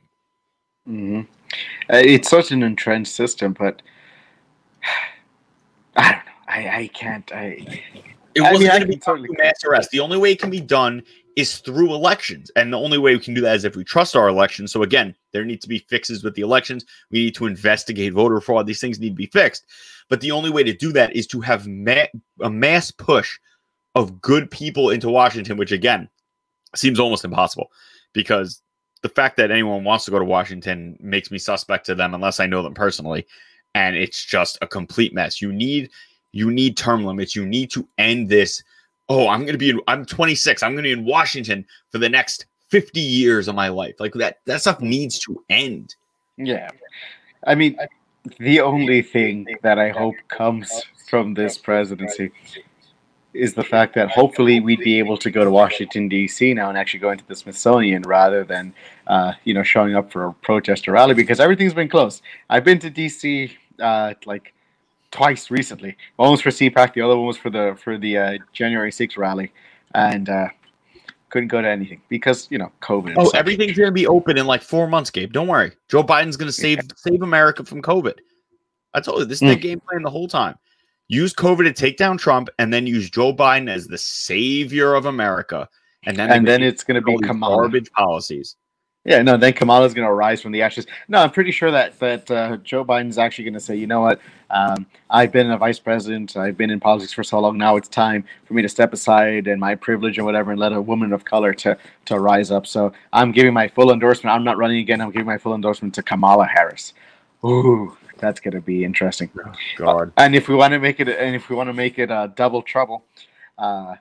Mm-hmm. 0.88 1.20
uh, 1.92 2.02
it's 2.04 2.28
such 2.28 2.50
an 2.50 2.64
entrenched 2.64 3.12
system 3.12 3.52
but 3.52 3.82
I 5.96 6.12
don't 6.12 6.24
know. 6.24 6.32
I, 6.48 6.78
I 6.78 6.86
can't. 6.88 7.30
I. 7.32 7.82
It 8.34 8.40
wasn't 8.40 8.70
going 8.70 8.80
to 8.80 8.86
be 8.86 8.96
totally 8.96 9.28
mass 9.38 9.62
arrest. 9.64 9.90
The 9.90 10.00
only 10.00 10.16
way 10.16 10.32
it 10.32 10.40
can 10.40 10.50
be 10.50 10.60
done 10.60 11.02
is 11.36 11.58
through 11.58 11.94
elections, 11.94 12.50
and 12.56 12.72
the 12.72 12.78
only 12.78 12.98
way 12.98 13.14
we 13.14 13.20
can 13.20 13.34
do 13.34 13.40
that 13.42 13.56
is 13.56 13.64
if 13.64 13.76
we 13.76 13.84
trust 13.84 14.16
our 14.16 14.28
elections. 14.28 14.72
So 14.72 14.82
again, 14.82 15.14
there 15.32 15.44
need 15.44 15.60
to 15.62 15.68
be 15.68 15.78
fixes 15.78 16.24
with 16.24 16.34
the 16.34 16.42
elections. 16.42 16.84
We 17.10 17.24
need 17.24 17.34
to 17.36 17.46
investigate 17.46 18.12
voter 18.12 18.40
fraud. 18.40 18.66
These 18.66 18.80
things 18.80 19.00
need 19.00 19.10
to 19.10 19.14
be 19.14 19.26
fixed. 19.26 19.66
But 20.08 20.20
the 20.20 20.30
only 20.30 20.50
way 20.50 20.62
to 20.62 20.74
do 20.74 20.92
that 20.92 21.14
is 21.14 21.26
to 21.28 21.40
have 21.40 21.66
ma- 21.66 22.06
a 22.40 22.50
mass 22.50 22.90
push 22.90 23.38
of 23.94 24.20
good 24.20 24.50
people 24.50 24.90
into 24.90 25.10
Washington, 25.10 25.56
which 25.56 25.72
again 25.72 26.08
seems 26.74 26.98
almost 26.98 27.24
impossible 27.24 27.70
because 28.12 28.62
the 29.02 29.08
fact 29.08 29.36
that 29.36 29.50
anyone 29.50 29.84
wants 29.84 30.04
to 30.06 30.10
go 30.10 30.18
to 30.18 30.24
Washington 30.24 30.96
makes 31.00 31.30
me 31.30 31.38
suspect 31.38 31.86
to 31.86 31.94
them 31.94 32.14
unless 32.14 32.40
I 32.40 32.46
know 32.46 32.62
them 32.62 32.74
personally 32.74 33.26
and 33.74 33.96
it's 33.96 34.24
just 34.24 34.58
a 34.62 34.66
complete 34.66 35.14
mess. 35.14 35.40
You 35.40 35.52
need 35.52 35.90
you 36.32 36.50
need 36.50 36.76
term 36.76 37.04
limits. 37.04 37.36
You 37.36 37.46
need 37.46 37.70
to 37.72 37.86
end 37.98 38.28
this. 38.28 38.62
Oh, 39.08 39.28
I'm 39.28 39.40
going 39.40 39.52
to 39.52 39.58
be 39.58 39.70
in, 39.70 39.80
I'm 39.88 40.06
26. 40.06 40.62
I'm 40.62 40.72
going 40.72 40.84
to 40.84 40.88
be 40.88 40.92
in 40.92 41.04
Washington 41.04 41.66
for 41.90 41.98
the 41.98 42.08
next 42.08 42.46
50 42.68 43.00
years 43.00 43.48
of 43.48 43.54
my 43.54 43.68
life. 43.68 43.96
Like 44.00 44.14
that 44.14 44.38
that 44.46 44.62
stuff 44.62 44.80
needs 44.80 45.18
to 45.20 45.44
end. 45.50 45.94
Yeah. 46.38 46.70
I 47.46 47.54
mean, 47.54 47.76
the 48.38 48.60
only 48.60 49.02
thing 49.02 49.46
that 49.62 49.78
I 49.78 49.90
hope 49.90 50.14
comes 50.28 50.70
from 51.08 51.34
this 51.34 51.58
presidency 51.58 52.32
is 53.34 53.54
the 53.54 53.64
fact 53.64 53.94
that 53.94 54.10
hopefully 54.10 54.60
we'd 54.60 54.80
be 54.80 54.98
able 54.98 55.16
to 55.16 55.30
go 55.30 55.42
to 55.42 55.50
Washington 55.50 56.08
D.C. 56.08 56.52
now 56.54 56.68
and 56.68 56.76
actually 56.76 57.00
go 57.00 57.10
into 57.10 57.24
the 57.26 57.34
Smithsonian 57.34 58.02
rather 58.02 58.44
than 58.44 58.74
uh, 59.06 59.32
you 59.44 59.52
know 59.52 59.62
showing 59.62 59.94
up 59.94 60.10
for 60.10 60.26
a 60.26 60.32
protest 60.34 60.86
or 60.88 60.92
rally 60.92 61.14
because 61.14 61.40
everything's 61.40 61.74
been 61.74 61.88
closed. 61.88 62.22
I've 62.48 62.64
been 62.64 62.78
to 62.78 62.90
D.C 62.90 63.58
uh, 63.82 64.14
like 64.24 64.54
twice 65.10 65.50
recently. 65.50 65.96
One 66.16 66.30
was 66.30 66.40
for 66.40 66.50
CPAC, 66.50 66.94
the 66.94 67.02
other 67.02 67.16
one 67.16 67.26
was 67.26 67.36
for 67.36 67.50
the 67.50 67.76
for 67.82 67.98
the 67.98 68.18
uh, 68.18 68.38
January 68.52 68.90
6th 68.90 69.16
rally, 69.16 69.52
and 69.94 70.28
uh, 70.28 70.48
couldn't 71.28 71.48
go 71.48 71.62
to 71.62 71.68
anything 71.68 72.00
because 72.08 72.48
you 72.50 72.58
know 72.58 72.72
COVID. 72.80 73.14
Oh, 73.16 73.30
everything's 73.30 73.76
gonna 73.76 73.92
be 73.92 74.06
open 74.06 74.38
in 74.38 74.46
like 74.46 74.62
four 74.62 74.86
months, 74.86 75.10
Gabe. 75.10 75.32
Don't 75.32 75.48
worry. 75.48 75.72
Joe 75.88 76.02
Biden's 76.02 76.36
gonna 76.36 76.52
save 76.52 76.78
yeah. 76.78 76.94
save 76.96 77.22
America 77.22 77.64
from 77.64 77.82
COVID. 77.82 78.18
I 78.94 79.00
told 79.00 79.20
you 79.20 79.24
this 79.24 79.42
is 79.42 79.48
mm. 79.48 79.54
the 79.54 79.60
game 79.60 79.80
plan 79.80 80.02
the 80.02 80.10
whole 80.10 80.28
time. 80.28 80.56
Use 81.08 81.34
COVID 81.34 81.64
to 81.64 81.72
take 81.72 81.96
down 81.96 82.16
Trump, 82.16 82.48
and 82.58 82.72
then 82.72 82.86
use 82.86 83.10
Joe 83.10 83.34
Biden 83.34 83.68
as 83.68 83.86
the 83.86 83.98
savior 83.98 84.94
of 84.94 85.06
America, 85.06 85.68
and 86.04 86.16
then 86.16 86.30
and 86.30 86.46
then 86.46 86.62
it's 86.62 86.84
going 86.84 87.02
to 87.02 87.02
be 87.02 87.16
garbage 87.18 87.90
policies. 87.92 88.56
Yeah, 89.04 89.20
no. 89.22 89.36
Then 89.36 89.52
Kamala's 89.52 89.94
going 89.94 90.06
to 90.06 90.12
rise 90.12 90.40
from 90.40 90.52
the 90.52 90.62
ashes. 90.62 90.86
No, 91.08 91.18
I'm 91.18 91.30
pretty 91.30 91.50
sure 91.50 91.72
that 91.72 91.98
that 91.98 92.30
uh, 92.30 92.56
Joe 92.58 92.84
Biden's 92.84 93.18
actually 93.18 93.44
going 93.44 93.54
to 93.54 93.60
say, 93.60 93.74
you 93.74 93.88
know 93.88 94.00
what? 94.00 94.20
Um, 94.48 94.86
I've 95.10 95.32
been 95.32 95.50
a 95.50 95.58
vice 95.58 95.80
president. 95.80 96.36
I've 96.36 96.56
been 96.56 96.70
in 96.70 96.78
politics 96.78 97.12
for 97.12 97.24
so 97.24 97.40
long. 97.40 97.58
Now 97.58 97.76
it's 97.76 97.88
time 97.88 98.24
for 98.44 98.54
me 98.54 98.62
to 98.62 98.68
step 98.68 98.92
aside 98.92 99.48
and 99.48 99.60
my 99.60 99.74
privilege 99.74 100.18
and 100.18 100.26
whatever, 100.26 100.52
and 100.52 100.60
let 100.60 100.72
a 100.72 100.80
woman 100.80 101.12
of 101.12 101.24
color 101.24 101.52
to 101.54 101.76
to 102.04 102.20
rise 102.20 102.52
up. 102.52 102.64
So 102.66 102.92
I'm 103.12 103.32
giving 103.32 103.52
my 103.52 103.66
full 103.66 103.92
endorsement. 103.92 104.34
I'm 104.34 104.44
not 104.44 104.56
running 104.56 104.78
again. 104.78 105.00
I'm 105.00 105.10
giving 105.10 105.26
my 105.26 105.38
full 105.38 105.54
endorsement 105.54 105.94
to 105.94 106.02
Kamala 106.02 106.46
Harris. 106.46 106.94
Ooh, 107.44 107.96
that's 108.18 108.38
going 108.38 108.54
to 108.54 108.60
be 108.60 108.84
interesting. 108.84 109.30
Oh, 109.44 109.52
God. 109.78 110.08
Uh, 110.10 110.20
and 110.22 110.36
if 110.36 110.48
we 110.48 110.54
want 110.54 110.74
to 110.74 110.78
make 110.78 111.00
it, 111.00 111.08
and 111.08 111.34
if 111.34 111.50
we 111.50 111.56
want 111.56 111.68
to 111.68 111.74
make 111.74 111.98
it 111.98 112.12
uh, 112.12 112.28
double 112.28 112.62
trouble, 112.62 113.04
uh, 113.58 113.96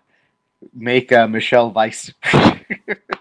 make 0.76 1.12
uh, 1.12 1.28
Michelle 1.28 1.72
vice. 1.72 2.14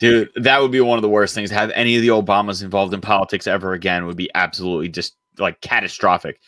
Dude, 0.00 0.30
that 0.36 0.60
would 0.62 0.70
be 0.70 0.80
one 0.80 0.98
of 0.98 1.02
the 1.02 1.08
worst 1.10 1.34
things. 1.34 1.50
To 1.50 1.54
Have 1.54 1.70
any 1.72 1.94
of 1.94 2.02
the 2.02 2.08
Obamas 2.08 2.62
involved 2.62 2.94
in 2.94 3.02
politics 3.02 3.46
ever 3.46 3.74
again 3.74 4.06
would 4.06 4.16
be 4.16 4.30
absolutely 4.34 4.88
just 4.88 5.14
like 5.38 5.60
catastrophic. 5.60 6.40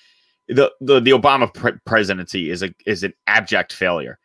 The 0.48 0.72
the, 0.80 1.00
the 1.00 1.10
Obama 1.10 1.52
pre- 1.52 1.78
presidency 1.84 2.50
is 2.50 2.62
a 2.62 2.74
is 2.86 3.04
an 3.04 3.12
abject 3.26 3.72
failure. 3.72 4.18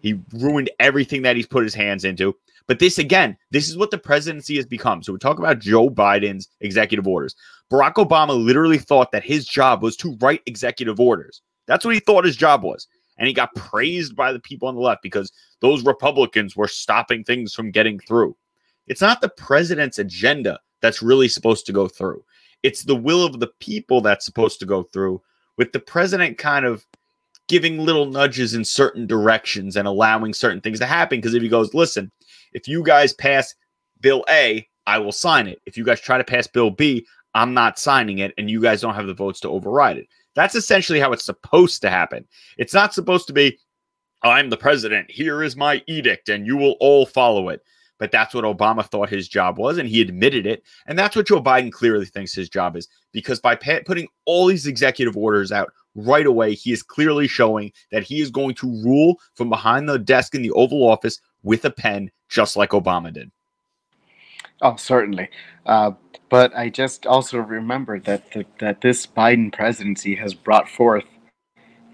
He 0.00 0.18
ruined 0.32 0.70
everything 0.80 1.22
that 1.22 1.36
he's 1.36 1.46
put 1.46 1.64
his 1.64 1.74
hands 1.74 2.04
into. 2.04 2.34
But 2.66 2.78
this 2.78 2.98
again, 2.98 3.36
this 3.50 3.68
is 3.68 3.76
what 3.76 3.90
the 3.90 3.98
presidency 3.98 4.56
has 4.56 4.66
become. 4.66 5.02
So 5.02 5.12
we 5.12 5.18
talk 5.18 5.38
about 5.38 5.60
Joe 5.60 5.88
Biden's 5.88 6.48
executive 6.60 7.06
orders. 7.06 7.34
Barack 7.70 7.94
Obama 7.94 8.42
literally 8.42 8.78
thought 8.78 9.12
that 9.12 9.24
his 9.24 9.46
job 9.46 9.82
was 9.82 9.96
to 9.98 10.16
write 10.20 10.42
executive 10.46 10.98
orders. 10.98 11.42
That's 11.66 11.84
what 11.84 11.94
he 11.94 12.00
thought 12.00 12.24
his 12.24 12.36
job 12.36 12.62
was. 12.62 12.88
And 13.18 13.26
he 13.28 13.34
got 13.34 13.54
praised 13.54 14.16
by 14.16 14.32
the 14.32 14.40
people 14.40 14.68
on 14.68 14.74
the 14.74 14.80
left 14.80 15.02
because 15.02 15.32
those 15.60 15.84
Republicans 15.84 16.56
were 16.56 16.68
stopping 16.68 17.24
things 17.24 17.54
from 17.54 17.70
getting 17.70 17.98
through. 17.98 18.36
It's 18.86 19.00
not 19.00 19.20
the 19.20 19.28
president's 19.28 19.98
agenda 19.98 20.60
that's 20.82 21.02
really 21.02 21.28
supposed 21.28 21.66
to 21.66 21.72
go 21.72 21.88
through. 21.88 22.24
It's 22.62 22.84
the 22.84 22.96
will 22.96 23.24
of 23.24 23.40
the 23.40 23.50
people 23.60 24.00
that's 24.00 24.24
supposed 24.24 24.60
to 24.60 24.66
go 24.66 24.82
through, 24.82 25.22
with 25.56 25.72
the 25.72 25.80
president 25.80 26.38
kind 26.38 26.64
of 26.64 26.86
giving 27.48 27.78
little 27.78 28.06
nudges 28.06 28.54
in 28.54 28.64
certain 28.64 29.06
directions 29.06 29.76
and 29.76 29.86
allowing 29.86 30.34
certain 30.34 30.60
things 30.60 30.78
to 30.80 30.86
happen. 30.86 31.18
Because 31.18 31.34
if 31.34 31.42
he 31.42 31.48
goes, 31.48 31.74
listen, 31.74 32.10
if 32.52 32.66
you 32.66 32.82
guys 32.82 33.12
pass 33.12 33.54
Bill 34.00 34.24
A, 34.28 34.66
I 34.86 34.98
will 34.98 35.12
sign 35.12 35.46
it. 35.46 35.60
If 35.66 35.76
you 35.76 35.84
guys 35.84 36.00
try 36.00 36.18
to 36.18 36.24
pass 36.24 36.46
Bill 36.46 36.70
B, 36.70 37.06
I'm 37.34 37.54
not 37.54 37.78
signing 37.78 38.18
it, 38.18 38.34
and 38.38 38.50
you 38.50 38.60
guys 38.60 38.80
don't 38.80 38.94
have 38.94 39.06
the 39.06 39.14
votes 39.14 39.40
to 39.40 39.48
override 39.48 39.98
it. 39.98 40.08
That's 40.34 40.54
essentially 40.54 41.00
how 41.00 41.12
it's 41.12 41.24
supposed 41.24 41.82
to 41.82 41.90
happen. 41.90 42.26
It's 42.56 42.74
not 42.74 42.94
supposed 42.94 43.26
to 43.28 43.32
be, 43.32 43.58
I'm 44.22 44.50
the 44.50 44.56
president. 44.56 45.10
Here 45.10 45.42
is 45.42 45.56
my 45.56 45.82
edict, 45.86 46.28
and 46.28 46.46
you 46.46 46.56
will 46.56 46.76
all 46.80 47.06
follow 47.06 47.48
it. 47.48 47.62
But 47.98 48.12
that's 48.12 48.34
what 48.34 48.44
Obama 48.44 48.84
thought 48.86 49.08
his 49.08 49.28
job 49.28 49.58
was, 49.58 49.78
and 49.78 49.88
he 49.88 50.00
admitted 50.00 50.46
it. 50.46 50.62
And 50.86 50.98
that's 50.98 51.16
what 51.16 51.26
Joe 51.26 51.42
Biden 51.42 51.72
clearly 51.72 52.06
thinks 52.06 52.34
his 52.34 52.48
job 52.48 52.76
is, 52.76 52.88
because 53.12 53.40
by 53.40 53.54
putting 53.54 54.08
all 54.26 54.46
these 54.46 54.66
executive 54.66 55.16
orders 55.16 55.50
out 55.50 55.72
right 55.94 56.26
away, 56.26 56.54
he 56.54 56.72
is 56.72 56.82
clearly 56.82 57.26
showing 57.26 57.72
that 57.90 58.02
he 58.02 58.20
is 58.20 58.30
going 58.30 58.54
to 58.56 58.82
rule 58.84 59.18
from 59.34 59.48
behind 59.48 59.88
the 59.88 59.98
desk 59.98 60.34
in 60.34 60.42
the 60.42 60.50
Oval 60.52 60.86
Office 60.86 61.20
with 61.42 61.64
a 61.64 61.70
pen, 61.70 62.10
just 62.28 62.56
like 62.56 62.70
Obama 62.70 63.12
did. 63.12 63.30
Oh, 64.62 64.76
certainly. 64.76 65.28
Uh, 65.64 65.92
but 66.28 66.54
I 66.56 66.68
just 66.68 67.06
also 67.06 67.38
remember 67.38 68.00
that 68.00 68.32
the, 68.32 68.44
that 68.58 68.80
this 68.80 69.06
Biden 69.06 69.52
presidency 69.52 70.14
has 70.16 70.34
brought 70.34 70.68
forth 70.68 71.04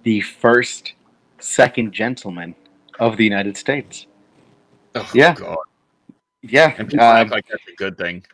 the 0.04 0.20
first 0.20 0.94
second 1.38 1.92
gentleman 1.92 2.54
of 2.98 3.16
the 3.16 3.24
United 3.24 3.56
States. 3.56 4.06
Oh, 4.94 5.08
Yeah. 5.14 5.34
God. 5.34 5.58
Yeah, 6.42 6.74
And 6.78 6.88
people 6.88 7.04
um, 7.06 7.16
act 7.16 7.30
like 7.30 7.46
that's 7.48 7.62
a 7.68 7.76
good 7.76 7.96
thing. 7.96 8.24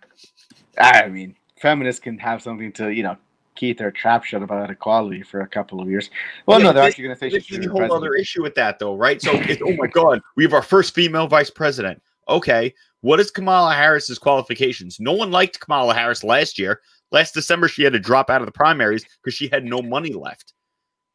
I 0.78 1.08
mean, 1.08 1.36
feminists 1.60 2.00
can 2.00 2.18
have 2.18 2.42
something 2.42 2.72
to 2.74 2.90
you 2.90 3.02
know 3.02 3.16
keep 3.54 3.78
their 3.78 3.90
trap 3.90 4.24
shut 4.24 4.42
about 4.42 4.70
equality 4.70 5.22
for 5.22 5.40
a 5.40 5.46
couple 5.48 5.80
of 5.80 5.90
years. 5.90 6.10
Well, 6.46 6.58
Yeah, 6.60 6.66
no, 6.66 6.72
they're 6.72 6.84
this- 6.84 6.92
actually 6.92 7.04
going 7.04 7.16
to 7.16 7.20
say 7.20 7.30
she's 7.30 7.50
is 7.50 7.56
the 7.58 7.66
the 7.66 7.68
whole 7.70 7.78
president. 7.80 8.02
other 8.04 8.14
issue 8.14 8.42
with 8.42 8.54
that, 8.54 8.78
though, 8.78 8.96
right? 8.96 9.20
So, 9.20 9.32
it's, 9.34 9.60
oh 9.64 9.74
my 9.76 9.88
God, 9.88 10.20
we 10.36 10.44
have 10.44 10.54
our 10.54 10.62
first 10.62 10.94
female 10.94 11.26
vice 11.26 11.50
president. 11.50 12.00
Okay, 12.28 12.72
what 13.00 13.20
is 13.20 13.30
Kamala 13.30 13.74
Harris's 13.74 14.18
qualifications? 14.18 15.00
No 15.00 15.12
one 15.12 15.30
liked 15.30 15.58
Kamala 15.60 15.94
Harris 15.94 16.22
last 16.22 16.58
year. 16.58 16.80
Last 17.10 17.32
December, 17.34 17.68
she 17.68 17.82
had 17.82 17.94
to 17.94 17.98
drop 17.98 18.30
out 18.30 18.42
of 18.42 18.46
the 18.46 18.52
primaries 18.52 19.04
because 19.22 19.34
she 19.34 19.48
had 19.48 19.64
no 19.64 19.80
money 19.82 20.12
left. 20.12 20.52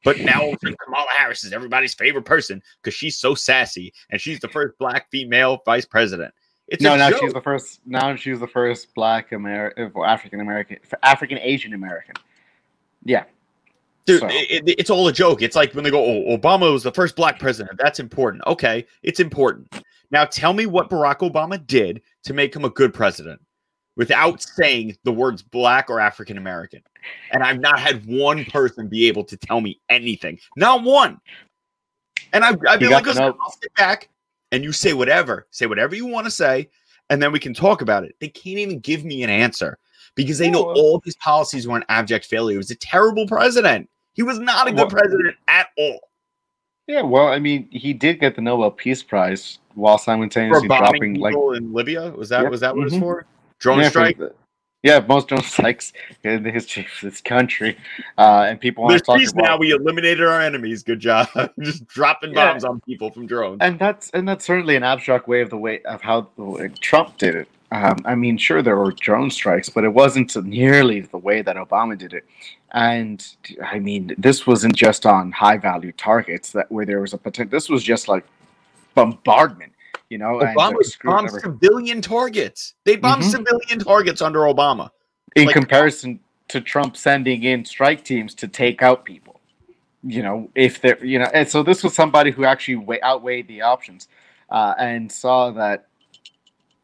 But 0.04 0.20
now 0.20 0.42
all 0.42 0.50
of 0.50 0.56
a 0.56 0.60
sudden, 0.60 0.76
Kamala 0.84 1.08
Harris 1.18 1.44
is 1.46 1.54
everybody's 1.54 1.94
favorite 1.94 2.26
person 2.26 2.62
because 2.82 2.94
she's 2.94 3.18
so 3.18 3.36
sassy 3.36 3.94
and 4.10 4.20
she's 4.20 4.40
the 4.40 4.50
first 4.50 4.78
black 4.80 5.10
female 5.12 5.62
vice 5.66 5.86
president. 5.86 6.34
It's 6.74 6.82
no, 6.82 6.98
now 6.98 7.12
joke. 7.12 7.20
she's 7.22 7.34
the 7.34 7.42
first. 7.42 7.82
Now 7.86 8.16
she's 8.16 8.40
the 8.40 8.48
first 8.48 8.94
Black 8.96 9.32
American, 9.32 9.92
uh, 9.96 10.04
African 10.04 10.42
American, 10.42 10.78
African 11.04 11.38
Asian 11.38 11.74
American. 11.74 12.16
Yeah, 13.06 13.26
Dude, 14.06 14.22
So- 14.22 14.28
it, 14.30 14.68
it- 14.68 14.76
it's 14.80 14.90
all 14.90 15.08
a 15.08 15.14
joke. 15.14 15.42
It's 15.42 15.56
like 15.56 15.74
when 15.74 15.84
they 15.84 15.92
go, 15.92 16.04
oh, 16.04 16.38
Obama 16.38 16.72
was 16.74 16.84
the 16.84 16.92
first 16.92 17.16
black 17.16 17.40
president. 17.40 17.80
That's 17.82 18.00
important. 18.00 18.44
Okay, 18.48 18.86
it's 19.04 19.20
important. 19.20 19.82
Now 20.12 20.26
tell 20.26 20.54
me 20.54 20.66
what 20.66 20.90
Barack 20.90 21.20
Obama 21.20 21.66
did 21.66 22.02
to 22.24 22.34
make 22.34 22.56
him 22.56 22.66
a 22.66 22.70
good 22.70 22.94
president 22.94 23.40
without 23.96 24.42
saying 24.42 24.98
the 25.04 25.12
words 25.12 25.42
black 25.44 25.90
or 25.92 26.00
African 26.00 26.38
American. 26.38 26.82
And 27.32 27.44
I've 27.44 27.60
not 27.60 27.80
had 27.80 28.04
one 28.06 28.46
person 28.46 28.88
be 28.88 29.08
able 29.08 29.24
to 29.26 29.38
tell 29.38 29.62
me 29.62 29.80
anything. 29.90 30.40
Not 30.58 30.84
one. 30.84 31.20
And 32.34 32.44
I've, 32.44 32.58
I've 32.68 32.80
been 32.80 32.90
like, 32.90 33.06
listen, 33.06 33.24
I'll 33.24 33.52
sit 33.62 33.74
back 33.76 34.10
and 34.54 34.64
you 34.64 34.72
say 34.72 34.94
whatever. 34.94 35.48
Say 35.52 35.66
whatever 35.66 35.96
you 35.96 36.06
want 36.06 36.26
to 36.26 36.32
say, 36.32 36.70
and 37.10 37.22
then 37.22 37.32
we 37.34 37.40
can 37.40 37.54
talk 37.54 37.82
about 37.82 38.04
it. 38.06 38.16
They 38.22 38.30
can't 38.30 38.60
even 38.60 38.80
give 38.80 39.04
me 39.04 39.24
an 39.24 39.30
answer 39.30 39.78
because 40.16 40.38
they 40.38 40.50
know 40.50 40.64
all 40.74 41.02
these 41.04 41.16
policies 41.18 41.68
were 41.68 41.76
an 41.76 41.84
abject 41.90 42.26
failure. 42.26 42.54
He 42.54 42.58
was 42.58 42.72
a 42.72 42.76
terrible 42.76 43.28
president. 43.28 43.90
He 44.14 44.22
was 44.24 44.38
not 44.40 44.68
a 44.68 44.72
good 44.72 44.90
president 44.90 45.36
at 45.48 45.68
all. 45.78 46.00
yeah. 46.88 47.02
Well, 47.02 47.28
I 47.28 47.40
mean, 47.40 47.68
he 47.72 47.94
did 47.94 48.20
get 48.20 48.36
the 48.36 48.42
Nobel 48.42 48.70
Peace 48.70 49.02
Prize 49.02 49.58
while 49.74 49.98
simultaneously 49.98 50.68
dropping 50.68 51.16
like 51.16 51.34
in 51.34 51.74
Libya, 51.74 52.12
was 52.12 52.30
that 52.30 52.44
Yep. 52.44 52.52
was 52.52 52.60
that 52.62 52.76
what 52.76 52.86
it's 52.88 52.96
Mhm. 52.96 53.00
for? 53.00 53.26
Drone 53.60 53.80
yeah, 53.80 53.86
for 53.86 53.90
strike. 53.90 54.18
the- 54.20 54.36
yeah, 54.84 55.04
most 55.08 55.30
drone 55.30 55.42
strikes 55.44 55.94
in 56.24 56.44
the 56.44 56.52
history 56.52 56.84
of 56.84 57.02
this 57.12 57.22
country, 57.22 57.78
uh, 58.18 58.46
and 58.50 58.60
people 58.60 58.84
want 58.84 58.92
There's 58.92 59.02
to 59.02 59.06
talk 59.06 59.34
about. 59.34 59.44
now. 59.44 59.58
We 59.58 59.72
eliminated 59.72 60.22
our 60.28 60.42
enemies. 60.42 60.84
Good 60.84 61.00
job. 61.00 61.28
Just 61.62 61.88
dropping 61.88 62.34
Yeah. 62.34 62.52
bombs 62.52 62.64
on 62.66 62.82
people 62.82 63.10
from 63.12 63.26
drones. 63.26 63.58
and 63.62 63.80
that's 63.80 64.10
and 64.12 64.28
that's 64.28 64.46
certainly 64.46 64.76
an 64.76 64.84
abstract 64.84 65.28
way 65.28 65.42
of 65.42 65.50
the 65.50 65.58
way 65.58 65.82
of 65.84 66.02
how 66.02 66.28
Trump 66.82 67.18
did 67.18 67.36
it. 67.36 67.48
Um, 67.72 67.98
I 68.06 68.14
mean, 68.14 68.38
sure 68.38 68.62
there 68.62 68.78
were 68.78 68.92
drone 68.92 69.32
strikes, 69.32 69.68
but 69.68 69.84
it 69.84 69.92
wasn't 69.94 70.36
nearly 70.46 71.00
the 71.02 71.18
way 71.18 71.42
that 71.42 71.56
Obama 71.56 71.98
did 71.98 72.14
it. 72.14 72.24
And 72.72 73.26
I 73.64 73.80
mean, 73.80 74.14
this 74.18 74.46
wasn't 74.46 74.76
just 74.76 75.08
on 75.08 75.32
high 75.32 75.58
value 75.58 75.92
targets 75.94 76.52
that 76.52 76.72
where 76.72 76.86
there 76.86 77.02
was 77.02 77.14
a 77.14 77.18
potential. 77.18 77.50
This 77.50 77.70
was 77.70 77.82
just 77.84 78.08
like 78.08 78.26
bombardment, 78.94 79.73
you 80.14 80.20
know. 80.20 80.40
and, 80.40 80.56
Obama 80.56 81.04
bombed 81.04 81.32
civilian 81.32 82.02
targets. 82.02 82.76
They 82.86 82.96
bombed 82.96 83.24
Mhm. 83.24 83.32
civilian 83.32 83.80
targets 83.80 84.22
under 84.22 84.42
Obama. 84.42 84.90
in 85.36 85.48
like- 85.48 85.56
comparison 85.56 86.20
to 86.50 86.62
Trump 86.62 86.96
sending 86.96 87.42
in 87.44 87.66
strike 87.66 88.04
teams 88.04 88.36
to 88.36 88.48
take 88.48 88.84
out 88.84 89.04
people. 89.04 89.42
You 90.04 90.22
know, 90.22 90.50
if 90.54 90.80
they're, 90.80 91.04
you 91.04 91.18
know, 91.18 91.28
and 91.34 91.50
so 91.50 91.64
this 91.64 91.84
was 91.84 91.96
somebody 91.96 92.30
who 92.30 92.46
actually 92.46 92.76
weigh, 92.76 93.02
outweighed 93.02 93.48
the 93.48 93.62
options 93.62 94.08
uh, 94.52 94.76
and 94.78 95.12
saw 95.12 95.50
that 95.52 95.88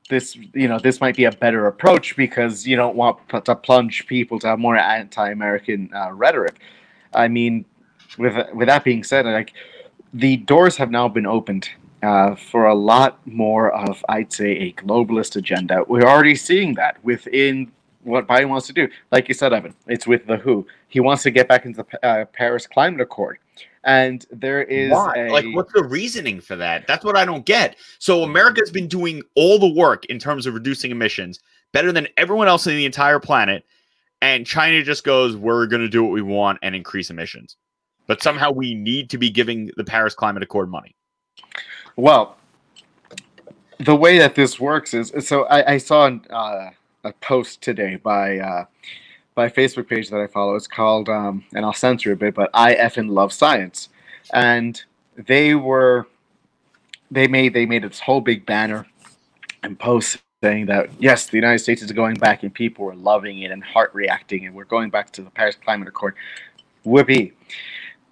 this, 0.09 0.35
you 0.35 0.67
know, 0.67 0.79
this 0.79 0.99
might 0.99 1.15
be 1.15 1.25
a 1.25 1.31
better 1.31 1.67
approach 1.67 2.15
because 2.15 2.65
you 2.65 2.75
don't 2.75 2.95
want 2.95 3.19
to 3.29 3.55
plunge 3.55 4.07
people 4.07 4.39
to 4.39 4.47
have 4.47 4.57
more 4.57 4.75
anti-American 4.75 5.91
uh, 5.93 6.11
rhetoric. 6.11 6.55
I 7.13 7.27
mean, 7.27 7.65
with 8.17 8.35
with 8.55 8.67
that 8.67 8.83
being 8.83 9.03
said, 9.03 9.27
like 9.27 9.53
the 10.11 10.37
doors 10.37 10.75
have 10.77 10.89
now 10.89 11.07
been 11.07 11.27
opened 11.27 11.69
uh, 12.01 12.35
for 12.35 12.67
a 12.67 12.75
lot 12.75 13.25
more 13.27 13.71
of, 13.71 14.03
I'd 14.09 14.31
say, 14.31 14.51
a 14.51 14.73
globalist 14.73 15.35
agenda. 15.35 15.83
We're 15.87 16.07
already 16.07 16.35
seeing 16.35 16.75
that 16.75 17.03
within 17.03 17.71
what 18.03 18.27
Biden 18.27 18.49
wants 18.49 18.67
to 18.67 18.73
do. 18.73 18.87
Like 19.11 19.27
you 19.27 19.33
said, 19.33 19.53
Evan, 19.53 19.73
it's 19.87 20.07
with 20.07 20.25
the 20.25 20.37
WHO. 20.37 20.65
He 20.87 20.99
wants 20.99 21.23
to 21.23 21.31
get 21.31 21.47
back 21.47 21.65
into 21.65 21.83
the 21.83 22.05
uh, 22.05 22.25
Paris 22.25 22.67
Climate 22.67 23.01
Accord, 23.01 23.39
and 23.83 24.25
there 24.31 24.63
is 24.63 24.91
Why? 24.91 25.13
a 25.15 25.31
Like, 25.31 25.45
what's 25.53 25.73
the 25.73 25.83
reasoning 25.83 26.41
for 26.41 26.55
that? 26.55 26.87
That's 26.87 27.03
what 27.03 27.17
I 27.17 27.25
don't 27.25 27.45
get. 27.45 27.75
So 27.99 28.23
America's 28.23 28.71
been 28.71 28.87
doing 28.87 29.21
all 29.35 29.59
the 29.59 29.73
work 29.73 30.05
in 30.05 30.19
terms 30.19 30.45
of 30.45 30.53
reducing 30.53 30.91
emissions 30.91 31.39
better 31.71 31.91
than 31.91 32.07
everyone 32.17 32.47
else 32.47 32.65
in 32.65 32.75
the 32.75 32.85
entire 32.85 33.19
planet, 33.19 33.65
and 34.21 34.45
China 34.45 34.83
just 34.83 35.03
goes, 35.03 35.35
"We're 35.35 35.67
going 35.67 35.81
to 35.81 35.89
do 35.89 36.03
what 36.03 36.13
we 36.13 36.21
want 36.21 36.59
and 36.61 36.75
increase 36.75 37.09
emissions." 37.09 37.57
But 38.07 38.23
somehow 38.23 38.51
we 38.51 38.73
need 38.73 39.11
to 39.11 39.19
be 39.19 39.29
giving 39.29 39.69
the 39.77 39.83
Paris 39.83 40.15
Climate 40.15 40.41
Accord 40.41 40.69
money. 40.69 40.95
Well, 41.99 42.37
the 43.77 43.95
way 43.95 44.19
that 44.19 44.33
this 44.33 44.57
works 44.57 44.93
is 44.93 45.11
so 45.27 45.43
I, 45.43 45.73
I 45.73 45.77
saw 45.79 46.05
an, 46.05 46.21
uh, 46.29 46.69
a 47.03 47.11
post 47.19 47.61
today 47.61 47.97
by 47.97 48.39
uh, 48.39 48.65
by 49.35 49.47
a 49.47 49.51
Facebook 49.51 49.89
page 49.89 50.09
that 50.09 50.21
I 50.21 50.27
follow. 50.27 50.55
It's 50.55 50.65
called, 50.65 51.09
um, 51.09 51.43
and 51.53 51.65
I'll 51.65 51.73
censor 51.73 52.13
a 52.13 52.15
bit, 52.15 52.35
but 52.35 52.49
I 52.53 52.73
effing 52.75 53.09
love 53.09 53.33
science, 53.33 53.89
and 54.31 54.81
they 55.17 55.55
were 55.55 56.07
they 57.11 57.27
made 57.27 57.53
they 57.53 57.65
made 57.65 57.83
this 57.83 57.99
whole 57.99 58.21
big 58.21 58.45
banner 58.45 58.87
and 59.61 59.77
post 59.77 60.19
saying 60.41 60.67
that 60.67 60.89
yes, 60.99 61.25
the 61.25 61.35
United 61.35 61.59
States 61.59 61.81
is 61.81 61.91
going 61.91 62.15
back, 62.15 62.43
and 62.43 62.53
people 62.53 62.85
were 62.85 62.95
loving 62.95 63.39
it 63.39 63.51
and 63.51 63.61
heart 63.61 63.93
reacting, 63.93 64.45
and 64.45 64.55
we're 64.55 64.63
going 64.63 64.89
back 64.89 65.11
to 65.11 65.21
the 65.21 65.31
Paris 65.31 65.57
Climate 65.61 65.89
Accord. 65.89 66.15
Whoopee! 66.85 67.33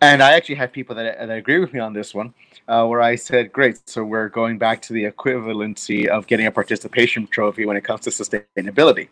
And 0.02 0.22
I 0.22 0.34
actually 0.34 0.56
have 0.56 0.74
people 0.74 0.94
that, 0.96 1.18
that 1.20 1.30
agree 1.30 1.60
with 1.60 1.74
me 1.74 1.80
on 1.80 1.94
this 1.94 2.14
one 2.14 2.34
uh, 2.68 2.86
where 2.86 3.02
I 3.02 3.16
said, 3.16 3.52
great, 3.52 3.80
so 3.88 4.04
we're 4.04 4.30
going 4.30 4.58
back 4.58 4.82
to 4.84 4.94
the 4.94 5.06
equivalency 5.06 6.08
of 6.08 6.28
getting 6.28 6.48
a 6.48 6.52
participation 6.52 7.28
trophy 7.28 7.66
when 7.66 7.78
it 7.78 7.84
comes 7.84 8.02
to 8.02 8.10
sustainability. 8.10 9.10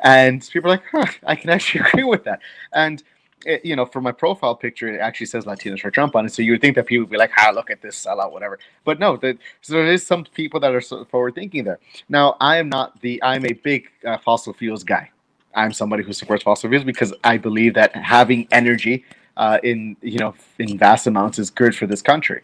And 0.00 0.48
people 0.52 0.70
are 0.70 0.74
like, 0.74 0.84
huh, 0.90 1.06
I 1.24 1.36
can 1.36 1.50
actually 1.50 1.80
agree 1.88 2.04
with 2.04 2.24
that. 2.24 2.40
And, 2.72 3.02
it, 3.46 3.64
you 3.64 3.76
know, 3.76 3.84
for 3.84 4.00
my 4.00 4.12
profile 4.12 4.54
picture, 4.54 4.88
it 4.88 5.00
actually 5.00 5.26
says 5.26 5.44
Latinos 5.44 5.80
for 5.80 5.90
Trump 5.90 6.16
on 6.16 6.24
it. 6.24 6.32
So 6.32 6.40
you 6.40 6.52
would 6.52 6.62
think 6.62 6.76
that 6.76 6.86
people 6.86 7.04
would 7.04 7.10
be 7.10 7.18
like, 7.18 7.32
ah, 7.36 7.50
look 7.54 7.70
at 7.70 7.82
this 7.82 8.02
sellout, 8.02 8.32
whatever. 8.32 8.58
But 8.84 8.98
no, 8.98 9.16
the, 9.16 9.36
so 9.60 9.74
there 9.74 9.86
is 9.86 10.06
some 10.06 10.24
people 10.24 10.60
that 10.60 10.74
are 10.74 10.80
forward 10.80 11.34
thinking 11.34 11.64
there. 11.64 11.78
Now, 12.08 12.36
I 12.40 12.56
am 12.56 12.70
not 12.70 13.00
the, 13.02 13.22
I'm 13.22 13.44
a 13.44 13.52
big 13.52 13.88
uh, 14.06 14.16
fossil 14.18 14.54
fuels 14.54 14.82
guy. 14.82 15.10
I'm 15.54 15.72
somebody 15.72 16.02
who 16.02 16.12
supports 16.12 16.42
fossil 16.42 16.70
fuels 16.70 16.84
because 16.84 17.12
I 17.22 17.36
believe 17.36 17.74
that 17.74 17.94
having 17.94 18.48
energy 18.50 19.04
uh, 19.36 19.58
in 19.62 19.96
you 20.00 20.18
know 20.18 20.34
in 20.58 20.78
vast 20.78 21.06
amounts 21.06 21.38
is 21.38 21.50
good 21.50 21.74
for 21.74 21.86
this 21.86 22.02
country. 22.02 22.42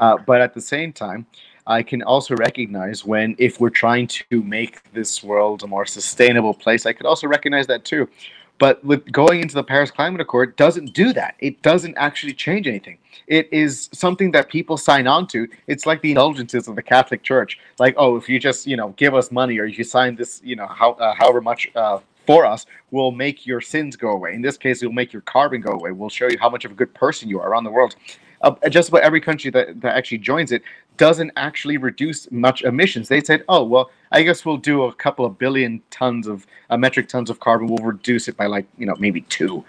Uh, 0.00 0.16
but 0.16 0.40
at 0.40 0.54
the 0.54 0.60
same 0.60 0.92
time, 0.92 1.26
I 1.66 1.82
can 1.82 2.02
also 2.02 2.34
recognize 2.36 3.04
when 3.04 3.36
if 3.38 3.60
we're 3.60 3.70
trying 3.70 4.06
to 4.06 4.42
make 4.42 4.90
this 4.92 5.22
world 5.22 5.62
a 5.62 5.66
more 5.66 5.84
sustainable 5.84 6.54
place, 6.54 6.86
I 6.86 6.92
could 6.92 7.06
also 7.06 7.26
recognize 7.26 7.66
that 7.66 7.84
too. 7.84 8.08
But 8.58 8.84
with 8.84 9.10
going 9.12 9.40
into 9.40 9.54
the 9.54 9.62
Paris 9.62 9.90
Climate 9.90 10.20
Accord 10.20 10.56
doesn't 10.56 10.92
do 10.92 11.12
that. 11.12 11.36
It 11.38 11.62
doesn't 11.62 11.96
actually 11.96 12.32
change 12.32 12.66
anything. 12.66 12.98
It 13.28 13.48
is 13.52 13.88
something 13.92 14.32
that 14.32 14.48
people 14.48 14.76
sign 14.76 15.06
on 15.06 15.28
to. 15.28 15.46
It's 15.68 15.86
like 15.86 16.02
the 16.02 16.10
indulgences 16.10 16.66
of 16.66 16.74
the 16.74 16.82
Catholic 16.82 17.22
Church. 17.22 17.58
Like, 17.78 17.94
oh, 17.96 18.16
if 18.16 18.28
you 18.28 18.40
just 18.40 18.66
you 18.66 18.76
know 18.76 18.94
give 18.96 19.14
us 19.14 19.30
money 19.30 19.58
or 19.58 19.66
if 19.66 19.78
you 19.78 19.84
sign 19.84 20.16
this, 20.16 20.40
you 20.42 20.56
know, 20.56 20.66
how, 20.66 20.92
uh, 20.92 21.14
however 21.14 21.40
much 21.40 21.70
uh, 21.76 22.00
for 22.26 22.44
us, 22.44 22.66
we'll 22.90 23.12
make 23.12 23.46
your 23.46 23.60
sins 23.60 23.94
go 23.94 24.10
away. 24.10 24.34
In 24.34 24.42
this 24.42 24.56
case, 24.56 24.82
it'll 24.82 24.92
make 24.92 25.12
your 25.12 25.22
carbon 25.22 25.60
go 25.60 25.72
away. 25.72 25.92
We'll 25.92 26.10
show 26.10 26.28
you 26.28 26.38
how 26.40 26.50
much 26.50 26.64
of 26.64 26.72
a 26.72 26.74
good 26.74 26.92
person 26.94 27.28
you 27.28 27.40
are 27.40 27.48
around 27.48 27.64
the 27.64 27.70
world. 27.70 27.94
Uh, 28.42 28.54
just 28.68 28.88
about 28.88 29.02
every 29.02 29.20
country 29.20 29.50
that, 29.50 29.80
that 29.80 29.96
actually 29.96 30.18
joins 30.18 30.52
it 30.52 30.62
doesn't 30.96 31.30
actually 31.36 31.76
reduce 31.76 32.30
much 32.30 32.62
emissions. 32.62 33.08
They 33.08 33.22
said, 33.22 33.44
oh, 33.48 33.62
well, 33.64 33.90
I 34.12 34.22
guess 34.22 34.44
we'll 34.44 34.56
do 34.58 34.84
a 34.84 34.92
couple 34.92 35.24
of 35.24 35.38
billion 35.38 35.80
tons 35.90 36.26
of 36.26 36.46
uh, 36.70 36.76
metric 36.76 37.08
tons 37.08 37.30
of 37.30 37.40
carbon. 37.40 37.68
We'll 37.68 37.84
reduce 37.84 38.28
it 38.28 38.36
by 38.36 38.46
like, 38.46 38.66
you 38.76 38.84
know, 38.84 38.96
maybe 38.98 39.22
two. 39.22 39.64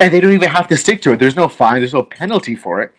And 0.00 0.12
they 0.12 0.20
don't 0.20 0.32
even 0.32 0.48
have 0.48 0.68
to 0.68 0.76
stick 0.76 1.00
to 1.02 1.12
it. 1.12 1.18
There's 1.18 1.36
no 1.36 1.48
fine, 1.48 1.80
there's 1.80 1.94
no 1.94 2.02
penalty 2.02 2.56
for 2.56 2.82
it. 2.82 2.92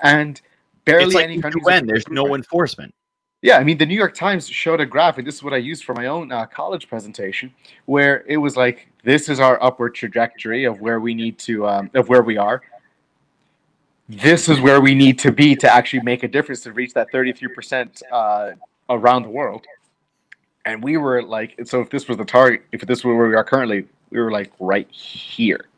And 0.00 0.40
barely 0.84 1.14
like 1.14 1.24
any 1.24 1.40
countries. 1.40 1.64
UN, 1.66 1.86
there's 1.86 2.08
no 2.08 2.34
enforcement. 2.34 2.94
Yeah, 3.40 3.58
I 3.58 3.64
mean, 3.64 3.76
the 3.76 3.84
New 3.84 3.96
York 3.96 4.14
Times 4.14 4.48
showed 4.48 4.80
a 4.80 4.86
graphic. 4.86 5.26
This 5.26 5.34
is 5.34 5.42
what 5.42 5.52
I 5.52 5.58
used 5.58 5.84
for 5.84 5.92
my 5.94 6.06
own 6.06 6.32
uh, 6.32 6.46
college 6.46 6.88
presentation, 6.88 7.52
where 7.84 8.24
it 8.26 8.38
was 8.38 8.56
like, 8.56 8.88
"This 9.02 9.28
is 9.28 9.38
our 9.38 9.62
upward 9.62 9.94
trajectory 9.94 10.64
of 10.64 10.80
where 10.80 10.98
we 10.98 11.12
need 11.12 11.38
to, 11.40 11.66
um, 11.66 11.90
of 11.92 12.08
where 12.08 12.22
we 12.22 12.38
are. 12.38 12.62
This 14.08 14.48
is 14.48 14.60
where 14.60 14.80
we 14.80 14.94
need 14.94 15.18
to 15.20 15.32
be 15.32 15.56
to 15.56 15.72
actually 15.72 16.02
make 16.02 16.22
a 16.22 16.28
difference 16.28 16.60
to 16.62 16.72
reach 16.72 16.92
that 16.94 17.10
33% 17.12 18.02
uh, 18.12 18.52
around 18.90 19.22
the 19.22 19.30
world." 19.30 19.64
And 20.66 20.82
we 20.82 20.96
were 20.96 21.22
like, 21.22 21.58
so 21.64 21.82
if 21.82 21.90
this 21.90 22.08
was 22.08 22.16
the 22.16 22.24
target, 22.24 22.62
if 22.72 22.80
this 22.82 23.04
was 23.04 23.14
where 23.16 23.28
we 23.28 23.34
are 23.34 23.44
currently, 23.44 23.86
we 24.10 24.18
were 24.18 24.30
like 24.30 24.50
right 24.58 24.90
here 24.90 25.68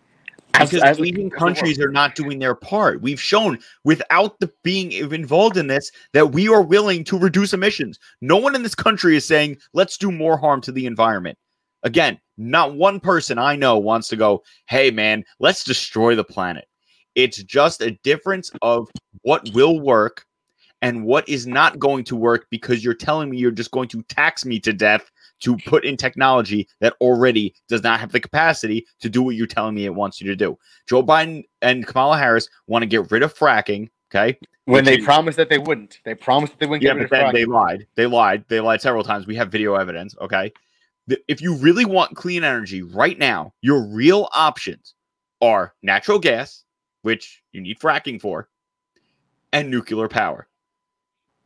because 0.58 0.82
as, 0.82 0.98
leading 0.98 1.30
countries 1.30 1.78
are 1.80 1.90
not 1.90 2.14
doing 2.14 2.38
their 2.38 2.54
part. 2.54 3.00
We've 3.02 3.20
shown 3.20 3.58
without 3.84 4.38
the 4.40 4.50
being 4.62 4.92
involved 4.92 5.56
in 5.56 5.66
this 5.66 5.90
that 6.12 6.32
we 6.32 6.48
are 6.48 6.62
willing 6.62 7.04
to 7.04 7.18
reduce 7.18 7.52
emissions. 7.52 7.98
No 8.20 8.36
one 8.36 8.54
in 8.54 8.62
this 8.62 8.74
country 8.74 9.16
is 9.16 9.24
saying 9.24 9.58
let's 9.72 9.98
do 9.98 10.10
more 10.10 10.36
harm 10.36 10.60
to 10.62 10.72
the 10.72 10.86
environment. 10.86 11.38
Again, 11.82 12.18
not 12.36 12.74
one 12.74 13.00
person 13.00 13.38
I 13.38 13.56
know 13.56 13.78
wants 13.78 14.08
to 14.08 14.16
go, 14.16 14.42
"Hey 14.66 14.90
man, 14.90 15.24
let's 15.38 15.64
destroy 15.64 16.14
the 16.14 16.24
planet." 16.24 16.66
It's 17.16 17.42
just 17.42 17.82
a 17.82 17.90
difference 18.04 18.52
of 18.62 18.88
what 19.22 19.52
will 19.52 19.80
work 19.80 20.24
and 20.82 21.04
what 21.04 21.28
is 21.28 21.46
not 21.46 21.78
going 21.78 22.04
to 22.04 22.14
work 22.14 22.46
because 22.50 22.84
you're 22.84 22.94
telling 22.94 23.30
me 23.30 23.38
you're 23.38 23.50
just 23.50 23.70
going 23.70 23.88
to 23.88 24.02
tax 24.04 24.44
me 24.44 24.60
to 24.60 24.72
death 24.72 25.10
to 25.40 25.56
put 25.66 25.84
in 25.84 25.96
technology 25.96 26.68
that 26.80 26.94
already 27.00 27.54
does 27.68 27.82
not 27.82 28.00
have 28.00 28.12
the 28.12 28.20
capacity 28.20 28.86
to 29.00 29.08
do 29.08 29.22
what 29.22 29.34
you're 29.34 29.46
telling 29.46 29.74
me 29.74 29.84
it 29.84 29.94
wants 29.94 30.20
you 30.20 30.26
to 30.28 30.36
do. 30.36 30.58
Joe 30.88 31.02
Biden 31.02 31.44
and 31.62 31.86
Kamala 31.86 32.18
Harris 32.18 32.48
want 32.66 32.82
to 32.82 32.86
get 32.86 33.10
rid 33.10 33.22
of 33.22 33.34
fracking. 33.34 33.88
Okay. 34.10 34.38
When 34.66 34.84
they 34.84 34.98
is, 34.98 35.04
promised 35.04 35.36
that 35.38 35.48
they 35.48 35.58
wouldn't, 35.58 36.00
they 36.04 36.14
promised 36.14 36.52
that 36.52 36.60
they 36.60 36.66
wouldn't 36.66 36.82
yeah, 36.82 36.94
get 36.94 36.96
rid 36.96 37.04
of 37.04 37.10
fracking. 37.10 37.32
They 37.32 37.44
lied. 37.44 37.86
They 37.96 38.06
lied. 38.06 38.44
They 38.48 38.60
lied 38.60 38.80
several 38.80 39.04
times. 39.04 39.26
We 39.26 39.36
have 39.36 39.50
video 39.50 39.74
evidence. 39.74 40.14
Okay. 40.20 40.52
If 41.28 41.40
you 41.40 41.56
really 41.56 41.84
want 41.84 42.16
clean 42.16 42.44
energy 42.44 42.82
right 42.82 43.18
now, 43.18 43.54
your 43.62 43.86
real 43.86 44.28
options 44.34 44.94
are 45.40 45.74
natural 45.82 46.18
gas, 46.18 46.64
which 47.02 47.42
you 47.52 47.60
need 47.60 47.78
fracking 47.78 48.20
for, 48.20 48.48
and 49.52 49.70
nuclear 49.70 50.08
power. 50.08 50.48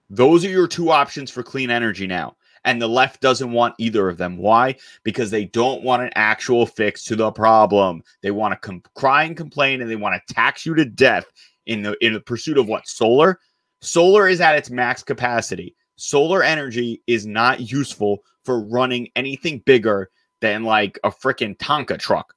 Those 0.09 0.45
are 0.45 0.51
your 0.51 0.67
two 0.67 0.91
options 0.91 1.31
for 1.31 1.43
clean 1.43 1.71
energy 1.71 2.07
now. 2.07 2.37
And 2.65 2.83
the 2.83 2.89
left 2.89 3.21
doesn't 3.21 3.53
want 3.53 3.75
either 3.79 4.09
of 4.09 4.19
them. 4.19 4.37
Why? 4.37 4.77
Because 5.03 5.31
they 5.31 5.47
don't 5.47 5.83
want 5.83 6.03
an 6.03 6.11
actual 6.15 6.67
fix 6.67 7.05
to 7.05 7.17
the 7.17 7.31
problem. 7.31 8.03
They 8.23 8.33
want 8.33 8.53
to 8.53 8.59
com- 8.59 8.83
cry 8.95 9.25
and 9.25 9.37
complain 9.37 9.81
and 9.81 9.91
they 9.91 9.97
want 9.97 10.21
to 10.27 10.35
tax 10.35 10.67
you 10.67 10.75
to 10.75 10.85
death 10.85 11.25
in 11.67 11.83
the 11.83 11.97
in 12.05 12.13
the 12.13 12.21
pursuit 12.21 12.59
of 12.59 12.69
what? 12.69 12.87
Solar? 12.87 13.39
Solar 13.81 14.29
is 14.29 14.43
at 14.43 14.57
its 14.57 14.69
max 14.69 15.03
capacity. 15.03 15.75
Solar 15.97 16.43
energy 16.43 17.03
is 17.07 17.25
not 17.25 17.61
useful 17.61 18.19
for 18.45 18.61
running 18.61 19.09
anything 19.17 19.61
bigger 19.65 20.11
than 20.41 20.65
like 20.65 20.99
a 21.05 21.11
freaking 21.11 21.57
Tonka 21.57 21.99
truck. 21.99 22.35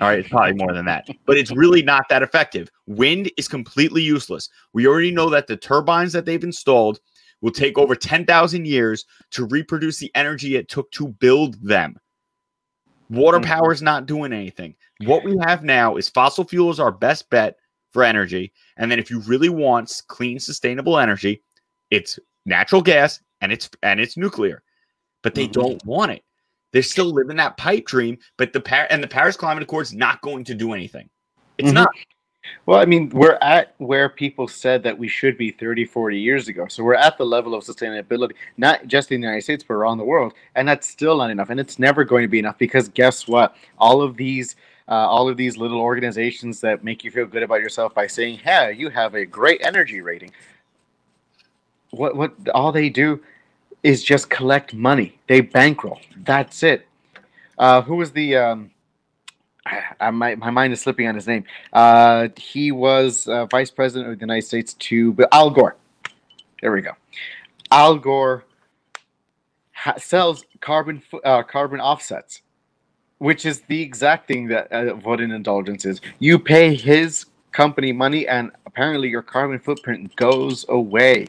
All 0.00 0.08
right, 0.08 0.18
it's 0.18 0.28
probably 0.28 0.54
more 0.54 0.72
than 0.72 0.86
that, 0.86 1.06
but 1.24 1.36
it's 1.36 1.52
really 1.52 1.82
not 1.82 2.08
that 2.08 2.22
effective. 2.22 2.68
Wind 2.86 3.30
is 3.36 3.46
completely 3.46 4.02
useless. 4.02 4.48
We 4.72 4.88
already 4.88 5.12
know 5.12 5.30
that 5.30 5.46
the 5.46 5.56
turbines 5.56 6.12
that 6.14 6.24
they've 6.24 6.42
installed 6.42 6.98
will 7.42 7.52
take 7.52 7.78
over 7.78 7.94
10,000 7.94 8.66
years 8.66 9.04
to 9.30 9.44
reproduce 9.44 9.98
the 9.98 10.10
energy 10.16 10.56
it 10.56 10.68
took 10.68 10.90
to 10.92 11.08
build 11.08 11.62
them. 11.62 11.96
Water 13.10 13.38
mm-hmm. 13.38 13.52
power 13.52 13.72
is 13.72 13.82
not 13.82 14.06
doing 14.06 14.32
anything. 14.32 14.74
What 15.04 15.24
we 15.24 15.36
have 15.46 15.62
now 15.62 15.96
is 15.96 16.08
fossil 16.08 16.44
fuel 16.44 16.70
is 16.70 16.80
our 16.80 16.90
best 16.90 17.28
bet 17.30 17.56
for 17.92 18.02
energy. 18.02 18.52
And 18.76 18.90
then 18.90 18.98
if 18.98 19.10
you 19.10 19.20
really 19.20 19.48
want 19.48 20.02
clean, 20.08 20.40
sustainable 20.40 20.98
energy, 20.98 21.42
it's 21.90 22.18
natural 22.46 22.82
gas 22.82 23.20
and 23.40 23.52
it's 23.52 23.70
and 23.82 24.00
it's 24.00 24.16
nuclear. 24.16 24.62
But 25.22 25.34
they 25.34 25.44
mm-hmm. 25.44 25.60
don't 25.60 25.86
want 25.86 26.12
it. 26.12 26.24
They're 26.74 26.82
still 26.82 27.06
living 27.06 27.36
that 27.36 27.56
pipe 27.56 27.86
dream, 27.86 28.18
but 28.36 28.52
the 28.52 28.60
Par- 28.60 28.88
and 28.90 29.00
the 29.00 29.06
Paris 29.06 29.36
Climate 29.36 29.62
Accord 29.62 29.86
is 29.86 29.94
not 29.94 30.20
going 30.22 30.42
to 30.42 30.54
do 30.54 30.72
anything. 30.72 31.08
It's 31.56 31.68
mm-hmm. 31.68 31.74
not. 31.74 31.88
Well, 32.66 32.80
I 32.80 32.84
mean, 32.84 33.10
we're 33.10 33.38
at 33.40 33.76
where 33.78 34.08
people 34.08 34.48
said 34.48 34.82
that 34.82 34.98
we 34.98 35.06
should 35.06 35.38
be 35.38 35.52
30, 35.52 35.84
40 35.84 36.18
years 36.18 36.48
ago. 36.48 36.66
So 36.68 36.82
we're 36.82 36.96
at 36.96 37.16
the 37.16 37.24
level 37.24 37.54
of 37.54 37.62
sustainability, 37.62 38.32
not 38.56 38.88
just 38.88 39.12
in 39.12 39.20
the 39.20 39.26
United 39.28 39.42
States, 39.42 39.64
but 39.66 39.74
around 39.74 39.98
the 39.98 40.04
world. 40.04 40.34
And 40.56 40.66
that's 40.66 40.88
still 40.88 41.16
not 41.18 41.30
enough. 41.30 41.48
And 41.48 41.60
it's 41.60 41.78
never 41.78 42.02
going 42.02 42.22
to 42.22 42.28
be 42.28 42.40
enough 42.40 42.58
because 42.58 42.88
guess 42.88 43.28
what? 43.28 43.54
All 43.78 44.02
of 44.02 44.16
these. 44.16 44.56
Uh, 44.86 44.92
all 45.08 45.30
of 45.30 45.38
these 45.38 45.56
little 45.56 45.80
organizations 45.80 46.60
that 46.60 46.84
make 46.84 47.02
you 47.02 47.10
feel 47.10 47.24
good 47.24 47.42
about 47.42 47.58
yourself 47.58 47.94
by 47.94 48.06
saying, 48.06 48.36
"Hey, 48.36 48.74
you 48.76 48.90
have 48.90 49.14
a 49.14 49.24
great 49.24 49.62
energy 49.64 50.02
rating." 50.02 50.30
What 51.88 52.14
what 52.16 52.34
all 52.54 52.70
they 52.70 52.90
do 52.90 53.22
is 53.84 54.02
just 54.02 54.28
collect 54.30 54.74
money. 54.74 55.16
They 55.28 55.40
bankroll. 55.40 56.00
That's 56.16 56.64
it. 56.64 56.88
Uh, 57.56 57.82
who 57.82 57.96
was 57.96 58.10
the 58.10 58.36
um, 58.36 58.70
I, 60.00 60.10
my, 60.10 60.34
my 60.34 60.50
mind 60.50 60.72
is 60.72 60.80
slipping 60.80 61.06
on 61.06 61.14
his 61.14 61.26
name. 61.26 61.44
Uh, 61.72 62.28
he 62.36 62.72
was 62.72 63.28
uh, 63.28 63.46
vice 63.46 63.70
president 63.70 64.10
of 64.10 64.18
the 64.18 64.22
United 64.22 64.46
States 64.46 64.74
to 64.74 65.16
Al 65.32 65.50
Gore. 65.50 65.76
There 66.60 66.72
we 66.72 66.80
go. 66.80 66.92
Al 67.70 67.96
Gore 67.98 68.44
ha- 69.72 69.96
sells 69.98 70.44
carbon 70.60 71.02
uh, 71.24 71.42
carbon 71.42 71.80
offsets, 71.80 72.42
which 73.18 73.46
is 73.46 73.60
the 73.62 73.80
exact 73.80 74.26
thing 74.26 74.48
that 74.48 74.72
uh, 74.72 74.94
what 74.96 75.20
an 75.20 75.30
indulgence 75.30 75.84
is. 75.84 76.00
You 76.18 76.38
pay 76.38 76.74
his 76.74 77.26
company 77.52 77.92
money, 77.92 78.26
and 78.26 78.50
apparently 78.66 79.08
your 79.08 79.22
carbon 79.22 79.58
footprint 79.58 80.14
goes 80.16 80.66
away, 80.68 81.28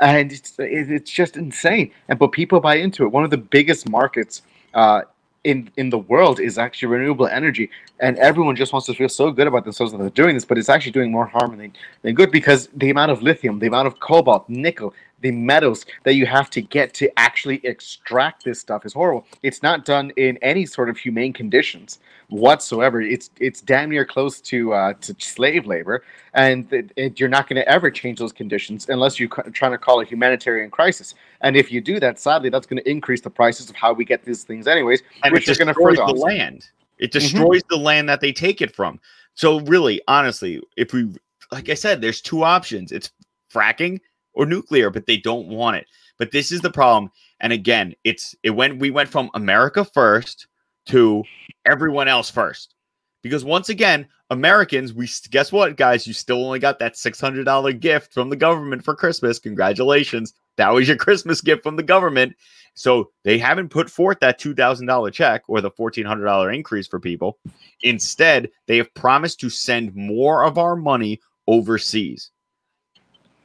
and 0.00 0.32
it's 0.32 0.54
it's 0.58 1.10
just 1.10 1.36
insane. 1.36 1.90
And 2.08 2.18
but 2.18 2.32
people 2.32 2.60
buy 2.60 2.76
into 2.76 3.04
it. 3.04 3.08
One 3.08 3.24
of 3.24 3.30
the 3.30 3.38
biggest 3.38 3.88
markets 3.88 4.42
uh, 4.74 5.02
in 5.44 5.70
in 5.76 5.90
the 5.90 5.98
world 5.98 6.40
is 6.40 6.58
actually 6.58 6.88
renewable 6.88 7.26
energy, 7.26 7.70
and 8.00 8.18
everyone 8.18 8.56
just 8.56 8.72
wants 8.72 8.86
to 8.86 8.94
feel 8.94 9.08
so 9.08 9.30
good 9.30 9.46
about 9.46 9.64
themselves 9.64 9.92
that 9.92 9.98
they're 9.98 10.10
doing 10.10 10.34
this, 10.34 10.44
but 10.44 10.58
it's 10.58 10.68
actually 10.68 10.92
doing 10.92 11.10
more 11.10 11.26
harm 11.26 11.56
than, 11.56 11.72
than 12.02 12.14
good 12.14 12.30
because 12.30 12.68
the 12.74 12.90
amount 12.90 13.10
of 13.10 13.22
lithium, 13.22 13.58
the 13.58 13.66
amount 13.66 13.86
of 13.86 14.00
cobalt, 14.00 14.48
nickel, 14.48 14.92
the 15.20 15.30
metals 15.30 15.86
that 16.04 16.14
you 16.14 16.26
have 16.26 16.50
to 16.50 16.60
get 16.60 16.92
to 16.94 17.10
actually 17.18 17.60
extract 17.64 18.44
this 18.44 18.60
stuff 18.60 18.84
is 18.84 18.92
horrible. 18.92 19.26
It's 19.42 19.62
not 19.62 19.84
done 19.84 20.12
in 20.16 20.38
any 20.42 20.66
sort 20.66 20.88
of 20.88 20.98
humane 20.98 21.32
conditions 21.32 21.98
whatsoever. 22.28 23.00
It's 23.00 23.30
it's 23.40 23.60
damn 23.60 23.90
near 23.90 24.04
close 24.04 24.40
to 24.42 24.74
uh, 24.74 24.92
to 24.94 25.14
slave 25.18 25.66
labor, 25.66 26.04
and 26.34 26.70
it, 26.72 26.92
it, 26.96 27.20
you're 27.20 27.28
not 27.28 27.48
going 27.48 27.56
to 27.56 27.68
ever 27.68 27.90
change 27.90 28.18
those 28.18 28.32
conditions 28.32 28.88
unless 28.88 29.18
you're 29.18 29.28
trying 29.28 29.72
to 29.72 29.78
call 29.78 30.00
a 30.00 30.04
humanitarian 30.04 30.70
crisis. 30.70 31.14
And 31.40 31.56
if 31.56 31.72
you 31.72 31.80
do 31.80 31.98
that, 32.00 32.18
sadly, 32.18 32.50
that's 32.50 32.66
going 32.66 32.82
to 32.82 32.90
increase 32.90 33.20
the 33.20 33.30
prices 33.30 33.70
of 33.70 33.76
how 33.76 33.92
we 33.92 34.04
get 34.04 34.24
these 34.24 34.44
things, 34.44 34.66
anyways, 34.66 35.02
and 35.24 35.32
which 35.32 35.48
is 35.48 35.58
going 35.58 35.68
to 35.68 35.74
further 35.74 36.04
the 36.06 36.12
land. 36.12 36.68
It 36.98 37.10
mm-hmm. 37.10 37.18
destroys 37.18 37.62
mm-hmm. 37.62 37.74
the 37.74 37.82
land 37.82 38.08
that 38.08 38.20
they 38.20 38.32
take 38.32 38.60
it 38.60 38.74
from. 38.74 39.00
So 39.34 39.60
really, 39.60 40.00
honestly, 40.08 40.62
if 40.76 40.92
we, 40.92 41.10
like 41.52 41.68
I 41.68 41.74
said, 41.74 42.00
there's 42.00 42.20
two 42.20 42.42
options: 42.42 42.92
it's 42.92 43.10
fracking 43.52 44.00
or 44.36 44.46
nuclear, 44.46 44.90
but 44.90 45.06
they 45.06 45.16
don't 45.16 45.48
want 45.48 45.76
it. 45.76 45.86
But 46.18 46.30
this 46.30 46.52
is 46.52 46.60
the 46.60 46.70
problem. 46.70 47.10
And 47.40 47.52
again, 47.52 47.94
it's 48.04 48.36
it 48.44 48.50
went 48.50 48.78
we 48.78 48.90
went 48.90 49.08
from 49.08 49.30
America 49.34 49.84
first 49.84 50.46
to 50.86 51.24
everyone 51.64 52.06
else 52.06 52.30
first. 52.30 52.74
Because 53.22 53.44
once 53.44 53.68
again, 53.68 54.06
Americans, 54.30 54.92
we 54.92 55.08
guess 55.30 55.50
what, 55.50 55.76
guys, 55.76 56.06
you 56.06 56.12
still 56.12 56.44
only 56.44 56.60
got 56.60 56.78
that 56.78 56.94
$600 56.94 57.80
gift 57.80 58.12
from 58.12 58.30
the 58.30 58.36
government 58.36 58.84
for 58.84 58.94
Christmas. 58.94 59.40
Congratulations. 59.40 60.34
That 60.56 60.72
was 60.72 60.86
your 60.86 60.96
Christmas 60.96 61.40
gift 61.40 61.64
from 61.64 61.76
the 61.76 61.82
government. 61.82 62.36
So 62.74 63.10
they 63.24 63.38
haven't 63.38 63.70
put 63.70 63.90
forth 63.90 64.20
that 64.20 64.38
$2,000 64.38 65.12
check 65.12 65.42
or 65.48 65.60
the 65.60 65.70
$1,400 65.70 66.54
increase 66.54 66.86
for 66.86 67.00
people. 67.00 67.38
Instead, 67.82 68.50
they 68.66 68.76
have 68.76 68.92
promised 68.94 69.40
to 69.40 69.50
send 69.50 69.94
more 69.94 70.44
of 70.44 70.58
our 70.58 70.76
money 70.76 71.20
overseas. 71.48 72.30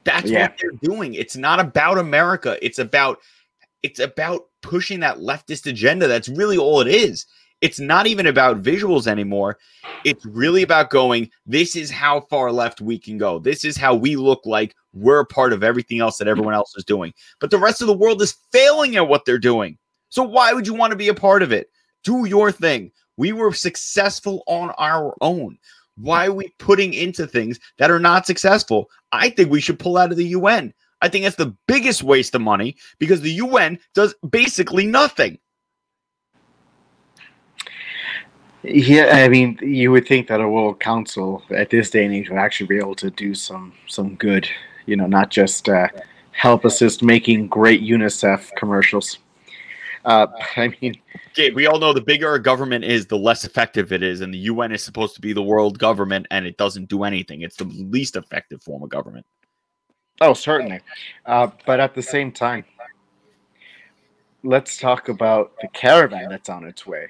That's 0.03 0.29
yeah. 0.29 0.43
what 0.43 0.57
they're 0.59 0.71
doing. 0.81 1.13
It's 1.13 1.37
not 1.37 1.59
about 1.59 1.97
America. 1.97 2.57
It's 2.63 2.79
about 2.79 3.19
it's 3.83 3.99
about 3.99 4.47
pushing 4.61 4.99
that 4.99 5.17
leftist 5.17 5.67
agenda. 5.67 6.07
That's 6.07 6.29
really 6.29 6.57
all 6.57 6.81
it 6.81 6.87
is. 6.87 7.25
It's 7.61 7.79
not 7.79 8.07
even 8.07 8.25
about 8.25 8.63
visuals 8.63 9.05
anymore. 9.05 9.57
It's 10.03 10.25
really 10.25 10.63
about 10.63 10.89
going, 10.89 11.29
this 11.45 11.75
is 11.75 11.91
how 11.91 12.21
far 12.21 12.51
left 12.51 12.81
we 12.81 12.97
can 12.97 13.19
go. 13.19 13.37
This 13.37 13.63
is 13.63 13.77
how 13.77 13.93
we 13.93 14.15
look 14.15 14.41
like 14.45 14.75
we're 14.93 15.19
a 15.19 15.25
part 15.25 15.53
of 15.53 15.63
everything 15.63 15.99
else 15.99 16.17
that 16.17 16.27
everyone 16.27 16.55
else 16.55 16.75
is 16.75 16.83
doing. 16.83 17.13
But 17.39 17.51
the 17.51 17.59
rest 17.59 17.81
of 17.81 17.87
the 17.87 17.93
world 17.93 18.21
is 18.21 18.35
failing 18.51 18.95
at 18.95 19.07
what 19.07 19.25
they're 19.25 19.37
doing. 19.37 19.77
So 20.09 20.23
why 20.23 20.53
would 20.53 20.65
you 20.65 20.73
want 20.73 20.91
to 20.91 20.97
be 20.97 21.09
a 21.09 21.13
part 21.13 21.43
of 21.43 21.51
it? 21.51 21.69
Do 22.03 22.25
your 22.25 22.51
thing. 22.51 22.91
We 23.17 23.31
were 23.31 23.53
successful 23.53 24.43
on 24.47 24.71
our 24.71 25.15
own. 25.21 25.59
Why 26.01 26.27
are 26.27 26.33
we 26.33 26.53
putting 26.57 26.93
into 26.93 27.27
things 27.27 27.59
that 27.77 27.91
are 27.91 27.99
not 27.99 28.25
successful? 28.25 28.89
I 29.11 29.29
think 29.29 29.49
we 29.49 29.61
should 29.61 29.79
pull 29.79 29.97
out 29.97 30.11
of 30.11 30.17
the 30.17 30.27
UN. 30.27 30.73
I 31.01 31.09
think 31.09 31.23
that's 31.23 31.35
the 31.35 31.55
biggest 31.67 32.03
waste 32.03 32.35
of 32.35 32.41
money 32.41 32.75
because 32.99 33.21
the 33.21 33.33
UN 33.33 33.79
does 33.93 34.13
basically 34.29 34.85
nothing. 34.85 35.39
Yeah, 38.63 39.23
I 39.23 39.27
mean, 39.27 39.57
you 39.61 39.91
would 39.91 40.07
think 40.07 40.27
that 40.27 40.39
a 40.39 40.47
World 40.47 40.79
Council 40.79 41.41
at 41.49 41.71
this 41.71 41.89
day 41.89 42.05
and 42.05 42.13
age 42.13 42.29
would 42.29 42.37
actually 42.37 42.67
be 42.67 42.77
able 42.77 42.93
to 42.95 43.09
do 43.09 43.33
some 43.33 43.73
some 43.87 44.15
good, 44.15 44.47
you 44.85 44.95
know, 44.95 45.07
not 45.07 45.31
just 45.31 45.67
uh, 45.67 45.87
help 46.31 46.63
assist 46.63 47.01
making 47.01 47.47
great 47.47 47.81
UNICEF 47.81 48.51
commercials. 48.57 49.17
Uh, 50.05 50.27
I 50.57 50.73
mean, 50.81 50.99
okay, 51.29 51.51
we 51.51 51.67
all 51.67 51.79
know 51.79 51.93
the 51.93 52.01
bigger 52.01 52.33
a 52.33 52.41
government 52.41 52.83
is, 52.83 53.05
the 53.05 53.17
less 53.17 53.43
effective 53.43 53.91
it 53.91 54.03
is, 54.03 54.21
and 54.21 54.33
the 54.33 54.39
UN 54.39 54.71
is 54.71 54.83
supposed 54.83 55.15
to 55.15 55.21
be 55.21 55.33
the 55.33 55.43
world 55.43 55.79
government, 55.79 56.27
and 56.31 56.45
it 56.45 56.57
doesn't 56.57 56.89
do 56.89 57.03
anything. 57.03 57.41
It's 57.41 57.57
the 57.57 57.65
least 57.65 58.15
effective 58.15 58.61
form 58.63 58.83
of 58.83 58.89
government. 58.89 59.25
Oh, 60.19 60.33
certainly, 60.33 60.79
uh, 61.25 61.47
but 61.65 61.79
at 61.79 61.95
the 61.95 62.01
same 62.01 62.31
time, 62.31 62.63
let's 64.43 64.77
talk 64.77 65.09
about 65.09 65.53
the 65.61 65.67
caravan 65.69 66.29
that's 66.29 66.49
on 66.49 66.65
its 66.65 66.85
way. 66.85 67.07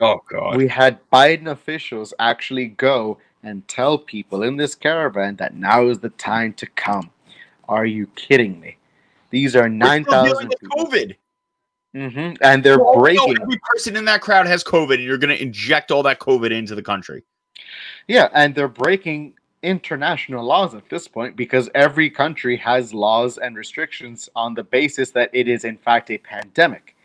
Oh 0.00 0.20
God. 0.28 0.56
We 0.56 0.66
had 0.66 0.98
Biden 1.10 1.46
officials 1.46 2.12
actually 2.18 2.66
go 2.66 3.18
and 3.42 3.66
tell 3.68 3.98
people 3.98 4.42
in 4.42 4.56
this 4.56 4.74
caravan 4.74 5.36
that 5.36 5.54
now 5.54 5.88
is 5.88 5.98
the 6.00 6.10
time 6.10 6.52
to 6.54 6.66
come. 6.66 7.10
Are 7.68 7.86
you 7.86 8.06
kidding 8.08 8.58
me? 8.60 8.76
These 9.30 9.56
are 9.56 9.68
nine 9.68 10.04
thousand 10.04 10.54
COVID. 10.76 11.16
Mm-hmm. 11.94 12.36
And 12.42 12.64
they're 12.64 12.78
well, 12.78 12.94
breaking. 12.98 13.36
every 13.40 13.60
person 13.74 13.96
in 13.96 14.04
that 14.06 14.22
crowd 14.22 14.46
has 14.46 14.64
COVID, 14.64 14.94
and 14.94 15.02
you're 15.02 15.18
going 15.18 15.36
to 15.36 15.40
inject 15.40 15.90
all 15.90 16.02
that 16.04 16.20
COVID 16.20 16.50
into 16.50 16.74
the 16.74 16.82
country. 16.82 17.22
Yeah, 18.08 18.28
and 18.32 18.54
they're 18.54 18.68
breaking 18.68 19.34
international 19.62 20.44
laws 20.44 20.74
at 20.74 20.88
this 20.88 21.06
point 21.06 21.36
because 21.36 21.68
every 21.74 22.10
country 22.10 22.56
has 22.56 22.92
laws 22.92 23.38
and 23.38 23.56
restrictions 23.56 24.28
on 24.34 24.54
the 24.54 24.64
basis 24.64 25.10
that 25.10 25.30
it 25.32 25.48
is 25.48 25.64
in 25.64 25.76
fact 25.76 26.10
a 26.10 26.18
pandemic. 26.18 26.96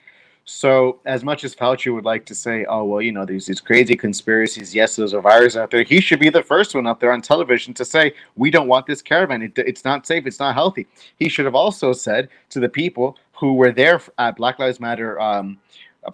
So, 0.49 1.01
as 1.05 1.25
much 1.25 1.43
as 1.43 1.53
Fauci 1.53 1.93
would 1.93 2.05
like 2.05 2.25
to 2.27 2.33
say, 2.33 2.65
oh, 2.69 2.85
well, 2.85 3.01
you 3.01 3.11
know, 3.11 3.25
there's 3.25 3.47
these 3.47 3.59
crazy 3.59 3.97
conspiracies, 3.97 4.73
yes, 4.73 4.95
there's 4.95 5.11
a 5.11 5.19
virus 5.19 5.57
out 5.57 5.71
there, 5.71 5.83
he 5.83 5.99
should 5.99 6.21
be 6.21 6.29
the 6.29 6.41
first 6.41 6.73
one 6.73 6.87
up 6.87 7.01
there 7.01 7.11
on 7.11 7.21
television 7.21 7.73
to 7.73 7.83
say, 7.83 8.13
we 8.37 8.49
don't 8.49 8.69
want 8.69 8.85
this 8.85 9.01
caravan. 9.01 9.41
It, 9.41 9.57
it's 9.57 9.83
not 9.83 10.07
safe. 10.07 10.25
It's 10.25 10.39
not 10.39 10.55
healthy. 10.55 10.87
He 11.17 11.27
should 11.27 11.43
have 11.43 11.53
also 11.53 11.91
said 11.91 12.29
to 12.51 12.61
the 12.61 12.69
people 12.69 13.17
who 13.39 13.53
were 13.53 13.71
there 13.71 14.01
at 14.17 14.35
Black 14.35 14.59
Lives 14.59 14.79
Matter 14.79 15.19
um, 15.19 15.57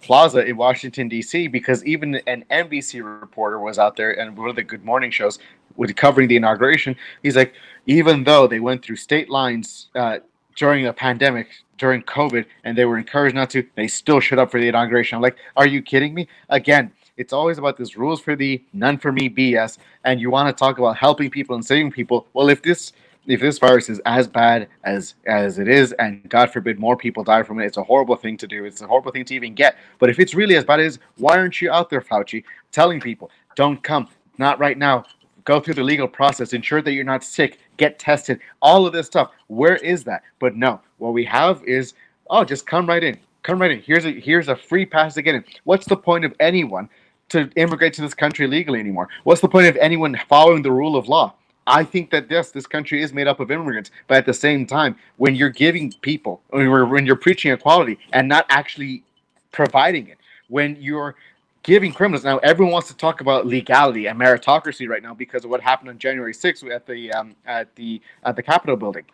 Plaza 0.02 0.44
in 0.44 0.56
Washington, 0.56 1.08
D.C., 1.08 1.48
because 1.48 1.84
even 1.84 2.16
an 2.26 2.44
NBC 2.50 3.02
reporter 3.20 3.58
was 3.60 3.78
out 3.78 3.96
there 3.96 4.18
and 4.18 4.36
one 4.36 4.48
of 4.48 4.56
the 4.56 4.62
Good 4.62 4.84
Morning 4.84 5.10
shows 5.10 5.38
with 5.76 5.94
covering 5.96 6.28
the 6.28 6.36
inauguration. 6.36 6.96
He's 7.22 7.36
like, 7.36 7.54
even 7.86 8.24
though 8.24 8.46
they 8.46 8.60
went 8.60 8.84
through 8.84 8.96
state 8.96 9.30
lines 9.30 9.88
uh, 9.94 10.18
during 10.56 10.86
a 10.86 10.92
pandemic, 10.92 11.48
during 11.78 12.02
COVID 12.02 12.46
and 12.64 12.76
they 12.76 12.84
were 12.84 12.98
encouraged 12.98 13.34
not 13.34 13.50
to, 13.50 13.66
they 13.74 13.88
still 13.88 14.20
showed 14.20 14.38
up 14.38 14.50
for 14.50 14.60
the 14.60 14.68
inauguration. 14.68 15.16
I'm 15.16 15.22
like, 15.22 15.36
are 15.56 15.66
you 15.66 15.82
kidding 15.82 16.14
me? 16.14 16.28
Again, 16.48 16.92
it's 17.16 17.32
always 17.32 17.58
about 17.58 17.76
this 17.76 17.96
rules 17.96 18.20
for 18.20 18.34
thee, 18.36 18.64
none 18.72 18.98
for 18.98 19.12
me 19.12 19.28
BS. 19.28 19.78
And 20.04 20.20
you 20.20 20.30
want 20.30 20.48
to 20.48 20.58
talk 20.58 20.78
about 20.78 20.96
helping 20.96 21.30
people 21.30 21.54
and 21.54 21.64
saving 21.64 21.92
people. 21.92 22.26
Well, 22.32 22.48
if 22.48 22.62
this 22.62 22.92
if 23.26 23.40
this 23.40 23.58
virus 23.58 23.88
is 23.88 24.00
as 24.06 24.28
bad 24.28 24.68
as 24.84 25.14
as 25.26 25.58
it 25.58 25.68
is, 25.68 25.92
and 25.92 26.28
God 26.28 26.50
forbid 26.50 26.78
more 26.78 26.96
people 26.96 27.24
die 27.24 27.42
from 27.42 27.60
it, 27.60 27.66
it's 27.66 27.76
a 27.76 27.82
horrible 27.82 28.16
thing 28.16 28.36
to 28.38 28.46
do. 28.46 28.64
It's 28.64 28.80
a 28.80 28.86
horrible 28.86 29.12
thing 29.12 29.24
to 29.26 29.34
even 29.34 29.54
get. 29.54 29.76
But 29.98 30.10
if 30.10 30.18
it's 30.18 30.34
really 30.34 30.56
as 30.56 30.64
bad 30.64 30.80
as, 30.80 30.98
why 31.16 31.38
aren't 31.38 31.60
you 31.60 31.70
out 31.70 31.90
there, 31.90 32.00
Fauci, 32.00 32.44
telling 32.72 33.00
people, 33.00 33.30
don't 33.56 33.82
come, 33.82 34.08
not 34.38 34.58
right 34.58 34.78
now. 34.78 35.04
Go 35.44 35.60
through 35.60 35.74
the 35.74 35.84
legal 35.84 36.08
process, 36.08 36.54
ensure 36.54 36.80
that 36.80 36.92
you're 36.92 37.04
not 37.04 37.22
sick, 37.22 37.58
get 37.76 37.98
tested, 37.98 38.40
all 38.62 38.86
of 38.86 38.92
this 38.94 39.06
stuff. 39.06 39.30
Where 39.48 39.76
is 39.76 40.02
that? 40.04 40.22
But 40.38 40.56
no, 40.56 40.80
what 40.98 41.12
we 41.12 41.24
have 41.26 41.62
is, 41.64 41.94
oh, 42.30 42.44
just 42.44 42.66
come 42.66 42.86
right 42.86 43.04
in. 43.04 43.18
Come 43.42 43.60
right 43.60 43.70
in. 43.70 43.80
Here's 43.80 44.06
a 44.06 44.10
here's 44.10 44.48
a 44.48 44.56
free 44.56 44.86
pass 44.86 45.14
to 45.14 45.22
get 45.22 45.34
in. 45.34 45.44
What's 45.64 45.86
the 45.86 45.96
point 45.96 46.24
of 46.24 46.34
anyone 46.40 46.88
to 47.28 47.50
immigrate 47.56 47.92
to 47.94 48.00
this 48.00 48.14
country 48.14 48.46
legally 48.46 48.80
anymore? 48.80 49.08
What's 49.24 49.42
the 49.42 49.48
point 49.48 49.66
of 49.66 49.76
anyone 49.76 50.18
following 50.28 50.62
the 50.62 50.72
rule 50.72 50.96
of 50.96 51.08
law? 51.08 51.34
I 51.66 51.84
think 51.84 52.10
that 52.10 52.30
yes, 52.30 52.50
this 52.50 52.66
country 52.66 53.02
is 53.02 53.12
made 53.12 53.26
up 53.26 53.40
of 53.40 53.50
immigrants, 53.50 53.90
but 54.06 54.18
at 54.18 54.26
the 54.26 54.34
same 54.34 54.66
time, 54.66 54.96
when 55.16 55.34
you're 55.34 55.50
giving 55.50 55.92
people, 56.02 56.42
when 56.50 57.06
you're 57.06 57.16
preaching 57.16 57.52
equality 57.52 57.98
and 58.12 58.28
not 58.28 58.46
actually 58.48 59.02
providing 59.50 60.08
it, 60.08 60.18
when 60.48 60.76
you're 60.80 61.16
giving 61.64 61.92
criminals. 61.92 62.24
Now, 62.24 62.38
everyone 62.38 62.72
wants 62.72 62.88
to 62.88 62.96
talk 62.96 63.20
about 63.20 63.46
legality 63.46 64.06
and 64.06 64.20
meritocracy 64.20 64.88
right 64.88 65.02
now 65.02 65.14
because 65.14 65.44
of 65.44 65.50
what 65.50 65.60
happened 65.60 65.88
on 65.88 65.98
January 65.98 66.32
6th 66.32 66.70
at 66.70 66.86
the 66.86 67.12
um, 67.12 67.34
at 67.46 67.74
the 67.74 68.00
at 68.22 68.36
the 68.36 68.42
Capitol 68.42 68.76
building. 68.76 69.04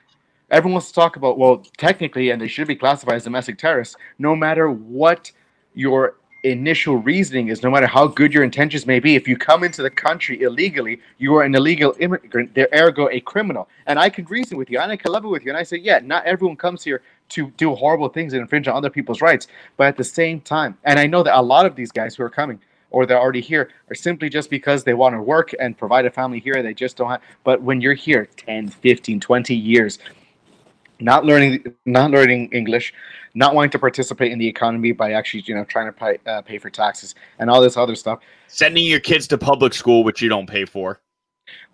Everyone 0.51 0.75
wants 0.75 0.89
to 0.89 0.95
talk 0.95 1.17
about 1.17 1.39
well, 1.39 1.65
technically, 1.79 2.31
and 2.31 2.43
they 2.43 2.49
should 2.49 2.69
be 2.69 2.77
classified 2.77 3.15
as 3.15 3.25
domestic 3.25 3.57
terrorists, 3.57 3.97
no 4.19 4.37
matter 4.37 4.71
what 4.71 5.31
your 5.75 6.17
initial 6.43 6.97
reasoning 6.97 7.49
is 7.49 7.63
no 7.63 7.71
matter 7.71 7.87
how 7.87 8.07
good 8.07 8.33
your 8.33 8.45
intentions 8.45 8.87
may 8.87 9.01
be, 9.01 9.15
if 9.15 9.29
you 9.29 9.37
come 9.37 9.65
into 9.65 9.83
the 9.83 9.91
country 9.91 10.43
illegally, 10.43 11.01
you 11.19 11.35
are 11.37 11.43
an 11.43 11.55
illegal 11.55 11.95
immigrant, 11.99 12.55
there 12.55 12.69
ergo 12.75 13.09
a 13.11 13.21
criminal. 13.21 13.69
And 13.87 13.99
I 13.99 14.09
can 14.09 14.25
reason 14.27 14.57
with 14.57 14.71
you, 14.71 14.79
and 14.79 14.91
I 14.91 14.97
can 14.97 15.13
level 15.13 15.31
with 15.31 15.45
you, 15.45 15.51
and 15.51 15.59
I 15.59 15.63
say, 15.63 15.77
yeah, 15.77 16.01
not 16.03 16.25
everyone 16.25 16.57
comes 16.57 16.83
here 16.83 17.03
to 17.31 17.51
do 17.57 17.75
horrible 17.75 18.09
things 18.09 18.33
and 18.33 18.43
infringe 18.43 18.69
on 18.69 18.77
other 18.77 18.91
people's 18.91 19.21
rights. 19.21 19.47
But 19.77 19.89
at 19.89 19.97
the 19.97 20.05
same 20.05 20.41
time, 20.41 20.79
and 20.85 20.99
I 20.99 21.07
know 21.07 21.23
that 21.23 21.39
a 21.39 21.43
lot 21.43 21.67
of 21.67 21.77
these 21.77 21.93
guys 21.93 22.15
who 22.15 22.23
are 22.23 22.31
coming 22.31 22.61
or 22.91 23.07
they're 23.07 23.21
already 23.21 23.41
here 23.41 23.71
are 23.89 23.95
simply 23.95 24.29
just 24.29 24.51
because 24.51 24.83
they 24.85 24.95
want 24.95 25.15
to 25.15 25.23
work 25.23 25.53
and 25.61 25.79
provide 25.79 26.07
a 26.07 26.11
family 26.11 26.41
here. 26.41 26.61
They 26.63 26.75
just 26.75 26.97
don't 26.97 27.09
have, 27.09 27.23
but 27.45 27.63
when 27.63 27.81
you're 27.81 27.95
here 27.95 28.29
10, 28.37 28.69
15, 28.69 29.21
20 29.21 29.55
years, 29.55 29.99
not 31.01 31.25
learning, 31.25 31.65
not 31.87 32.11
learning 32.11 32.51
English, 32.53 32.93
not 33.35 33.55
wanting 33.55 33.71
to 33.71 33.79
participate 33.79 34.33
in 34.33 34.39
the 34.39 34.47
economy 34.47 34.93
by 34.93 35.13
actually, 35.13 35.43
you 35.47 35.55
know, 35.55 35.65
trying 35.65 35.87
to 35.87 35.93
pay, 35.93 36.19
uh, 36.27 36.43
pay 36.43 36.59
for 36.59 36.71
taxes 36.71 37.15
and 37.39 37.49
all 37.51 37.61
this 37.61 37.77
other 37.77 37.95
stuff. 37.95 38.21
Sending 38.49 38.85
your 38.85 39.01
kids 39.01 39.27
to 39.29 39.39
public 39.39 39.75
school, 39.75 40.05
which 40.05 40.21
you 40.21 40.29
don't 40.29 40.47
pay 40.49 40.65
for. 40.65 41.01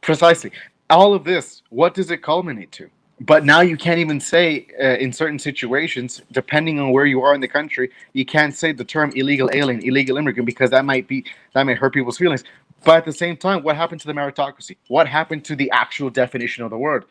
Precisely. 0.00 0.52
All 0.88 1.14
of 1.14 1.24
this, 1.24 1.62
what 1.70 1.94
does 1.94 2.10
it 2.10 2.22
culminate 2.22 2.70
to? 2.72 2.88
But 3.20 3.46
now 3.46 3.62
you 3.62 3.78
can't 3.78 3.98
even 3.98 4.20
say 4.20 4.66
uh, 4.78 4.96
in 4.98 5.10
certain 5.10 5.38
situations, 5.38 6.20
depending 6.32 6.78
on 6.78 6.90
where 6.90 7.06
you 7.06 7.22
are 7.22 7.34
in 7.34 7.40
the 7.40 7.48
country, 7.48 7.90
you 8.12 8.26
can't 8.26 8.54
say 8.54 8.72
the 8.72 8.84
term 8.84 9.10
illegal 9.16 9.48
alien, 9.54 9.80
illegal 9.82 10.18
immigrant, 10.18 10.44
because 10.44 10.70
that 10.70 10.84
might 10.84 11.08
be 11.08 11.24
that 11.54 11.64
might 11.64 11.78
hurt 11.78 11.94
people's 11.94 12.18
feelings. 12.18 12.44
But 12.84 12.98
at 12.98 13.04
the 13.06 13.12
same 13.12 13.36
time, 13.38 13.62
what 13.62 13.74
happened 13.74 14.02
to 14.02 14.06
the 14.06 14.12
meritocracy? 14.12 14.76
What 14.88 15.08
happened 15.08 15.46
to 15.46 15.56
the 15.56 15.70
actual 15.70 16.10
definition 16.10 16.62
of 16.62 16.70
the 16.70 16.76
word? 16.76 17.06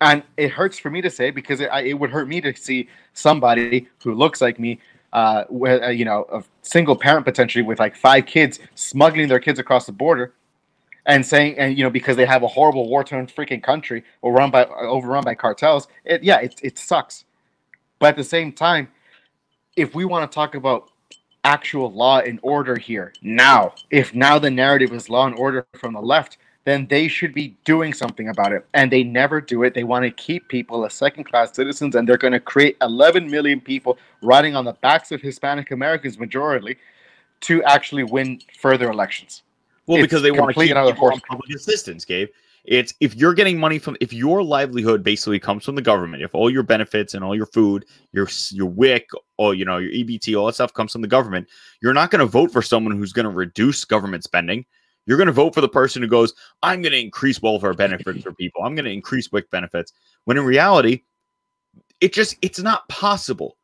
And 0.00 0.22
it 0.36 0.50
hurts 0.50 0.78
for 0.78 0.90
me 0.90 1.00
to 1.02 1.10
say 1.10 1.30
because 1.30 1.60
it, 1.60 1.70
it 1.84 1.94
would 1.94 2.10
hurt 2.10 2.28
me 2.28 2.40
to 2.40 2.54
see 2.54 2.88
somebody 3.12 3.88
who 4.02 4.14
looks 4.14 4.40
like 4.40 4.58
me 4.58 4.80
uh, 5.12 5.44
uh, 5.50 5.88
you 5.88 6.04
know, 6.04 6.24
a 6.32 6.42
single 6.62 6.96
parent 6.96 7.24
potentially 7.24 7.62
with 7.62 7.78
like 7.78 7.96
five 7.96 8.26
kids 8.26 8.60
smuggling 8.74 9.28
their 9.28 9.40
kids 9.40 9.58
across 9.58 9.86
the 9.86 9.92
border 9.92 10.34
and 11.06 11.24
saying, 11.24 11.58
and 11.58 11.76
you 11.76 11.82
know, 11.82 11.90
because 11.90 12.16
they 12.16 12.26
have 12.26 12.42
a 12.42 12.46
horrible 12.46 12.88
war-torn 12.88 13.26
freaking 13.26 13.62
country 13.62 14.04
or 14.22 14.32
run 14.32 14.50
by 14.50 14.64
overrun 14.66 15.24
by 15.24 15.34
cartels. 15.34 15.88
It, 16.04 16.22
yeah, 16.22 16.38
it, 16.38 16.60
it 16.62 16.78
sucks. 16.78 17.24
But 17.98 18.10
at 18.10 18.16
the 18.16 18.24
same 18.24 18.52
time, 18.52 18.88
if 19.76 19.94
we 19.94 20.04
want 20.04 20.30
to 20.30 20.34
talk 20.34 20.54
about 20.54 20.90
actual 21.42 21.90
law 21.92 22.20
and 22.20 22.38
order 22.42 22.76
here 22.76 23.12
now, 23.22 23.74
if 23.90 24.14
now 24.14 24.38
the 24.38 24.50
narrative 24.50 24.92
is 24.92 25.08
law 25.08 25.26
and 25.26 25.36
order 25.36 25.66
from 25.74 25.94
the 25.94 26.00
left, 26.00 26.38
then 26.64 26.86
they 26.88 27.08
should 27.08 27.32
be 27.32 27.56
doing 27.64 27.92
something 27.94 28.28
about 28.28 28.52
it. 28.52 28.66
And 28.74 28.90
they 28.90 29.02
never 29.02 29.40
do 29.40 29.62
it. 29.62 29.74
They 29.74 29.84
want 29.84 30.04
to 30.04 30.10
keep 30.10 30.48
people 30.48 30.84
as 30.84 30.92
second 30.94 31.24
class 31.24 31.54
citizens, 31.54 31.94
and 31.94 32.08
they're 32.08 32.18
going 32.18 32.32
to 32.32 32.40
create 32.40 32.76
11 32.82 33.30
million 33.30 33.60
people 33.60 33.98
riding 34.22 34.54
on 34.54 34.64
the 34.64 34.74
backs 34.74 35.10
of 35.12 35.20
Hispanic 35.20 35.70
Americans, 35.70 36.18
majority, 36.18 36.76
to 37.40 37.62
actually 37.64 38.04
win 38.04 38.40
further 38.58 38.90
elections. 38.90 39.42
Well, 39.86 39.98
it's 39.98 40.04
because 40.04 40.22
they 40.22 40.30
want 40.30 40.54
to 40.54 40.60
keep 40.60 40.70
another 40.70 40.92
people 40.92 41.12
on 41.12 41.20
public 41.20 41.54
assistance, 41.54 42.04
Gabe. 42.04 42.28
It's 42.64 42.92
if 43.00 43.14
you're 43.14 43.32
getting 43.32 43.58
money 43.58 43.78
from 43.78 43.96
if 44.00 44.12
your 44.12 44.42
livelihood 44.42 45.02
basically 45.02 45.40
comes 45.40 45.64
from 45.64 45.74
the 45.74 45.82
government, 45.82 46.22
if 46.22 46.34
all 46.34 46.50
your 46.50 46.62
benefits 46.62 47.14
and 47.14 47.24
all 47.24 47.34
your 47.34 47.46
food, 47.46 47.86
your 48.12 48.28
your 48.50 48.66
WIC, 48.66 49.08
all 49.38 49.54
you 49.54 49.64
know 49.64 49.78
your 49.78 49.90
EBT, 49.90 50.38
all 50.38 50.46
that 50.46 50.54
stuff 50.54 50.74
comes 50.74 50.92
from 50.92 51.00
the 51.00 51.08
government, 51.08 51.48
you're 51.82 51.94
not 51.94 52.10
going 52.10 52.20
to 52.20 52.26
vote 52.26 52.52
for 52.52 52.60
someone 52.60 52.96
who's 52.96 53.14
going 53.14 53.24
to 53.24 53.30
reduce 53.30 53.86
government 53.86 54.24
spending. 54.24 54.66
You're 55.06 55.16
going 55.16 55.26
to 55.26 55.32
vote 55.32 55.54
for 55.54 55.60
the 55.60 55.68
person 55.68 56.02
who 56.02 56.08
goes, 56.08 56.34
I'm 56.62 56.82
going 56.82 56.92
to 56.92 57.00
increase 57.00 57.42
welfare 57.42 57.74
benefits 57.74 58.22
for 58.22 58.32
people. 58.32 58.62
I'm 58.62 58.74
going 58.74 58.84
to 58.84 58.92
increase 58.92 59.30
WIC 59.32 59.50
benefits. 59.50 59.92
When 60.24 60.36
in 60.36 60.44
reality, 60.44 61.02
it 62.00 62.12
just, 62.12 62.36
it's 62.42 62.60
not 62.60 62.88
possible. 62.88 63.56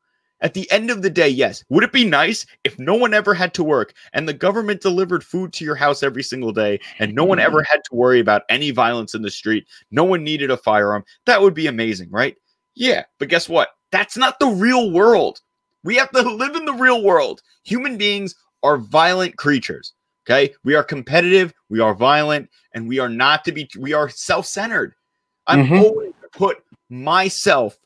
At 0.42 0.52
the 0.52 0.70
end 0.70 0.90
of 0.90 1.00
the 1.00 1.08
day, 1.08 1.28
yes. 1.28 1.64
Would 1.70 1.84
it 1.84 1.92
be 1.92 2.04
nice 2.04 2.44
if 2.62 2.78
no 2.78 2.94
one 2.94 3.14
ever 3.14 3.32
had 3.32 3.54
to 3.54 3.64
work 3.64 3.94
and 4.12 4.28
the 4.28 4.34
government 4.34 4.82
delivered 4.82 5.24
food 5.24 5.52
to 5.54 5.64
your 5.64 5.74
house 5.74 6.02
every 6.02 6.22
single 6.22 6.52
day 6.52 6.78
and 6.98 7.14
no 7.14 7.24
one 7.24 7.38
ever 7.38 7.60
mm-hmm. 7.60 7.72
had 7.72 7.84
to 7.84 7.94
worry 7.94 8.20
about 8.20 8.42
any 8.50 8.70
violence 8.70 9.14
in 9.14 9.22
the 9.22 9.30
street? 9.30 9.66
No 9.90 10.04
one 10.04 10.22
needed 10.22 10.50
a 10.50 10.56
firearm. 10.58 11.04
That 11.24 11.40
would 11.40 11.54
be 11.54 11.66
amazing, 11.66 12.10
right? 12.10 12.36
Yeah. 12.74 13.04
But 13.18 13.28
guess 13.28 13.48
what? 13.48 13.70
That's 13.92 14.16
not 14.16 14.38
the 14.38 14.48
real 14.48 14.90
world. 14.90 15.40
We 15.84 15.96
have 15.96 16.10
to 16.10 16.22
live 16.22 16.54
in 16.54 16.66
the 16.66 16.74
real 16.74 17.02
world. 17.02 17.40
Human 17.64 17.96
beings 17.96 18.34
are 18.62 18.76
violent 18.76 19.36
creatures. 19.36 19.94
Okay. 20.28 20.54
We 20.64 20.74
are 20.74 20.82
competitive, 20.82 21.54
we 21.68 21.80
are 21.80 21.94
violent, 21.94 22.50
and 22.72 22.88
we 22.88 22.98
are 22.98 23.08
not 23.08 23.44
to 23.44 23.52
be, 23.52 23.68
we 23.78 23.92
are 23.92 24.08
self 24.08 24.46
centered. 24.46 24.94
I'm 25.46 25.66
Mhm. 25.68 25.78
always 25.80 26.12
put 26.32 26.58
myself 26.90 27.78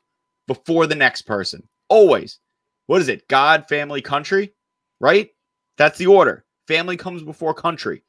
before 0.47 0.87
the 0.87 0.95
next 0.95 1.23
person. 1.23 1.69
Always. 1.89 2.39
What 2.87 3.01
is 3.01 3.09
it? 3.09 3.29
God, 3.29 3.69
family, 3.69 4.01
country, 4.01 4.55
right? 5.01 5.31
That's 5.77 5.99
the 5.99 6.07
order. 6.07 6.45
Family 6.67 6.97
comes 6.97 7.23
before 7.23 7.55
country. 7.55 8.03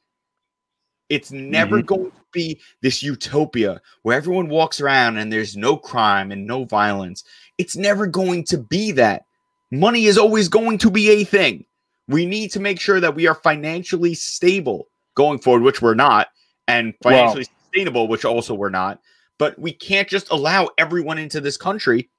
It's 1.08 1.30
never 1.30 1.82
going 1.82 2.10
to 2.10 2.22
be 2.32 2.60
this 2.80 3.02
utopia 3.02 3.82
where 4.02 4.16
everyone 4.16 4.48
walks 4.48 4.80
around 4.80 5.18
and 5.18 5.30
there's 5.30 5.56
no 5.56 5.76
crime 5.76 6.32
and 6.32 6.46
no 6.46 6.64
violence. 6.64 7.22
It's 7.58 7.76
never 7.76 8.06
going 8.06 8.44
to 8.44 8.58
be 8.58 8.92
that. 8.92 9.24
Money 9.70 10.06
is 10.06 10.16
always 10.16 10.48
going 10.48 10.78
to 10.78 10.90
be 10.90 11.10
a 11.10 11.24
thing. 11.24 11.66
We 12.08 12.26
need 12.26 12.50
to 12.52 12.60
make 12.60 12.80
sure 12.80 13.00
that 13.00 13.14
we 13.14 13.26
are 13.26 13.34
financially 13.34 14.14
stable 14.14 14.88
going 15.14 15.38
forward, 15.38 15.62
which 15.62 15.82
we're 15.82 15.94
not, 15.94 16.28
and 16.68 16.94
financially 17.02 17.44
sustainable, 17.44 18.08
which 18.08 18.24
also 18.24 18.54
we're 18.54 18.70
not. 18.70 19.00
But 19.38 19.58
we 19.58 19.72
can't 19.72 20.08
just 20.08 20.30
allow 20.30 20.68
everyone 20.78 21.18
into 21.18 21.40
this 21.40 21.56
country 21.56 22.10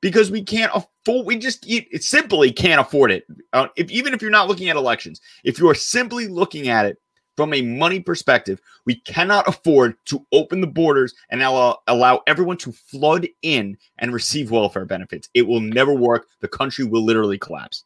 because 0.00 0.30
we 0.30 0.42
can't 0.42 0.72
afford. 0.74 1.26
We 1.26 1.36
just 1.36 1.66
it, 1.66 1.86
it 1.90 2.04
simply 2.04 2.52
can't 2.52 2.80
afford 2.80 3.10
it. 3.10 3.26
Uh, 3.52 3.68
if 3.76 3.90
even 3.90 4.14
if 4.14 4.22
you're 4.22 4.30
not 4.30 4.48
looking 4.48 4.68
at 4.68 4.76
elections, 4.76 5.20
if 5.44 5.58
you 5.58 5.68
are 5.68 5.74
simply 5.74 6.26
looking 6.26 6.68
at 6.68 6.86
it 6.86 6.98
from 7.36 7.52
a 7.52 7.62
money 7.62 8.00
perspective, 8.00 8.60
we 8.86 8.96
cannot 8.96 9.48
afford 9.48 9.96
to 10.06 10.24
open 10.32 10.60
the 10.60 10.66
borders 10.66 11.14
and 11.30 11.42
allow, 11.42 11.78
allow 11.86 12.22
everyone 12.26 12.56
to 12.58 12.72
flood 12.72 13.26
in 13.42 13.76
and 13.98 14.12
receive 14.12 14.50
welfare 14.50 14.84
benefits. 14.84 15.28
It 15.34 15.42
will 15.42 15.60
never 15.60 15.92
work. 15.92 16.26
The 16.40 16.48
country 16.48 16.84
will 16.84 17.04
literally 17.04 17.38
collapse. 17.38 17.84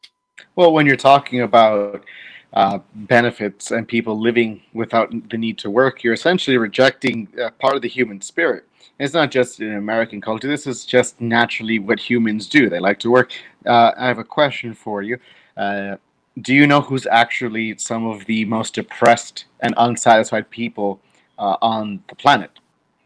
Well, 0.56 0.72
when 0.72 0.86
you're 0.86 0.96
talking 0.96 1.42
about 1.42 2.04
uh, 2.52 2.78
benefits 2.94 3.70
and 3.70 3.86
people 3.86 4.18
living 4.18 4.62
without 4.72 5.12
the 5.30 5.38
need 5.38 5.58
to 5.58 5.70
work, 5.70 6.02
you're 6.02 6.14
essentially 6.14 6.56
rejecting 6.56 7.28
uh, 7.42 7.50
part 7.58 7.76
of 7.76 7.82
the 7.82 7.88
human 7.88 8.20
spirit. 8.20 8.64
It's 8.98 9.14
not 9.14 9.30
just 9.30 9.60
in 9.60 9.74
American 9.74 10.20
culture. 10.20 10.48
This 10.48 10.66
is 10.66 10.84
just 10.84 11.20
naturally 11.20 11.78
what 11.78 12.00
humans 12.00 12.48
do. 12.48 12.68
They 12.68 12.80
like 12.80 12.98
to 13.00 13.10
work. 13.10 13.32
Uh, 13.64 13.92
I 13.96 14.06
have 14.06 14.18
a 14.18 14.24
question 14.24 14.74
for 14.74 15.02
you. 15.02 15.18
Uh, 15.56 15.96
do 16.40 16.54
you 16.54 16.66
know 16.66 16.80
who's 16.80 17.06
actually 17.06 17.76
some 17.78 18.06
of 18.06 18.24
the 18.26 18.44
most 18.44 18.74
depressed 18.74 19.46
and 19.60 19.74
unsatisfied 19.76 20.48
people 20.50 21.00
uh, 21.38 21.56
on 21.62 22.02
the 22.08 22.14
planet? 22.14 22.50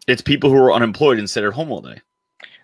It's 0.07 0.22
people 0.22 0.51
who 0.51 0.57
are 0.57 0.72
unemployed 0.72 1.18
and 1.18 1.28
sit 1.28 1.45
at 1.45 1.53
home 1.53 1.70
all 1.70 1.80
day. 1.80 2.01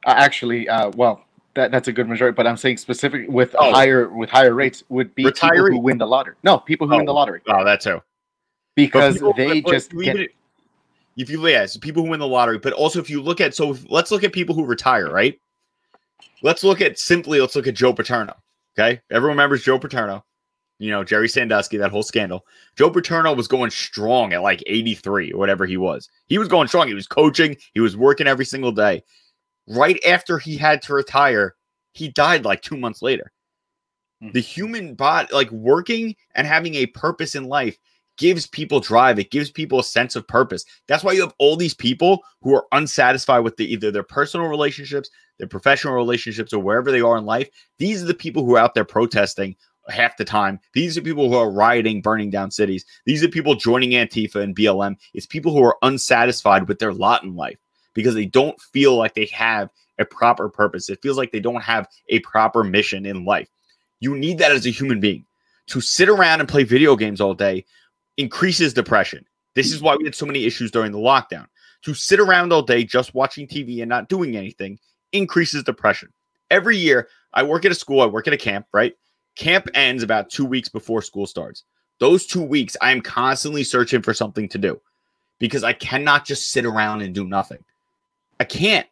Uh, 0.06 0.14
actually, 0.16 0.68
uh, 0.68 0.90
well, 0.96 1.24
that, 1.58 1.70
that's 1.70 1.88
a 1.88 1.92
good 1.92 2.08
majority. 2.08 2.34
But 2.34 2.46
I'm 2.46 2.56
saying 2.56 2.78
specific 2.78 3.26
with 3.28 3.54
Oh. 3.58 3.70
higher 3.72 4.08
with 4.08 4.30
higher 4.30 4.54
rates 4.54 4.82
would 4.88 5.14
be 5.14 5.24
people 5.24 5.48
who 5.66 5.78
win 5.78 5.98
the 5.98 6.06
lottery. 6.06 6.34
No, 6.42 6.58
people 6.58 6.88
who 6.88 6.96
win 6.96 7.04
the 7.06 7.12
Oh. 7.12 7.16
lottery 7.16 7.40
Oh, 7.48 7.64
that's 7.64 7.84
who. 7.84 8.00
Because 8.74 9.14
people- 9.14 9.34
they 9.36 9.60
but 9.60 9.72
just 9.72 9.88
if 9.88 9.94
you 9.94 10.04
get. 10.04 10.16
even- 10.16 10.28
if 11.16 11.28
you 11.30 11.46
yeah, 11.48 11.66
so 11.66 11.80
people 11.80 12.04
who 12.04 12.10
win 12.10 12.20
the 12.20 12.26
lottery, 12.28 12.58
but 12.58 12.72
also 12.72 13.00
if 13.00 13.10
you 13.10 13.20
look 13.20 13.40
at 13.40 13.54
so 13.54 13.72
if- 13.72 13.84
let's 13.90 14.10
look 14.10 14.22
at 14.24 14.32
people 14.32 14.54
who 14.54 14.64
retire, 14.64 15.10
right? 15.10 15.38
Let's 16.42 16.62
look 16.62 16.80
at 16.80 16.98
simply 16.98 17.40
let's 17.40 17.56
look 17.56 17.66
at 17.66 17.74
Joe 17.74 17.92
Paterno. 17.92 18.34
Okay, 18.78 19.00
everyone 19.10 19.36
remembers 19.36 19.64
Joe 19.64 19.78
Paterno. 19.78 20.24
You 20.78 20.92
know 20.92 21.02
Jerry 21.02 21.28
Sandusky, 21.28 21.76
that 21.78 21.90
whole 21.90 22.04
scandal. 22.04 22.46
Joe 22.76 22.90
Paterno 22.90 23.34
was 23.34 23.48
going 23.48 23.70
strong 23.72 24.32
at 24.32 24.42
like 24.42 24.62
83 24.68 25.32
or 25.32 25.38
whatever 25.38 25.66
he 25.66 25.76
was. 25.76 26.08
He 26.28 26.38
was 26.38 26.46
going 26.46 26.68
strong. 26.68 26.86
He 26.86 26.94
was 26.94 27.08
coaching. 27.08 27.56
He 27.74 27.80
was 27.80 27.96
working 27.96 28.28
every 28.28 28.44
single 28.44 28.70
day. 28.70 29.02
Right 29.68 29.98
after 30.06 30.38
he 30.38 30.56
had 30.56 30.82
to 30.82 30.94
retire, 30.94 31.54
he 31.92 32.08
died 32.08 32.44
like 32.44 32.62
two 32.62 32.76
months 32.76 33.02
later. 33.02 33.32
Hmm. 34.20 34.30
The 34.32 34.40
human 34.40 34.94
body, 34.94 35.28
like 35.32 35.50
working 35.50 36.16
and 36.34 36.46
having 36.46 36.74
a 36.74 36.86
purpose 36.86 37.34
in 37.34 37.44
life, 37.44 37.78
gives 38.16 38.46
people 38.46 38.80
drive. 38.80 39.18
It 39.18 39.30
gives 39.30 39.50
people 39.50 39.78
a 39.78 39.84
sense 39.84 40.16
of 40.16 40.26
purpose. 40.26 40.64
That's 40.86 41.04
why 41.04 41.12
you 41.12 41.20
have 41.20 41.34
all 41.38 41.56
these 41.56 41.74
people 41.74 42.24
who 42.42 42.54
are 42.54 42.66
unsatisfied 42.72 43.44
with 43.44 43.56
the, 43.56 43.72
either 43.72 43.90
their 43.90 44.02
personal 44.02 44.48
relationships, 44.48 45.08
their 45.38 45.46
professional 45.46 45.94
relationships, 45.94 46.52
or 46.52 46.60
wherever 46.60 46.90
they 46.90 47.00
are 47.00 47.16
in 47.16 47.24
life. 47.24 47.48
These 47.78 48.02
are 48.02 48.06
the 48.06 48.14
people 48.14 48.44
who 48.44 48.56
are 48.56 48.60
out 48.60 48.74
there 48.74 48.84
protesting 48.84 49.54
half 49.88 50.16
the 50.16 50.24
time. 50.24 50.60
These 50.74 50.98
are 50.98 51.02
people 51.02 51.28
who 51.28 51.36
are 51.36 51.50
rioting, 51.50 52.02
burning 52.02 52.30
down 52.30 52.50
cities. 52.50 52.84
These 53.06 53.22
are 53.22 53.28
people 53.28 53.54
joining 53.54 53.90
Antifa 53.90 54.42
and 54.42 54.54
BLM. 54.54 54.96
It's 55.14 55.26
people 55.26 55.52
who 55.52 55.62
are 55.62 55.78
unsatisfied 55.82 56.68
with 56.68 56.78
their 56.78 56.92
lot 56.92 57.22
in 57.22 57.36
life 57.36 57.58
because 57.98 58.14
they 58.14 58.26
don't 58.26 58.60
feel 58.60 58.94
like 58.94 59.12
they 59.14 59.26
have 59.26 59.70
a 59.98 60.04
proper 60.04 60.48
purpose. 60.48 60.88
It 60.88 61.02
feels 61.02 61.16
like 61.16 61.32
they 61.32 61.40
don't 61.40 61.64
have 61.64 61.88
a 62.10 62.20
proper 62.20 62.62
mission 62.62 63.04
in 63.04 63.24
life. 63.24 63.48
You 63.98 64.16
need 64.16 64.38
that 64.38 64.52
as 64.52 64.66
a 64.66 64.70
human 64.70 65.00
being. 65.00 65.26
To 65.70 65.80
sit 65.80 66.08
around 66.08 66.38
and 66.38 66.48
play 66.48 66.62
video 66.62 66.94
games 66.94 67.20
all 67.20 67.34
day 67.34 67.64
increases 68.16 68.72
depression. 68.72 69.26
This 69.56 69.72
is 69.72 69.82
why 69.82 69.96
we 69.96 70.04
had 70.04 70.14
so 70.14 70.26
many 70.26 70.44
issues 70.44 70.70
during 70.70 70.92
the 70.92 70.98
lockdown. 70.98 71.46
To 71.82 71.92
sit 71.92 72.20
around 72.20 72.52
all 72.52 72.62
day 72.62 72.84
just 72.84 73.14
watching 73.14 73.48
TV 73.48 73.80
and 73.80 73.88
not 73.88 74.08
doing 74.08 74.36
anything 74.36 74.78
increases 75.10 75.64
depression. 75.64 76.12
Every 76.52 76.76
year, 76.76 77.08
I 77.34 77.42
work 77.42 77.64
at 77.64 77.72
a 77.72 77.74
school, 77.74 78.00
I 78.00 78.06
work 78.06 78.28
at 78.28 78.32
a 78.32 78.38
camp, 78.38 78.66
right? 78.72 78.94
Camp 79.34 79.66
ends 79.74 80.04
about 80.04 80.30
two 80.30 80.44
weeks 80.44 80.68
before 80.68 81.02
school 81.02 81.26
starts. 81.26 81.64
Those 81.98 82.26
two 82.26 82.44
weeks, 82.44 82.76
I 82.80 82.92
am 82.92 83.00
constantly 83.00 83.64
searching 83.64 84.02
for 84.02 84.14
something 84.14 84.48
to 84.50 84.58
do 84.58 84.80
because 85.40 85.64
I 85.64 85.72
cannot 85.72 86.24
just 86.24 86.52
sit 86.52 86.64
around 86.64 87.02
and 87.02 87.12
do 87.12 87.26
nothing. 87.26 87.58
I 88.40 88.44
can't. 88.44 88.86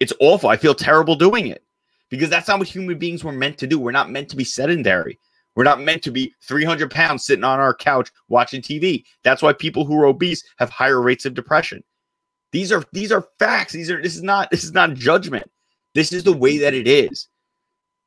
It's 0.00 0.12
awful. 0.20 0.48
I 0.48 0.56
feel 0.56 0.74
terrible 0.74 1.14
doing 1.14 1.46
it 1.46 1.62
because 2.08 2.30
that's 2.30 2.48
not 2.48 2.58
what 2.58 2.68
human 2.68 2.98
beings 2.98 3.22
were 3.22 3.32
meant 3.32 3.58
to 3.58 3.66
do. 3.66 3.78
We're 3.78 3.92
not 3.92 4.10
meant 4.10 4.28
to 4.30 4.36
be 4.36 4.44
sedentary. 4.44 5.18
We're 5.54 5.64
not 5.64 5.80
meant 5.80 6.02
to 6.04 6.10
be 6.10 6.32
300 6.42 6.90
pounds 6.90 7.24
sitting 7.24 7.44
on 7.44 7.58
our 7.58 7.74
couch 7.74 8.10
watching 8.28 8.62
TV. 8.62 9.04
That's 9.24 9.42
why 9.42 9.52
people 9.52 9.84
who 9.84 9.98
are 9.98 10.06
obese 10.06 10.44
have 10.58 10.70
higher 10.70 11.00
rates 11.00 11.26
of 11.26 11.34
depression. 11.34 11.82
These 12.52 12.72
are 12.72 12.84
these 12.92 13.12
are 13.12 13.28
facts. 13.38 13.72
These 13.72 13.90
are 13.90 14.00
this 14.00 14.16
is 14.16 14.22
not 14.22 14.50
this 14.50 14.64
is 14.64 14.72
not 14.72 14.94
judgment. 14.94 15.50
This 15.94 16.12
is 16.12 16.24
the 16.24 16.32
way 16.32 16.58
that 16.58 16.74
it 16.74 16.86
is. 16.86 17.28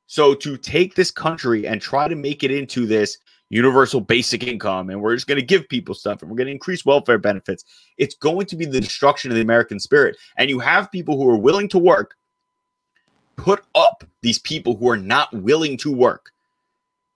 So 0.07 0.33
to 0.35 0.57
take 0.57 0.95
this 0.95 1.11
country 1.11 1.67
and 1.67 1.81
try 1.81 2.07
to 2.07 2.15
make 2.15 2.43
it 2.43 2.51
into 2.51 2.85
this 2.85 3.17
universal 3.53 4.01
basic 4.01 4.43
income 4.43 4.89
and 4.89 4.99
we're 4.99 5.15
just 5.15 5.27
going 5.27 5.39
to 5.39 5.45
give 5.45 5.69
people 5.69 5.93
stuff 5.93 6.21
and 6.21 6.31
we're 6.31 6.37
going 6.37 6.47
to 6.47 6.53
increase 6.53 6.85
welfare 6.85 7.19
benefits, 7.19 7.63
it's 7.97 8.15
going 8.15 8.45
to 8.47 8.55
be 8.55 8.65
the 8.65 8.81
destruction 8.81 9.29
of 9.29 9.35
the 9.35 9.41
American 9.41 9.79
spirit. 9.79 10.17
And 10.37 10.49
you 10.49 10.59
have 10.59 10.91
people 10.91 11.17
who 11.17 11.29
are 11.29 11.37
willing 11.37 11.69
to 11.69 11.77
work 11.77 12.15
put 13.35 13.63
up 13.75 14.03
these 14.21 14.39
people 14.39 14.75
who 14.75 14.89
are 14.89 14.97
not 14.97 15.31
willing 15.33 15.77
to 15.77 15.91
work 15.91 16.31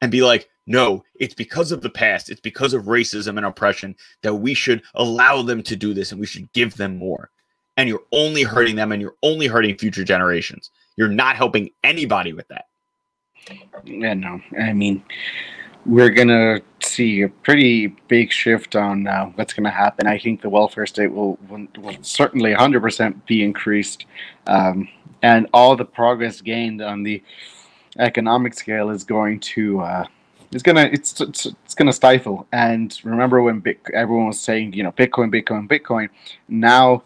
and 0.02 0.12
be 0.12 0.22
like, 0.22 0.50
no, 0.68 1.04
it's 1.20 1.34
because 1.34 1.72
of 1.72 1.82
the 1.82 1.90
past, 1.90 2.30
it's 2.30 2.42
because 2.42 2.74
of 2.74 2.84
racism 2.84 3.38
and 3.38 3.46
oppression 3.46 3.96
that 4.22 4.36
we 4.36 4.54
should 4.54 4.84
allow 4.96 5.42
them 5.42 5.64
to 5.64 5.76
do 5.76 5.94
this 5.94 6.12
and 6.12 6.20
we 6.20 6.28
should 6.28 6.52
give 6.54 6.76
them 6.76 6.98
more. 6.98 7.32
And 7.78 7.90
you're 7.90 8.04
only 8.12 8.44
hurting 8.44 8.76
them 8.76 8.92
and 8.92 9.02
you're 9.02 9.16
only 9.24 9.48
hurting 9.48 9.78
future 9.78 10.04
generations. 10.04 10.72
You're 10.98 11.08
not 11.08 11.36
helping 11.36 11.72
anybody 11.84 12.34
with 12.34 12.48
that. 12.50 12.66
Yeah, 13.86 14.14
no. 14.14 14.42
I 14.60 14.74
mean, 14.74 15.04
we're 15.88 16.10
gonna 16.10 16.62
see 16.84 17.22
a 17.22 17.30
pretty 17.30 17.88
big 18.08 18.32
shift 18.32 18.76
on 18.76 19.08
uh, 19.08 19.26
what's 19.36 19.54
gonna 19.54 19.72
happen. 19.72 20.06
I 20.06 20.20
think 20.20 20.42
the 20.42 20.50
welfare 20.50 20.86
state 20.86 21.12
will 21.12 21.40
will, 21.50 21.66
will 21.78 21.96
certainly 22.02 22.54
100% 22.54 23.26
be 23.26 23.44
increased, 23.44 24.06
um, 24.46 24.88
and 25.24 25.48
all 25.54 25.76
the 25.76 25.86
progress 25.86 26.42
gained 26.42 26.82
on 26.82 27.04
the 27.04 27.24
economic 27.98 28.54
scale 28.54 28.90
is 28.90 29.04
going 29.04 29.40
to. 29.40 29.80
Uh, 29.80 30.06
it's 30.52 30.64
gonna 30.64 30.90
it's, 30.92 31.20
it's 31.22 31.46
it's 31.46 31.76
gonna 31.76 31.94
stifle. 31.94 32.48
And 32.52 32.98
remember 33.04 33.42
when 33.42 33.60
Bit, 33.60 33.80
everyone 33.94 34.28
was 34.28 34.40
saying, 34.40 34.74
you 34.74 34.84
know, 34.84 34.92
Bitcoin, 34.92 35.34
Bitcoin, 35.34 35.68
Bitcoin. 35.68 36.10
Now 36.48 37.04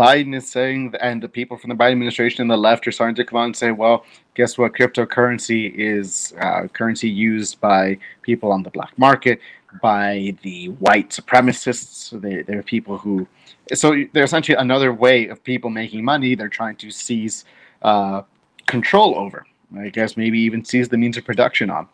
Biden 0.00 0.34
is 0.34 0.50
saying, 0.50 0.94
and 0.98 1.22
the 1.22 1.28
people 1.28 1.58
from 1.58 1.68
the 1.68 1.74
Biden 1.74 1.92
administration 1.92 2.40
and 2.40 2.50
the 2.50 2.56
left 2.56 2.86
are 2.88 2.92
starting 2.92 3.16
to 3.16 3.24
come 3.24 3.38
out 3.38 3.44
and 3.44 3.56
say, 3.56 3.70
well, 3.70 4.06
guess 4.34 4.56
what? 4.56 4.72
Cryptocurrency 4.72 5.74
is 5.74 6.32
uh, 6.40 6.68
currency 6.68 7.10
used 7.10 7.60
by 7.60 7.98
people 8.22 8.50
on 8.50 8.62
the 8.62 8.70
black 8.70 8.96
market, 8.96 9.40
by 9.82 10.34
the 10.42 10.68
white 10.84 11.10
supremacists. 11.10 12.08
So 12.08 12.18
they, 12.18 12.40
they're 12.42 12.62
people 12.62 12.96
who, 12.96 13.28
so 13.74 13.94
they're 14.14 14.24
essentially 14.24 14.56
another 14.56 14.94
way 14.94 15.28
of 15.28 15.44
people 15.44 15.68
making 15.68 16.02
money. 16.02 16.34
They're 16.34 16.48
trying 16.48 16.76
to 16.76 16.90
seize 16.90 17.44
uh, 17.82 18.22
control 18.66 19.16
over. 19.16 19.44
I 19.78 19.90
guess 19.90 20.16
maybe 20.16 20.40
even 20.40 20.64
seize 20.64 20.88
the 20.88 20.96
means 20.96 21.18
of 21.18 21.24
production 21.24 21.70
on, 21.70 21.86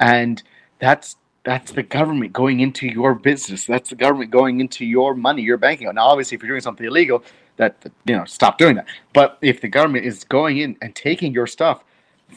and 0.00 0.42
that's 0.78 1.16
that's 1.44 1.72
the 1.72 1.82
government 1.82 2.32
going 2.32 2.60
into 2.60 2.86
your 2.86 3.14
business. 3.14 3.66
That's 3.66 3.90
the 3.90 3.96
government 3.96 4.30
going 4.30 4.60
into 4.60 4.86
your 4.86 5.14
money, 5.14 5.42
your 5.42 5.58
banking. 5.58 5.92
Now, 5.94 6.06
obviously, 6.06 6.36
if 6.36 6.42
you're 6.42 6.50
doing 6.50 6.62
something 6.62 6.86
illegal, 6.86 7.22
that 7.58 7.76
you 8.06 8.16
know, 8.16 8.24
stop 8.24 8.56
doing 8.56 8.76
that. 8.76 8.86
But 9.12 9.38
if 9.42 9.60
the 9.60 9.68
government 9.68 10.06
is 10.06 10.24
going 10.24 10.58
in 10.58 10.76
and 10.80 10.94
taking 10.94 11.32
your 11.32 11.46
stuff, 11.46 11.84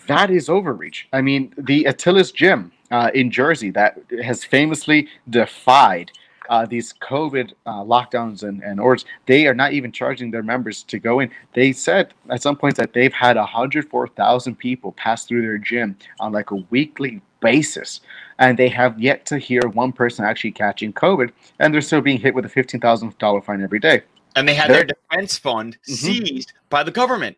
that 0.08 0.30
is 0.30 0.50
overreach. 0.50 1.08
I 1.14 1.22
mean, 1.22 1.54
the 1.58 1.86
Atilis 1.86 2.34
Gym 2.34 2.72
uh, 2.92 3.10
in 3.14 3.32
Jersey 3.32 3.72
that 3.72 4.00
has 4.24 4.44
famously 4.44 5.08
defied 5.30 6.12
uh, 6.50 6.66
these 6.66 6.94
COVID 7.02 7.54
uh, 7.66 7.84
lockdowns 7.84 8.44
and, 8.44 8.62
and 8.62 8.80
orders, 8.80 9.06
they 9.26 9.48
are 9.48 9.54
not 9.54 9.72
even 9.72 9.92
charging 9.92 10.32
their 10.32 10.44
members 10.44 10.84
to 10.84 11.00
go 11.00 11.22
in. 11.22 11.32
They 11.54 11.72
said 11.72 12.14
at 12.30 12.42
some 12.42 12.58
point 12.58 12.76
that 12.76 12.92
they've 12.94 13.14
had 13.14 13.38
104,000 13.38 14.56
people 14.58 14.92
pass 14.92 15.26
through 15.26 15.44
their 15.44 15.58
gym 15.58 15.98
on 16.20 16.34
like 16.34 16.52
a 16.52 16.56
weekly 16.70 17.22
basis, 17.40 18.02
and 18.40 18.60
they 18.60 18.68
have 18.70 19.00
yet 19.00 19.26
to 19.28 19.38
hear 19.38 19.62
one 19.70 19.94
person 19.94 20.26
actually 20.26 20.52
catching 20.52 20.92
COVID, 20.92 21.32
and 21.60 21.74
they're 21.74 21.82
still 21.82 22.02
being 22.02 22.20
hit 22.20 22.36
with 22.36 22.46
a 22.46 22.50
$15,000 22.50 23.46
fine 23.46 23.62
every 23.62 23.80
day. 23.80 24.02
And 24.36 24.48
they 24.48 24.54
had 24.54 24.70
they're, 24.70 24.86
their 24.86 24.96
defense 25.12 25.38
fund 25.38 25.78
mm-hmm. 25.84 25.94
seized 25.94 26.54
by 26.70 26.84
the 26.84 26.92
government. 26.92 27.38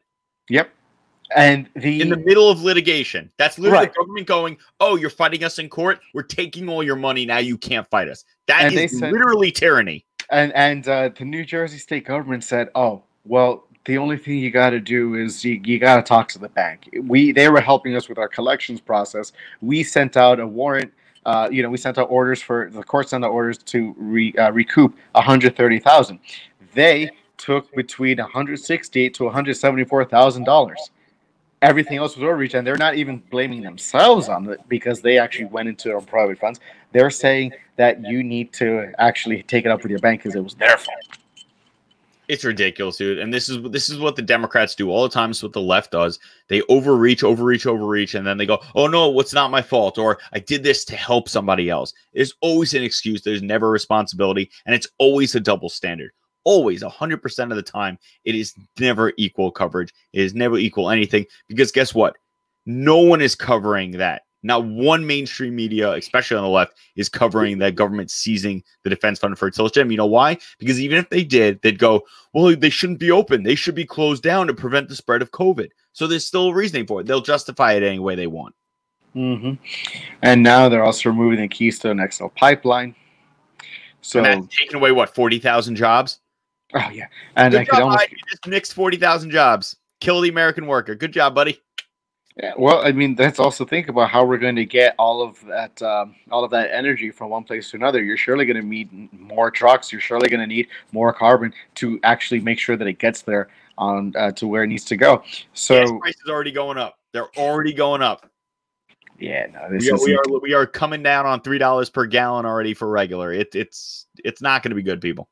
Yep. 0.49 0.69
And 1.35 1.67
the 1.75 2.01
in 2.01 2.09
the 2.09 2.17
middle 2.17 2.49
of 2.49 2.61
litigation, 2.61 3.31
that's 3.37 3.57
literally 3.57 3.85
right. 3.85 3.93
the 3.93 3.97
government 3.97 4.27
going, 4.27 4.57
"Oh, 4.79 4.95
you're 4.95 5.09
fighting 5.09 5.43
us 5.43 5.57
in 5.57 5.67
court. 5.67 5.99
We're 6.13 6.21
taking 6.21 6.69
all 6.69 6.83
your 6.83 6.95
money. 6.95 7.25
Now 7.25 7.39
you 7.39 7.57
can't 7.57 7.89
fight 7.89 8.07
us." 8.07 8.23
That 8.47 8.65
and 8.65 8.75
is 8.75 8.99
said, 8.99 9.11
literally 9.11 9.51
tyranny. 9.51 10.05
And 10.29 10.53
and 10.53 10.87
uh, 10.87 11.09
the 11.17 11.25
New 11.25 11.43
Jersey 11.43 11.79
state 11.79 12.05
government 12.05 12.43
said, 12.43 12.69
"Oh, 12.75 13.03
well, 13.25 13.65
the 13.85 13.97
only 13.97 14.17
thing 14.17 14.37
you 14.37 14.51
got 14.51 14.71
to 14.71 14.79
do 14.79 15.15
is 15.15 15.43
you, 15.43 15.59
you 15.63 15.79
got 15.79 15.97
to 15.97 16.03
talk 16.03 16.29
to 16.29 16.39
the 16.39 16.49
bank. 16.49 16.89
We 17.01 17.31
they 17.31 17.49
were 17.49 17.61
helping 17.61 17.95
us 17.95 18.07
with 18.07 18.17
our 18.17 18.27
collections 18.27 18.79
process. 18.79 19.31
We 19.61 19.83
sent 19.83 20.17
out 20.17 20.39
a 20.39 20.47
warrant. 20.47 20.93
Uh, 21.25 21.47
you 21.49 21.63
know, 21.63 21.69
we 21.69 21.77
sent 21.77 21.97
out 21.97 22.07
orders 22.09 22.41
for 22.41 22.69
the 22.69 22.83
court 22.83 23.07
sent 23.09 23.23
out 23.23 23.31
orders 23.31 23.57
to 23.57 23.95
re, 23.97 24.33
uh, 24.33 24.51
recoup 24.51 24.93
130,000. 25.13 26.19
They 26.73 27.11
took 27.37 27.73
between 27.75 28.17
160 28.17 29.09
to 29.09 29.23
174 29.23 30.05
thousand 30.05 30.43
dollars 30.45 30.91
everything 31.63 31.97
else 31.97 32.15
was 32.15 32.23
overreach, 32.23 32.53
and 32.53 32.67
they're 32.67 32.77
not 32.77 32.95
even 32.95 33.23
blaming 33.31 33.61
themselves 33.61 34.29
on 34.29 34.47
it 34.49 34.59
because 34.67 35.01
they 35.01 35.17
actually 35.17 35.45
went 35.45 35.69
into 35.69 35.87
their 35.87 36.01
private 36.01 36.37
funds. 36.37 36.59
They're 36.91 37.09
saying 37.09 37.53
that 37.77 38.05
you 38.05 38.23
need 38.23 38.53
to 38.53 38.91
actually 38.99 39.41
take 39.43 39.65
it 39.65 39.69
up 39.69 39.81
with 39.81 39.89
your 39.89 39.99
bank 39.99 40.21
because 40.21 40.35
it 40.35 40.43
was 40.43 40.53
their 40.53 40.77
fault. 40.77 41.17
It's 42.29 42.45
ridiculous, 42.45 42.97
dude. 42.97 43.19
And 43.19 43.33
this 43.33 43.49
is 43.49 43.61
this 43.71 43.89
is 43.89 43.99
what 43.99 44.15
the 44.15 44.21
Democrats 44.21 44.75
do 44.75 44.89
all 44.89 45.03
the 45.03 45.09
time. 45.09 45.31
It's 45.31 45.43
what 45.43 45.51
the 45.51 45.61
left 45.61 45.91
does. 45.91 46.19
They 46.47 46.61
overreach, 46.63 47.21
overreach, 47.23 47.65
overreach, 47.65 48.15
and 48.15 48.25
then 48.25 48.37
they 48.37 48.45
go, 48.45 48.59
"Oh 48.75 48.87
no, 48.87 49.09
what's 49.09 49.33
not 49.33 49.51
my 49.51 49.61
fault?" 49.61 49.97
Or 49.97 50.19
"I 50.31 50.39
did 50.39 50.63
this 50.63 50.85
to 50.85 50.95
help 50.95 51.27
somebody 51.27 51.69
else." 51.69 51.93
There's 52.13 52.33
always 52.39 52.73
an 52.73 52.83
excuse. 52.83 53.21
There's 53.21 53.41
never 53.41 53.69
responsibility, 53.69 54.49
and 54.65 54.73
it's 54.73 54.87
always 54.99 55.35
a 55.35 55.39
double 55.41 55.69
standard 55.69 56.11
always 56.43 56.83
100% 56.83 57.49
of 57.49 57.55
the 57.55 57.63
time 57.63 57.97
it 58.25 58.35
is 58.35 58.53
never 58.79 59.13
equal 59.17 59.51
coverage. 59.51 59.93
It 60.13 60.21
is 60.21 60.33
never 60.33 60.57
equal 60.57 60.89
anything 60.89 61.25
because 61.47 61.71
guess 61.71 61.93
what? 61.93 62.17
No 62.65 62.99
one 62.99 63.21
is 63.21 63.35
covering 63.35 63.91
that. 63.91 64.23
Not 64.45 64.65
one 64.65 65.07
mainstream 65.07 65.55
media 65.55 65.93
especially 65.93 66.37
on 66.37 66.43
the 66.43 66.49
left 66.49 66.73
is 66.97 67.07
covering 67.07 67.59
that 67.59 67.75
government 67.75 68.11
seizing 68.11 68.61
the 68.83 68.89
defense 68.89 69.19
fund 69.19 69.39
for 69.39 69.47
its 69.47 69.59
gym 69.71 69.89
you 69.89 69.97
know 69.97 70.05
why? 70.05 70.37
Because 70.59 70.81
even 70.81 70.97
if 70.97 71.09
they 71.09 71.23
did 71.23 71.61
they'd 71.61 71.79
go 71.79 72.03
well 72.33 72.53
they 72.55 72.69
shouldn't 72.69 72.99
be 72.99 73.11
open. 73.11 73.43
They 73.43 73.55
should 73.55 73.75
be 73.75 73.85
closed 73.85 74.21
down 74.21 74.47
to 74.47 74.53
prevent 74.53 74.89
the 74.89 74.95
spread 74.95 75.21
of 75.21 75.31
covid. 75.31 75.69
So 75.93 76.07
there's 76.07 76.25
still 76.25 76.49
a 76.49 76.53
reasoning 76.53 76.87
for 76.87 76.99
it. 76.99 77.07
They'll 77.07 77.21
justify 77.21 77.73
it 77.73 77.83
any 77.83 77.99
way 77.99 78.15
they 78.15 78.27
want. 78.27 78.55
Mm-hmm. 79.15 79.53
and 80.23 80.41
now 80.41 80.69
they're 80.69 80.83
also 80.83 81.09
removing 81.09 81.39
the 81.39 81.47
keystone 81.47 82.05
xl 82.11 82.27
pipeline. 82.35 82.95
So 84.01 84.21
that's 84.21 84.47
taking 84.57 84.75
away 84.75 84.91
what 84.91 85.13
40000 85.13 85.75
jobs 85.75 86.19
Oh 86.75 86.89
yeah, 86.91 87.07
and 87.35 87.51
Good 87.51 87.61
I 87.61 87.65
could 87.65 87.79
almost 87.79 88.11
you 88.11 88.17
just 88.29 88.47
mixed 88.47 88.73
forty 88.73 88.97
thousand 88.97 89.31
jobs. 89.31 89.75
Kill 89.99 90.21
the 90.21 90.29
American 90.29 90.67
worker. 90.67 90.95
Good 90.95 91.13
job, 91.13 91.35
buddy. 91.35 91.61
Yeah, 92.37 92.53
well, 92.57 92.83
I 92.83 92.91
mean, 92.91 93.15
let's 93.17 93.39
also 93.39 93.63
think 93.63 93.89
about 93.89 94.09
how 94.09 94.25
we're 94.25 94.39
going 94.39 94.55
to 94.55 94.65
get 94.65 94.95
all 94.97 95.21
of 95.21 95.39
that, 95.45 95.79
um, 95.83 96.15
all 96.31 96.43
of 96.43 96.49
that 96.49 96.71
energy 96.73 97.11
from 97.11 97.29
one 97.29 97.43
place 97.43 97.69
to 97.71 97.77
another. 97.77 98.01
You're 98.01 98.17
surely 98.17 98.45
going 98.45 98.59
to 98.59 98.67
need 98.67 99.13
more 99.13 99.51
trucks. 99.51 99.91
You're 99.91 100.01
surely 100.01 100.29
going 100.29 100.39
to 100.39 100.47
need 100.47 100.67
more 100.91 101.13
carbon 101.13 101.53
to 101.75 101.99
actually 102.03 102.39
make 102.39 102.57
sure 102.57 102.75
that 102.75 102.87
it 102.87 102.97
gets 102.97 103.21
there 103.21 103.49
on 103.77 104.13
uh, 104.17 104.31
to 104.31 104.47
where 104.47 104.63
it 104.63 104.67
needs 104.67 104.85
to 104.85 104.97
go. 104.97 105.23
So 105.53 105.85
Gas 105.85 105.91
prices 106.01 106.23
already 106.27 106.51
going 106.51 106.79
up. 106.79 106.97
They're 107.11 107.29
already 107.37 107.71
going 107.71 108.01
up. 108.01 108.27
Yeah, 109.19 109.45
no, 109.53 109.69
this 109.69 109.83
we 109.83 109.91
are, 109.91 109.99
we 110.03 110.15
are 110.15 110.39
we 110.39 110.53
are 110.53 110.65
coming 110.65 111.03
down 111.03 111.27
on 111.27 111.41
three 111.41 111.59
dollars 111.59 111.91
per 111.91 112.07
gallon 112.07 112.47
already 112.47 112.73
for 112.73 112.89
regular. 112.89 113.31
It, 113.31 113.53
it's 113.53 114.07
it's 114.23 114.41
not 114.41 114.63
going 114.63 114.71
to 114.71 114.75
be 114.75 114.81
good, 114.81 115.01
people. 115.01 115.29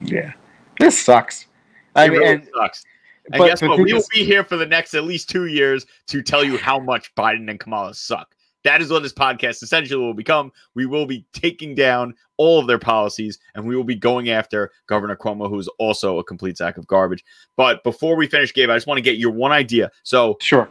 Yeah. 0.00 0.34
This 0.78 1.00
sucks. 1.00 1.46
I 1.94 2.06
it 2.06 2.10
mean, 2.10 2.18
really 2.18 2.34
and, 2.34 2.48
sucks. 2.54 2.84
And 3.32 3.38
but, 3.38 3.46
guess 3.46 3.62
what? 3.62 3.78
We 3.78 3.92
will 3.92 4.04
be 4.12 4.24
here 4.24 4.44
for 4.44 4.56
the 4.56 4.66
next 4.66 4.94
at 4.94 5.04
least 5.04 5.30
two 5.30 5.46
years 5.46 5.86
to 6.08 6.22
tell 6.22 6.44
you 6.44 6.58
how 6.58 6.78
much 6.78 7.14
Biden 7.14 7.48
and 7.48 7.58
Kamala 7.58 7.94
suck. 7.94 8.34
That 8.64 8.80
is 8.80 8.90
what 8.90 9.02
this 9.02 9.12
podcast 9.12 9.62
essentially 9.62 10.02
will 10.02 10.14
become. 10.14 10.50
We 10.74 10.86
will 10.86 11.04
be 11.04 11.26
taking 11.34 11.74
down 11.74 12.14
all 12.38 12.58
of 12.58 12.66
their 12.66 12.78
policies 12.78 13.38
and 13.54 13.66
we 13.66 13.76
will 13.76 13.84
be 13.84 13.94
going 13.94 14.30
after 14.30 14.72
Governor 14.86 15.16
Cuomo, 15.16 15.48
who 15.50 15.58
is 15.58 15.68
also 15.78 16.18
a 16.18 16.24
complete 16.24 16.56
sack 16.56 16.78
of 16.78 16.86
garbage. 16.86 17.22
But 17.56 17.84
before 17.84 18.16
we 18.16 18.26
finish, 18.26 18.54
Gabe, 18.54 18.70
I 18.70 18.76
just 18.76 18.86
want 18.86 18.96
to 18.96 19.02
get 19.02 19.18
your 19.18 19.32
one 19.32 19.52
idea. 19.52 19.90
So, 20.02 20.38
sure. 20.40 20.68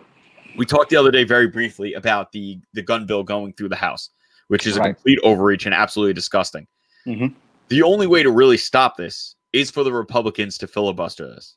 We 0.57 0.65
talked 0.65 0.89
the 0.89 0.97
other 0.97 1.11
day 1.11 1.23
very 1.23 1.47
briefly 1.47 1.93
about 1.93 2.31
the, 2.31 2.59
the 2.73 2.81
gun 2.81 3.05
bill 3.05 3.23
going 3.23 3.53
through 3.53 3.69
the 3.69 3.75
House, 3.75 4.09
which 4.47 4.67
is 4.67 4.77
right. 4.77 4.89
a 4.89 4.93
complete 4.93 5.19
overreach 5.23 5.65
and 5.65 5.73
absolutely 5.73 6.13
disgusting. 6.13 6.67
Mm-hmm. 7.07 7.27
The 7.69 7.83
only 7.83 8.07
way 8.07 8.23
to 8.23 8.31
really 8.31 8.57
stop 8.57 8.97
this 8.97 9.35
is 9.53 9.71
for 9.71 9.83
the 9.83 9.93
Republicans 9.93 10.57
to 10.57 10.67
filibuster 10.67 11.27
this. 11.27 11.55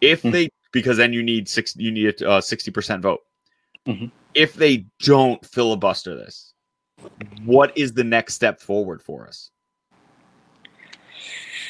If 0.00 0.20
mm-hmm. 0.20 0.30
they, 0.30 0.48
because 0.72 0.96
then 0.96 1.12
you 1.12 1.22
need 1.22 1.48
six, 1.48 1.76
you 1.76 1.92
need 1.92 2.20
a 2.22 2.42
sixty 2.42 2.70
percent 2.70 3.02
vote. 3.02 3.20
Mm-hmm. 3.86 4.06
If 4.34 4.54
they 4.54 4.86
don't 5.00 5.44
filibuster 5.44 6.16
this, 6.16 6.54
what 7.44 7.76
is 7.76 7.92
the 7.92 8.04
next 8.04 8.34
step 8.34 8.60
forward 8.60 9.02
for 9.02 9.26
us? 9.26 9.50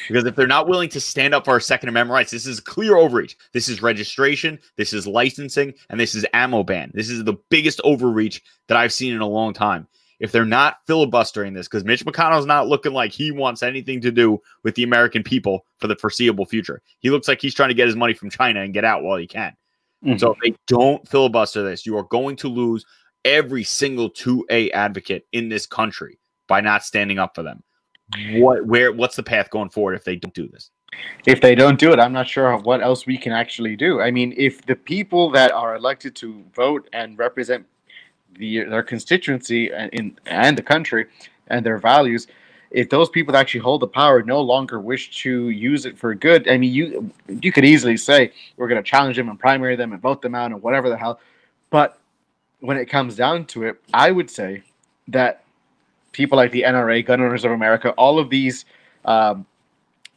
Because 0.07 0.25
if 0.25 0.35
they're 0.35 0.47
not 0.47 0.67
willing 0.67 0.89
to 0.89 0.99
stand 0.99 1.33
up 1.33 1.45
for 1.45 1.51
our 1.51 1.59
Second 1.61 1.89
Amendment 1.89 2.13
rights, 2.13 2.31
this 2.31 2.45
is 2.45 2.59
clear 2.59 2.97
overreach. 2.97 3.37
This 3.53 3.69
is 3.69 3.81
registration, 3.81 4.59
this 4.75 4.91
is 4.91 5.07
licensing, 5.07 5.73
and 5.89 5.99
this 5.99 6.13
is 6.13 6.25
ammo 6.33 6.63
ban. 6.63 6.91
This 6.93 7.09
is 7.09 7.23
the 7.23 7.37
biggest 7.49 7.79
overreach 7.83 8.41
that 8.67 8.77
I've 8.77 8.91
seen 8.91 9.13
in 9.13 9.21
a 9.21 9.27
long 9.27 9.53
time 9.53 9.87
if 10.19 10.31
they're 10.31 10.45
not 10.45 10.77
filibustering 10.87 11.53
this, 11.53 11.67
because 11.67 11.83
Mitch 11.83 12.05
McConnell's 12.05 12.45
not 12.45 12.67
looking 12.67 12.93
like 12.93 13.11
he 13.11 13.31
wants 13.31 13.63
anything 13.63 14.01
to 14.01 14.11
do 14.11 14.41
with 14.63 14.75
the 14.75 14.83
American 14.83 15.23
people 15.23 15.65
for 15.79 15.87
the 15.87 15.95
foreseeable 15.95 16.45
future. 16.45 16.81
He 16.99 17.09
looks 17.09 17.27
like 17.27 17.41
he's 17.41 17.55
trying 17.55 17.69
to 17.69 17.75
get 17.75 17.87
his 17.87 17.95
money 17.95 18.13
from 18.13 18.29
China 18.29 18.61
and 18.61 18.73
get 18.73 18.85
out 18.85 19.03
while 19.03 19.17
he 19.17 19.27
can. 19.27 19.53
Mm-hmm. 20.03 20.17
So 20.17 20.33
if 20.33 20.39
they 20.43 20.55
don't 20.67 21.07
filibuster 21.07 21.63
this, 21.63 21.85
you 21.85 21.97
are 21.97 22.03
going 22.03 22.35
to 22.37 22.47
lose 22.47 22.85
every 23.25 23.63
single 23.63 24.09
2A 24.09 24.71
advocate 24.71 25.25
in 25.31 25.49
this 25.49 25.65
country 25.65 26.19
by 26.47 26.61
not 26.61 26.83
standing 26.83 27.19
up 27.19 27.35
for 27.35 27.43
them. 27.43 27.63
What 28.33 28.65
where 28.65 28.91
what's 28.91 29.15
the 29.15 29.23
path 29.23 29.49
going 29.49 29.69
forward 29.69 29.95
if 29.95 30.03
they 30.03 30.17
don't 30.17 30.33
do 30.33 30.47
this? 30.47 30.69
If 31.25 31.41
they 31.41 31.55
don't 31.55 31.79
do 31.79 31.91
it, 31.91 31.99
I'm 31.99 32.13
not 32.13 32.27
sure 32.27 32.55
what 32.57 32.83
else 32.83 33.07
we 33.07 33.17
can 33.17 33.31
actually 33.31 33.75
do. 33.75 34.01
I 34.01 34.11
mean, 34.11 34.33
if 34.37 34.63
the 34.65 34.75
people 34.75 35.31
that 35.31 35.51
are 35.51 35.75
elected 35.75 36.15
to 36.17 36.43
vote 36.53 36.87
and 36.93 37.17
represent 37.17 37.65
the 38.37 38.63
their 38.63 38.83
constituency 38.83 39.71
and 39.71 39.91
in 39.93 40.17
and 40.25 40.57
the 40.57 40.63
country 40.63 41.05
and 41.47 41.65
their 41.65 41.77
values 41.77 42.27
if 42.71 42.89
those 42.89 43.07
people 43.09 43.31
that 43.31 43.39
actually 43.39 43.59
hold 43.59 43.81
the 43.81 43.87
power 43.87 44.23
no 44.23 44.41
longer 44.41 44.79
wish 44.79 45.21
to 45.21 45.49
use 45.49 45.85
it 45.85 45.97
for 45.97 46.13
good 46.15 46.49
i 46.49 46.57
mean 46.57 46.73
you 46.73 47.11
you 47.41 47.51
could 47.51 47.65
easily 47.65 47.97
say 47.97 48.31
we're 48.57 48.67
going 48.67 48.81
to 48.81 48.89
challenge 48.89 49.15
them 49.15 49.29
and 49.29 49.39
primary 49.39 49.75
them 49.75 49.93
and 49.93 50.01
vote 50.01 50.21
them 50.21 50.35
out 50.35 50.51
and 50.51 50.61
whatever 50.61 50.89
the 50.89 50.97
hell. 50.97 51.19
But 51.69 51.99
when 52.59 52.77
it 52.77 52.85
comes 52.85 53.15
down 53.15 53.45
to 53.45 53.63
it 53.63 53.81
i 53.93 54.11
would 54.11 54.29
say 54.29 54.63
that 55.07 55.43
people 56.11 56.37
like 56.37 56.51
the 56.51 56.63
nra 56.63 57.05
gun 57.05 57.21
owners 57.21 57.45
of 57.45 57.51
america 57.51 57.91
all 57.91 58.19
of 58.19 58.29
these 58.29 58.65
um, 59.05 59.45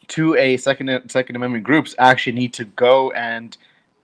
to 0.09 0.37
a 0.37 0.57
second 0.57 1.11
second 1.11 1.37
amendment 1.37 1.65
groups 1.65 1.95
actually 1.99 2.33
need 2.33 2.53
to 2.53 2.65
go 2.65 3.11
and 3.13 3.57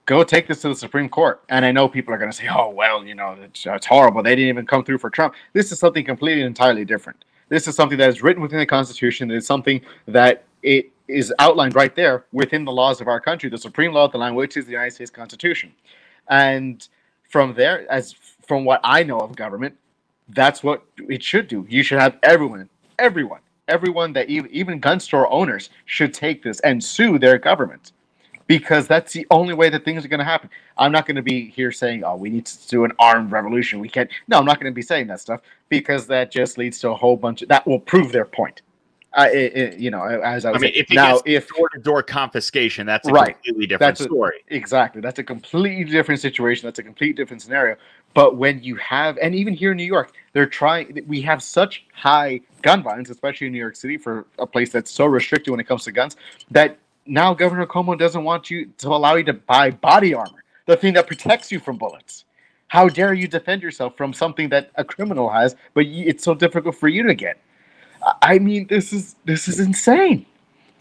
go 0.07 0.25
take 0.25 0.49
this 0.49 0.61
to 0.63 0.69
the 0.69 0.75
Supreme 0.75 1.09
Court. 1.09 1.43
And 1.49 1.65
I 1.65 1.73
know 1.73 1.89
people 1.89 2.13
are 2.13 2.19
going 2.19 2.31
to 2.31 2.37
say, 2.37 2.49
oh, 2.49 2.71
well, 2.71 3.05
you 3.05 3.15
know, 3.15 3.37
it's, 3.43 3.65
it's, 3.67 3.87
horrible. 3.87 4.23
They 4.23 4.35
didn't 4.35 4.49
even 4.49 4.67
come 4.67 4.85
through 4.85 4.99
for 4.99 5.11
Trump. 5.11 5.35
This 5.53 5.73
is 5.73 5.79
something 5.79 6.05
completely 6.05 6.43
and 6.43 6.49
entirely 6.49 6.85
different. 6.85 7.25
This 7.49 7.69
is 7.69 7.77
something 7.77 7.99
that 7.99 8.09
is 8.09 8.23
written 8.23 8.43
within 8.43 8.59
the 8.59 8.67
Constitution. 8.67 9.31
It's 9.31 9.47
something 9.47 9.81
that 10.07 10.45
it 10.63 10.91
is 11.09 11.33
outlined 11.39 11.75
right 11.75 11.95
there 11.95 12.25
within 12.33 12.65
the 12.65 12.73
laws 12.73 13.01
of 13.01 13.09
our 13.09 13.21
country, 13.21 13.51
the 13.51 13.59
supreme 13.59 13.93
law 13.93 14.07
of 14.07 14.13
the 14.13 14.19
land, 14.19 14.35
which 14.35 14.57
is 14.57 14.65
the 14.65 14.73
United 14.73 14.93
States 14.93 15.11
Constitution. 15.11 15.73
And 16.29 16.87
from 17.29 17.55
there, 17.55 17.91
as 17.91 18.15
from 18.47 18.65
what 18.65 18.81
I 18.83 19.03
know 19.03 19.19
of 19.19 19.37
government, 19.37 19.77
that's 20.31 20.63
what 20.63 20.83
it 20.97 21.23
should 21.23 21.49
do. 21.49 21.67
You 21.69 21.83
should 21.83 21.99
have 21.99 22.17
everyone, 22.23 22.69
everyone, 22.99 23.41
everyone 23.69 24.13
that 24.15 24.31
even, 24.31 24.51
even 24.51 24.81
gun 24.81 25.01
store 25.01 25.31
owners 25.31 25.71
should 25.85 26.15
take 26.15 26.43
this 26.43 26.61
and 26.61 26.83
sue 26.83 27.19
their 27.19 27.39
government 27.39 27.93
because 28.47 28.87
that's 28.87 29.13
the 29.13 29.27
only 29.31 29.55
way 29.55 29.71
that 29.71 29.85
things 29.85 30.05
are 30.05 30.09
going 30.09 30.19
to 30.19 30.25
happen. 30.25 30.51
I'm 30.77 30.93
not 30.93 31.07
going 31.07 31.17
to 31.17 31.23
be 31.23 31.49
here 31.51 31.73
saying, 31.73 32.05
"Oh, 32.05 32.17
we 32.17 32.31
need 32.31 32.47
to 32.47 32.69
do 32.69 32.85
an 32.85 32.93
armed 32.99 33.33
revolution." 33.33 33.81
We 33.81 33.89
can't. 33.89 34.11
No, 34.29 34.39
I'm 34.39 34.45
not 34.45 34.61
going 34.61 34.73
to 34.73 34.75
be 34.75 34.83
saying 34.83 35.07
that 35.09 35.21
stuff 35.21 35.41
because 35.69 36.07
that 36.09 36.31
just 36.31 36.59
leads 36.59 36.79
to 36.81 36.91
a 36.91 36.95
whole 36.95 37.17
bunch. 37.17 37.43
Of, 37.43 37.49
that 37.49 37.67
will 37.67 37.81
prove 37.81 38.13
their 38.13 38.25
point. 38.25 38.63
I, 39.15 39.29
it, 39.31 39.57
it, 39.57 39.79
you 39.79 39.91
know, 39.91 40.05
as 40.05 40.45
I 40.45 40.51
was 40.51 40.63
I 40.63 40.65
mean, 40.65 40.73
saying, 40.73 40.85
if 40.89 40.95
now 40.95 41.21
if 41.27 41.49
door 41.49 41.69
to 41.71 41.79
door 41.79 42.03
confiscation, 42.03 42.87
that's 42.87 43.07
a 43.07 43.13
Right. 43.13 43.35
completely 43.35 43.67
different 43.67 44.01
a- 44.01 44.05
story. 44.05 44.43
Exactly. 44.49 45.03
That's 45.03 45.19
a 45.19 45.25
completely 45.25 45.85
different 45.85 46.21
situation. 46.21 46.67
That's 46.67 46.79
a 46.79 46.83
completely 46.83 47.13
different 47.13 47.43
scenario. 47.43 47.77
But 48.15 48.37
when 48.37 48.63
you 48.63 48.77
have, 48.77 49.19
and 49.19 49.35
even 49.35 49.55
here 49.55 49.73
in 49.73 49.77
New 49.77 49.85
York, 49.85 50.13
they're 50.33 50.47
trying, 50.47 51.05
we 51.07 51.21
have 51.23 51.43
such 51.43 51.85
high 51.95 52.41
gun 52.63 52.83
violence, 52.83 53.11
especially 53.11 53.49
in 53.49 53.53
New 53.53 53.59
York 53.59 53.77
City, 53.77 53.99
for 53.99 54.27
a 54.39 54.47
place 54.47 54.71
that's 54.71 54.91
so 54.91 55.05
restricted 55.07 55.51
when 55.51 55.61
it 55.61 55.65
comes 55.65 55.85
to 55.85 55.93
guns, 55.93 56.17
that 56.51 56.79
now 57.07 57.35
Governor 57.35 57.67
Cuomo 57.67 57.99
doesn't 57.99 58.25
want 58.25 58.51
you 58.51 58.67
to 58.79 58.89
allow 58.89 59.15
you 59.15 59.25
to 59.25 59.33
buy 59.33 59.71
body 59.71 60.15
armor, 60.15 60.45
the 60.67 60.77
thing 60.77 60.95
that 60.95 61.07
protects 61.07 61.51
you 61.51 61.59
from 61.59 61.79
bullets. 61.79 62.25
How 62.69 62.89
dare 62.89 63.13
you 63.13 63.29
defend 63.29 63.63
yourself 63.63 63.97
from 63.97 64.13
something 64.13 64.49
that 64.49 64.71
a 64.77 64.85
criminal 64.85 65.29
has, 65.29 65.57
but 65.75 65.85
it's 65.85 66.25
so 66.25 66.35
difficult 66.35 66.75
for 66.77 66.89
you 66.89 67.03
to 67.03 67.15
get? 67.15 67.39
I- 68.23 68.39
mean, 68.39 68.67
this 68.69 68.93
is 68.93 69.17
this 69.25 69.47
is 69.49 69.61
insane. 69.61 70.27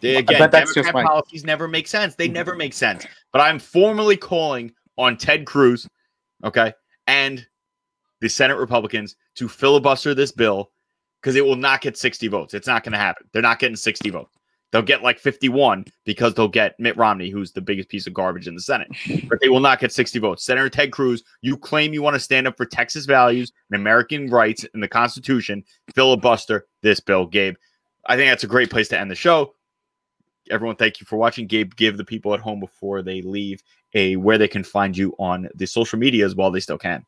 Again, 0.01 0.39
But 0.39 0.51
that's 0.51 0.73
just 0.73 0.91
my- 0.93 1.03
policies 1.03 1.43
never 1.43 1.67
make 1.67 1.87
sense. 1.87 2.15
They 2.15 2.25
mm-hmm. 2.25 2.33
never 2.33 2.55
make 2.55 2.73
sense. 2.73 3.05
But 3.31 3.41
I'm 3.41 3.59
formally 3.59 4.17
calling 4.17 4.73
on 4.97 5.17
Ted 5.17 5.45
Cruz, 5.45 5.87
okay, 6.43 6.73
and 7.07 7.45
the 8.21 8.29
Senate 8.29 8.57
Republicans 8.57 9.15
to 9.35 9.47
filibuster 9.47 10.15
this 10.15 10.31
bill 10.31 10.71
because 11.21 11.35
it 11.35 11.45
will 11.45 11.55
not 11.55 11.81
get 11.81 11.97
60 11.97 12.27
votes. 12.29 12.53
It's 12.53 12.67
not 12.67 12.83
going 12.83 12.93
to 12.93 12.97
happen. 12.97 13.27
They're 13.31 13.41
not 13.41 13.59
getting 13.59 13.75
60 13.75 14.09
votes. 14.09 14.35
They'll 14.71 14.81
get 14.81 15.03
like 15.03 15.19
51 15.19 15.85
because 16.05 16.33
they'll 16.33 16.47
get 16.47 16.79
Mitt 16.79 16.95
Romney, 16.95 17.29
who's 17.29 17.51
the 17.51 17.61
biggest 17.61 17.89
piece 17.89 18.07
of 18.07 18.13
garbage 18.13 18.47
in 18.47 18.55
the 18.55 18.61
Senate. 18.61 18.89
But 19.29 19.39
they 19.41 19.49
will 19.49 19.59
not 19.59 19.79
get 19.79 19.91
60 19.91 20.19
votes. 20.19 20.45
Senator 20.45 20.69
Ted 20.69 20.91
Cruz, 20.91 21.23
you 21.41 21.57
claim 21.57 21.93
you 21.93 22.01
want 22.01 22.15
to 22.15 22.19
stand 22.19 22.47
up 22.47 22.57
for 22.57 22.65
Texas 22.65 23.05
values 23.05 23.51
and 23.69 23.79
American 23.79 24.29
rights 24.29 24.65
and 24.73 24.81
the 24.81 24.87
Constitution. 24.87 25.63
Filibuster 25.95 26.67
this 26.81 26.99
bill, 26.99 27.25
Gabe. 27.25 27.55
I 28.05 28.15
think 28.15 28.31
that's 28.31 28.43
a 28.43 28.47
great 28.47 28.69
place 28.69 28.87
to 28.89 28.99
end 28.99 29.11
the 29.11 29.15
show. 29.15 29.53
Everyone, 30.49 30.75
thank 30.75 30.99
you 30.99 31.05
for 31.05 31.17
watching. 31.17 31.47
Gabe, 31.47 31.75
give 31.75 31.97
the 31.97 32.03
people 32.03 32.33
at 32.33 32.39
home 32.39 32.59
before 32.59 33.01
they 33.01 33.21
leave 33.21 33.61
a 33.93 34.15
where 34.15 34.37
they 34.37 34.47
can 34.47 34.63
find 34.63 34.97
you 34.97 35.13
on 35.19 35.49
the 35.55 35.65
social 35.65 35.99
medias 35.99 36.35
while 36.35 36.51
they 36.51 36.59
still 36.59 36.77
can. 36.77 37.05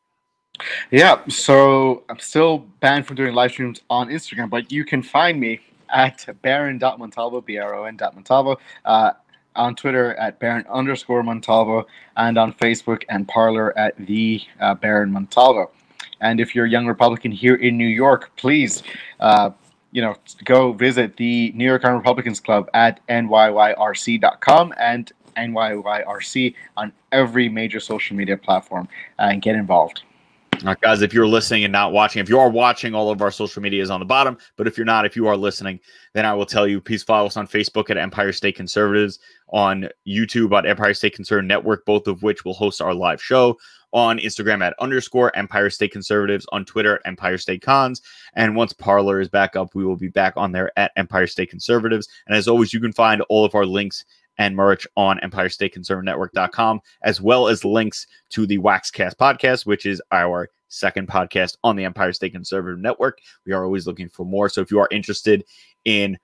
Yeah, 0.90 1.20
so 1.28 2.04
I'm 2.08 2.18
still 2.20 2.58
banned 2.80 3.06
from 3.06 3.16
doing 3.16 3.34
live 3.34 3.50
streams 3.50 3.80
on 3.90 4.08
Instagram, 4.08 4.50
but 4.50 4.70
you 4.70 4.84
can 4.84 5.02
find 5.02 5.40
me 5.40 5.60
at 5.94 6.26
baron.montalvo, 6.42 7.40
B-R-O-N 7.40 7.96
dot 7.96 8.14
Montalvo, 8.14 8.58
uh, 8.84 9.12
on 9.56 9.76
Twitter 9.76 10.14
at 10.16 10.38
baron 10.40 10.64
underscore 10.68 11.22
Montalvo, 11.22 11.86
and 12.16 12.36
on 12.36 12.52
Facebook 12.52 13.04
and 13.08 13.26
Parler 13.26 13.76
at 13.78 13.96
the 13.96 14.42
uh, 14.60 14.74
Baron 14.74 15.12
Montalvo. 15.12 15.70
And 16.20 16.40
if 16.40 16.54
you're 16.54 16.66
a 16.66 16.70
young 16.70 16.86
Republican 16.86 17.30
here 17.30 17.54
in 17.54 17.78
New 17.78 17.86
York, 17.86 18.32
please, 18.36 18.82
uh, 19.20 19.50
you 19.92 20.02
know, 20.02 20.16
go 20.44 20.72
visit 20.72 21.16
the 21.16 21.52
New 21.54 21.64
York 21.64 21.84
Young 21.84 21.96
Republicans 21.96 22.40
Club 22.40 22.68
at 22.74 23.06
nyyrc.com 23.06 24.74
and 24.76 25.12
NYYRC 25.36 26.54
on 26.76 26.92
every 27.12 27.48
major 27.48 27.80
social 27.80 28.16
media 28.16 28.36
platform 28.36 28.88
uh, 29.18 29.28
and 29.30 29.42
get 29.42 29.54
involved. 29.54 30.02
Guys, 30.80 31.02
if 31.02 31.12
you're 31.12 31.26
listening 31.26 31.64
and 31.64 31.72
not 31.72 31.92
watching, 31.92 32.20
if 32.20 32.28
you 32.30 32.38
are 32.40 32.48
watching, 32.48 32.94
all 32.94 33.10
of 33.10 33.20
our 33.20 33.30
social 33.30 33.60
media 33.60 33.82
is 33.82 33.90
on 33.90 34.00
the 34.00 34.06
bottom. 34.06 34.38
But 34.56 34.66
if 34.66 34.78
you're 34.78 34.86
not, 34.86 35.04
if 35.04 35.14
you 35.14 35.26
are 35.26 35.36
listening, 35.36 35.78
then 36.14 36.24
I 36.24 36.32
will 36.32 36.46
tell 36.46 36.66
you, 36.66 36.80
please 36.80 37.02
follow 37.02 37.26
us 37.26 37.36
on 37.36 37.46
Facebook 37.46 37.90
at 37.90 37.98
Empire 37.98 38.32
State 38.32 38.56
Conservatives, 38.56 39.18
on 39.50 39.90
YouTube 40.08 40.56
at 40.56 40.64
Empire 40.64 40.94
State 40.94 41.14
Conservative 41.14 41.46
Network, 41.46 41.84
both 41.84 42.06
of 42.06 42.22
which 42.22 42.46
will 42.46 42.54
host 42.54 42.80
our 42.80 42.94
live 42.94 43.22
show, 43.22 43.58
on 43.92 44.18
Instagram 44.18 44.64
at 44.64 44.74
underscore 44.80 45.36
Empire 45.36 45.68
State 45.68 45.92
Conservatives, 45.92 46.46
on 46.50 46.64
Twitter 46.64 46.94
at 46.94 47.02
Empire 47.04 47.36
State 47.36 47.60
Cons. 47.60 48.00
And 48.32 48.56
once 48.56 48.72
Parler 48.72 49.20
is 49.20 49.28
back 49.28 49.56
up, 49.56 49.74
we 49.74 49.84
will 49.84 49.96
be 49.96 50.08
back 50.08 50.32
on 50.36 50.50
there 50.50 50.72
at 50.78 50.92
Empire 50.96 51.26
State 51.26 51.50
Conservatives. 51.50 52.08
And 52.26 52.34
as 52.34 52.48
always, 52.48 52.72
you 52.72 52.80
can 52.80 52.92
find 52.92 53.20
all 53.28 53.44
of 53.44 53.54
our 53.54 53.66
links 53.66 54.06
and 54.38 54.56
merch 54.56 54.86
on 54.96 55.20
Empire 55.20 55.48
State 55.48 55.72
Conservative 55.72 56.04
Network.com, 56.04 56.80
as 57.02 57.20
well 57.20 57.48
as 57.48 57.64
links 57.64 58.06
to 58.30 58.46
the 58.46 58.58
Waxcast 58.58 59.16
podcast, 59.16 59.66
which 59.66 59.86
is 59.86 60.02
our 60.12 60.50
second 60.68 61.08
podcast 61.08 61.56
on 61.62 61.76
the 61.76 61.84
Empire 61.84 62.12
State 62.12 62.32
Conservative 62.32 62.80
Network. 62.80 63.18
We 63.46 63.52
are 63.52 63.64
always 63.64 63.86
looking 63.86 64.08
for 64.08 64.24
more. 64.24 64.48
So 64.48 64.60
if 64.60 64.70
you 64.70 64.80
are 64.80 64.88
interested 64.90 65.44
in 65.84 66.18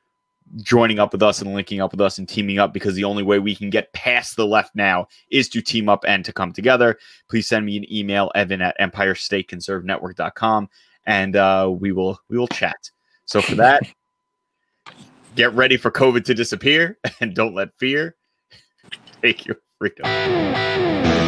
joining 0.56 0.98
up 0.98 1.12
with 1.12 1.22
us 1.22 1.40
and 1.40 1.54
linking 1.54 1.80
up 1.80 1.92
with 1.92 2.00
us 2.00 2.18
and 2.18 2.28
teaming 2.28 2.58
up, 2.58 2.72
because 2.72 2.94
the 2.94 3.04
only 3.04 3.22
way 3.22 3.38
we 3.38 3.54
can 3.54 3.70
get 3.70 3.92
past 3.92 4.36
the 4.36 4.46
left 4.46 4.74
now 4.74 5.06
is 5.30 5.48
to 5.50 5.62
team 5.62 5.88
up 5.88 6.04
and 6.06 6.24
to 6.24 6.32
come 6.32 6.52
together, 6.52 6.98
please 7.28 7.46
send 7.46 7.64
me 7.64 7.76
an 7.76 7.92
email, 7.92 8.32
Evan 8.34 8.60
at 8.60 8.76
Empire 8.78 9.14
State 9.14 9.48
Conservative 9.48 9.86
Network.com, 9.86 10.68
and 11.06 11.36
uh, 11.36 11.72
we 11.72 11.92
will 11.92 12.18
we 12.28 12.36
will 12.36 12.48
chat. 12.48 12.90
So 13.26 13.40
for 13.40 13.54
that, 13.56 13.82
get 15.36 15.52
ready 15.54 15.76
for 15.76 15.90
COVID 15.90 16.24
to 16.24 16.34
disappear 16.34 16.98
and 17.20 17.34
don't 17.34 17.54
let 17.54 17.70
fear 17.78 18.16
take 19.22 19.46
your 19.46 19.56
freedom. 19.78 21.19